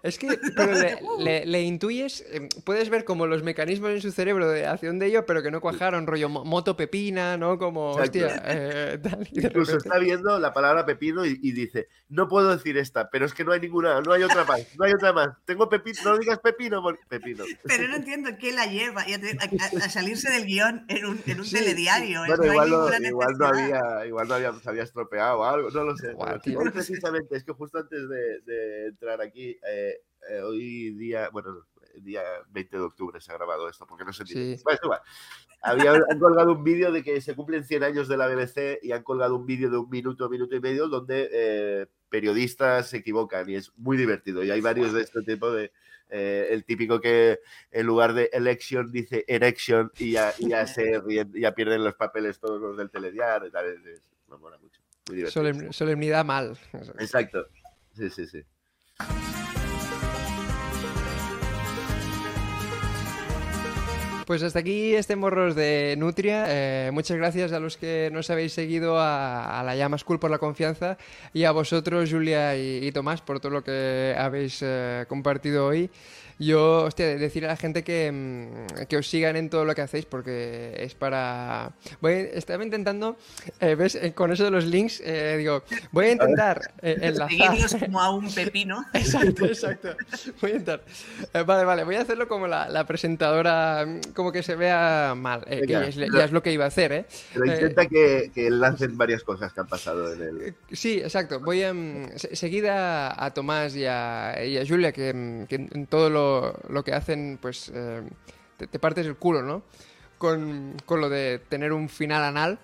Es 0.09 0.19
que 0.19 0.39
pero 0.57 0.73
le, 0.73 0.99
le- 1.19 1.47
le 1.47 1.63
intuyes, 1.63 2.23
eh, 2.33 2.49
puedes 2.65 2.91
ver 2.91 3.05
como 3.05 3.27
los 3.27 3.43
mecanismos 3.43 3.91
en 3.91 4.01
su 4.01 4.11
cerebro 4.13 4.49
de 4.51 4.67
acción 4.67 4.99
de 4.99 5.07
ello, 5.07 5.27
pero 5.27 5.43
que 5.43 5.51
no 5.51 5.61
cuajaron, 5.61 6.07
rollo 6.07 6.29
mo- 6.29 6.45
moto 6.45 6.77
pepina, 6.77 7.37
¿no? 7.37 7.59
Como, 7.59 7.93
Exacto. 7.99 8.19
hostia, 8.27 8.43
eh, 8.47 8.99
tal, 9.03 9.29
Incluso 9.31 9.73
repente- 9.73 9.77
está 9.89 9.99
viendo 9.99 10.39
la 10.39 10.53
palabra 10.53 10.85
pepino 10.87 11.25
y, 11.25 11.39
y 11.43 11.53
dice, 11.53 11.89
no 12.09 12.29
puedo 12.29 12.57
decir 12.57 12.77
esta, 12.79 13.11
pero 13.11 13.27
es 13.27 13.35
que 13.35 13.45
no 13.45 13.53
hay 13.53 13.61
ninguna, 13.61 14.01
no 14.01 14.13
hay 14.13 14.23
otra 14.23 14.45
más, 14.45 14.67
no 14.79 14.85
hay 14.85 14.93
otra 14.93 15.13
más. 15.13 15.29
Tengo 15.45 15.69
pepino, 15.69 15.99
no 16.05 16.19
digas 16.19 16.39
pepino, 16.41 16.83
pepino. 17.09 17.45
Pero 17.65 17.89
no 17.89 17.97
entiendo 17.97 18.31
qué 18.39 18.53
la 18.53 18.67
lleva 18.67 19.03
a, 19.03 19.05
a- 19.05 19.85
a 19.85 19.89
salirse 19.91 20.31
del 20.31 20.47
guion 20.47 20.85
en 20.89 21.05
un, 21.05 21.21
en 21.27 21.39
un 21.39 21.45
Sí, 21.45 21.57
telediario. 21.57 22.25
¿eh? 22.25 22.29
Bueno, 22.29 22.45
no 22.45 22.61
hay 22.61 22.69
igual, 22.69 22.71
no, 22.71 23.09
igual 23.09 23.37
había, 23.47 24.07
igual 24.07 24.29
no 24.29 24.35
había, 24.35 24.53
se 24.55 24.69
había 24.71 24.83
estropeado 24.83 25.41
o 25.41 25.45
algo, 25.45 25.71
no 25.71 25.85
lo 25.85 25.97
sé. 25.97 26.13
Guau, 26.13 26.39
precisamente, 26.73 27.37
es 27.37 27.45
que 27.45 27.53
justo 27.53 27.79
antes 27.79 28.09
de, 28.09 28.41
de 28.41 28.87
entrar 28.87 29.21
aquí, 29.21 29.57
eh, 29.69 29.98
eh, 30.29 30.41
hoy 30.43 30.91
día, 30.95 31.29
bueno, 31.31 31.67
día 31.97 32.23
20 32.51 32.77
de 32.77 32.83
octubre 32.83 33.21
se 33.21 33.33
ha 33.33 33.37
grabado 33.37 33.69
esto, 33.69 33.87
porque 33.87 34.05
no. 34.05 34.13
Sí. 34.13 34.57
Bueno, 34.65 34.79
igual. 34.83 35.01
Había, 35.61 35.93
han 36.09 36.19
colgado 36.21 36.53
un 36.53 36.63
vídeo 36.63 36.93
de 36.93 37.03
que 37.03 37.21
se 37.21 37.35
cumplen 37.35 37.65
100 37.65 37.83
años 37.83 38.07
de 38.09 38.17
la 38.17 38.29
BBC 38.29 38.79
y 38.83 38.93
han 38.93 39.03
colgado 39.03 39.35
un 39.35 39.45
vídeo 39.45 39.69
de 39.71 39.79
un 39.79 39.91
minuto, 39.91 40.29
minuto 40.29 40.55
y 40.55 40.61
medio 40.61 40.87
donde 40.87 41.29
eh, 41.33 41.87
periodistas 42.09 42.91
se 42.91 42.99
equivocan 42.99 43.49
y 43.51 43.57
es 43.57 43.73
muy 43.77 43.97
divertido. 43.97 44.45
Y 44.45 44.51
hay 44.53 44.61
varios 44.61 44.93
de 44.93 45.03
este 45.03 45.23
tipo 45.23 45.51
de... 45.51 45.73
eh, 46.11 46.49
el 46.51 46.65
típico 46.65 47.01
que 47.01 47.41
en 47.73 47.87
lugar 47.87 48.15
de 48.15 48.31
election 48.33 48.93
dice 48.93 49.25
erection 49.27 49.91
y 49.99 50.13
ya, 50.13 50.33
y 50.39 50.49
ya 50.51 50.65
se 50.69 51.01
ríen- 51.03 51.33
ya 51.39 51.53
pierden 51.55 51.83
los 51.83 51.95
papeles 51.97 52.39
todos 52.39 52.61
los 52.61 52.77
del 52.77 52.91
telediario 52.91 53.49
y 53.49 53.51
tal. 53.51 53.67
Es- 53.67 53.85
es- 53.85 54.03
me 54.29 54.37
mola 54.37 54.59
mucho. 54.59 54.81
Muy 55.09 55.17
divertido. 55.17 55.43
Solem- 55.43 55.73
solemnidad 55.73 56.25
mal. 56.25 56.57
Exacto. 57.01 57.47
Sí, 57.95 58.09
sí, 58.11 58.27
sí. 58.29 58.45
Pues 64.29 64.43
hasta 64.43 64.59
aquí 64.59 64.95
este 64.95 65.17
morros 65.17 65.55
de 65.55 65.95
Nutria. 65.97 66.45
Eh, 66.49 66.91
muchas 66.93 67.17
gracias 67.17 67.51
a 67.53 67.61
los 67.61 67.79
que 67.79 68.11
nos 68.13 68.29
habéis 68.29 68.53
seguido, 68.53 68.99
a, 69.01 69.63
la 69.65 69.75
Llama 69.75 69.97
School 69.97 70.21
por 70.21 70.31
la 70.31 70.37
confianza 70.37 70.99
y 71.33 71.45
a 71.45 71.51
vosotros, 71.51 72.11
Julia 72.11 72.55
y, 72.55 72.87
y 72.87 72.93
Tomás, 72.93 73.23
por 73.23 73.41
todo 73.41 73.53
lo 73.53 73.65
que 73.65 74.15
habéis 74.19 74.59
eh, 74.61 75.07
compartido 75.09 75.69
hoy. 75.69 75.89
Yo, 76.39 76.85
hostia, 76.85 77.17
decir 77.17 77.45
a 77.45 77.49
la 77.49 77.57
gente 77.57 77.83
que, 77.83 78.11
mm, 78.13 78.85
que 78.89 78.97
os 78.97 79.09
sigan 79.09 79.37
en 79.37 79.51
todo 79.51 79.65
lo 79.65 79.75
que 79.75 79.83
hacéis 79.83 80.05
porque 80.07 80.73
es 80.79 80.95
para... 80.95 81.73
Voy, 82.01 82.29
estaba 82.33 82.63
intentando, 82.63 83.17
eh, 83.61 83.75
¿ves? 83.75 83.97
Eh, 83.97 84.13
Con 84.13 84.31
eso 84.33 84.45
de 84.45 84.51
los 84.53 84.65
links, 84.65 85.01
eh, 85.05 85.37
digo, 85.39 85.63
voy 85.91 86.07
a 86.07 86.13
intentar 86.13 86.73
eh, 86.83 86.97
enlazar... 87.03 87.81
Como 87.81 88.01
a 88.01 88.11
un 88.11 88.33
pepino. 88.33 88.85
Exacto, 88.95 89.47
exacto. 89.47 89.97
Voy 90.41 90.51
a 90.53 90.55
intentar. 90.55 90.85
Eh, 91.35 91.43
vale, 91.43 91.65
vale, 91.65 91.85
voy 91.85 91.97
a 91.97 92.03
hacerlo 92.03 92.29
como 92.29 92.47
la, 92.47 92.69
la 92.69 92.87
presentadora, 92.87 93.85
mm, 93.87 94.13
como 94.15 94.31
que 94.31 94.43
se 94.43 94.55
vea 94.55 95.15
mal, 95.17 95.43
eh, 95.47 95.63
que 95.67 95.77
Venga, 95.77 95.87
es, 95.89 95.97
ya 95.97 96.25
es 96.25 96.33
lo 96.33 96.43
que 96.43 96.53
iba 96.53 96.65
a 96.65 96.69
hacer, 96.69 96.93
¿eh? 96.93 97.07
Pero 97.33 97.47
Eh, 97.47 97.55
intenta 97.55 97.87
que, 97.87 98.31
que 98.35 98.51
lancen 98.51 98.97
varias 98.97 99.23
cosas 99.25 99.53
que 99.53 99.61
han 99.61 99.67
pasado 99.67 100.13
en 100.13 100.23
el. 100.23 100.55
Sí, 100.73 100.99
exacto. 100.99 101.41
Voy 101.41 101.63
a 101.65 101.73
mm, 101.75 102.11
se- 102.17 102.37
seguir 102.37 102.69
a, 102.71 103.33
Tomás 103.35 103.75
y 103.75 103.85
a, 103.87 104.37
y 104.45 104.57
a 104.57 104.67
Julia, 104.67 104.93
que, 104.93 105.47
que 105.49 105.55
en 105.57 105.69
en 105.75 105.87
todo 105.87 106.09
lo, 106.11 106.28
lo 106.69 106.85
que 106.85 106.93
hacen, 106.95 107.39
pues 107.41 107.71
eh, 107.75 108.03
te, 108.57 108.67
te 108.67 108.79
partes 108.79 109.07
el 109.07 109.17
culo, 109.17 109.43
¿no? 109.43 109.63
Con, 110.19 110.77
con 110.85 111.01
lo 111.01 111.09
de 111.09 111.41
tener 111.49 111.73
un 111.73 111.89
final 111.89 112.23
anal. 112.25 112.59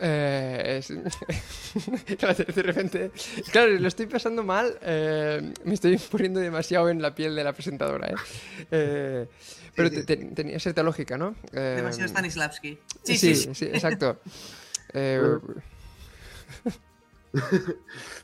Eh, 0.00 0.80
es- 0.80 0.88
de 2.56 2.62
repente, 2.62 3.10
claro, 3.52 3.70
lo 3.70 3.86
estoy 3.88 4.06
pasando 4.06 4.42
mal. 4.42 4.76
eh, 4.82 5.52
me 5.64 5.74
estoy 5.74 5.96
poniendo 6.10 6.40
demasiado 6.40 6.88
en 6.88 7.00
la 7.00 7.14
piel 7.14 7.36
de 7.36 7.44
la 7.44 7.52
presentadora, 7.52 8.08
¿eh? 8.08 8.14
Eh, 8.70 9.28
pero 9.76 9.90
te- 9.90 10.04
te- 10.04 10.16
tenía 10.16 10.58
cierta 10.58 10.82
lógica, 10.82 11.16
¿no? 11.18 11.36
Eh, 11.52 11.74
Demasiado 11.76 12.08
Stanislavski. 12.08 12.78
Sí, 13.04 13.18
Sí, 13.18 13.34
sí, 13.36 13.54
sí. 13.54 13.64
exacto. 13.66 14.20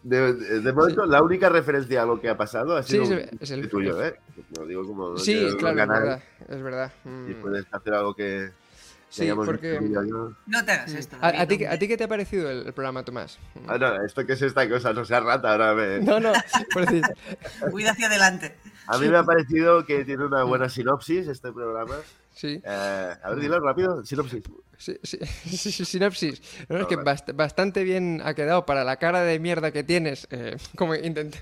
De, 0.03 0.33
de- 0.61 0.73
momento, 0.73 1.05
la 1.07 1.23
única 1.23 1.49
referencia 1.49 2.03
a 2.03 2.07
lo 2.07 2.21
que 2.21 2.29
ha 2.29 2.37
pasado 2.37 2.77
ha 2.77 2.83
Sí, 2.83 2.93
sido 2.93 3.05
un 3.05 3.13
el- 3.13 3.31
es 3.41 3.51
el- 3.51 3.69
tuyo, 3.69 4.03
¿eh? 4.05 4.19
No 4.59 4.65
digo 4.67 4.87
como. 4.87 5.17
Sí, 5.19 5.47
claro, 5.59 5.81
es 5.81 5.89
verdad. 5.89 6.23
Es 6.49 6.63
verdad. 6.63 6.93
Y 7.05 7.09
Mm. 7.09 7.41
puedes 7.43 7.67
hacer 7.71 7.95
algo 7.95 8.15
que. 8.15 8.51
Sí, 9.09 9.29
porque- 9.35 9.81
yo. 9.91 10.33
No 10.47 10.65
te 10.65 10.71
hagas 10.73 10.95
esto. 10.95 11.17
¿A, 11.21 11.29
a 11.29 11.47
ti, 11.47 11.59
qué- 11.59 11.65
hombre. 11.65 11.69
¿A 11.69 11.79
ti 11.81 11.89
qué 11.89 11.97
te 11.97 12.05
ha 12.05 12.09
parecido 12.09 12.49
el, 12.49 12.67
el 12.67 12.73
programa, 12.73 13.05
Tomás? 13.05 13.39
Ah, 13.67 13.77
no, 13.77 14.05
esto 14.05 14.25
que 14.25 14.35
es 14.35 14.43
esta 14.43 14.69
cosa, 14.69 14.93
no 14.93 15.05
sea 15.05 15.19
rata, 15.21 15.51
ahora 15.53 15.75
me. 15.75 15.99
No, 16.01 16.21
no, 16.21 16.33
por 16.73 16.87
decir. 16.87 17.03
Cuida 17.73 17.91
hacia 17.91 18.07
adelante. 18.07 18.55
A 18.87 18.99
mí 18.99 19.09
me 19.09 19.17
ha 19.17 19.25
parecido 19.25 19.85
que 19.85 20.05
tiene 20.05 20.25
una 20.25 20.45
buena 20.45 20.69
sinopsis 20.69 21.27
este 21.29 21.53
programa. 21.53 21.97
Sí, 22.35 22.61
Eh, 22.64 23.14
a 23.22 23.31
ver, 23.31 23.39
dilo 23.41 23.61
rápido, 23.61 24.05
sinopsis. 24.05 24.43
sí, 24.78 24.97
sí, 25.03 25.18
sí, 25.72 25.85
sinopsis. 25.85 26.41
No, 26.68 26.78
es 26.78 26.87
que 26.87 26.97
bast- 26.97 27.35
bastante 27.35 27.83
bien 27.85 28.22
ha 28.24 28.35
quedado 28.35 28.64
para 28.64 28.83
la 28.85 28.97
cara 28.97 29.22
de 29.22 29.39
mierda 29.39 29.72
que 29.72 29.83
tienes. 29.85 30.26
eh, 30.31 30.57
como 30.76 30.95
intenté. 30.95 31.39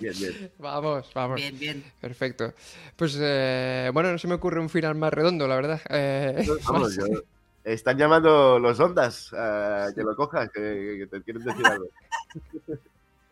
Bien, 0.00 0.14
bien. 0.18 0.50
vamos, 0.58 1.10
vamos. 1.14 1.36
Bien, 1.36 1.58
bien. 1.58 1.84
Perfecto. 2.00 2.52
Pues 2.94 3.16
eh, 3.20 3.90
bueno, 3.92 4.12
no 4.12 4.18
se 4.18 4.28
me 4.28 4.34
ocurre 4.34 4.60
un 4.60 4.68
final 4.70 4.94
más 4.94 5.12
redondo, 5.12 5.48
la 5.48 5.56
verdad. 5.56 5.80
Eh, 5.88 6.46
Vamos, 6.66 6.94
yo- 6.96 7.04
Están 7.64 7.98
llamando 7.98 8.60
los 8.60 8.78
ondas 8.78 9.32
a 9.32 9.88
que 9.92 10.02
lo 10.02 10.14
cojas, 10.14 10.50
que, 10.50 10.98
que 11.00 11.06
te 11.10 11.22
quieren 11.24 11.42
decir 11.42 11.66
algo. 11.66 11.86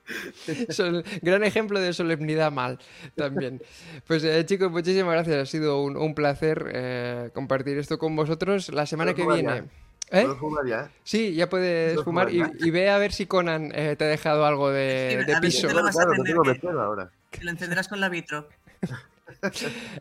Sol- 0.71 1.05
gran 1.23 1.45
ejemplo 1.45 1.81
de 1.81 1.93
solemnidad 1.93 2.53
mal 2.53 2.79
también. 3.17 3.63
Pues 4.07 4.23
eh, 4.25 4.45
chicos, 4.47 4.71
muchísimas 4.71 5.13
gracias. 5.15 5.37
Ha 5.37 5.47
sido 5.47 5.83
un, 5.83 5.97
un 5.97 6.15
placer 6.15 6.71
eh, 6.73 7.31
compartir 7.35 7.79
esto 7.79 7.99
con 7.99 8.15
vosotros. 8.17 8.69
La 8.71 8.87
semana 8.87 9.15
que 9.15 9.25
¿Puedo 9.25 9.39
fumar 9.39 9.55
viene. 9.55 9.69
¿Eh? 10.11 10.23
¿Puedo 10.23 10.37
fumar 10.37 10.67
ya? 10.67 10.91
Sí, 11.03 11.35
ya 11.35 11.49
puedes 11.49 11.95
¿Puedo 11.95 12.05
fumar 12.05 12.29
y, 12.31 12.71
ve 12.71 12.91
a 12.91 12.99
ver 12.99 13.13
si 13.13 13.27
Conan 13.27 13.73
eh, 13.75 13.97
te 13.97 14.05
ha 14.05 14.09
dejado 14.09 14.45
algo 14.45 14.71
de, 14.71 15.19
Sí, 15.27 15.33
de 15.33 15.41
piso. 15.41 15.67
te 15.69 15.75
lo 15.75 15.83
vas 15.83 15.97
a 15.99 16.05
Claro, 16.05 16.43
que- 16.43 16.69
ahora. 16.69 17.11
Lo 17.41 17.51
encenderás 17.51 17.89
con 17.89 18.01
la 18.01 18.09
vitro. 18.09 18.49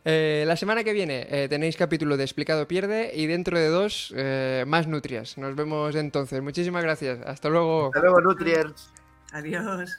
Eh, 0.06 0.44
la 0.48 0.56
semana 0.58 0.84
que 0.84 0.94
viene 0.94 1.26
eh, 1.30 1.48
tenéis 1.50 1.76
capítulo 1.78 2.18
de 2.18 2.24
Explicado 2.24 2.68
Pierde 2.68 3.12
y 3.16 3.26
dentro 3.26 3.58
de 3.58 3.68
dos 3.68 4.14
eh, 4.16 4.64
más 4.68 4.88
nutrias. 4.88 5.38
Nos 5.38 5.56
vemos 5.56 5.96
entonces. 5.96 6.42
Muchísimas 6.42 6.84
gracias. 6.84 7.20
Hasta 7.26 7.50
luego. 7.50 7.88
Hasta 7.88 8.00
luego, 8.02 8.22
Nutriers. 8.22 8.92
Adiós. 9.34 9.90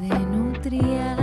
de 0.00 0.26
nutria. 0.26 1.13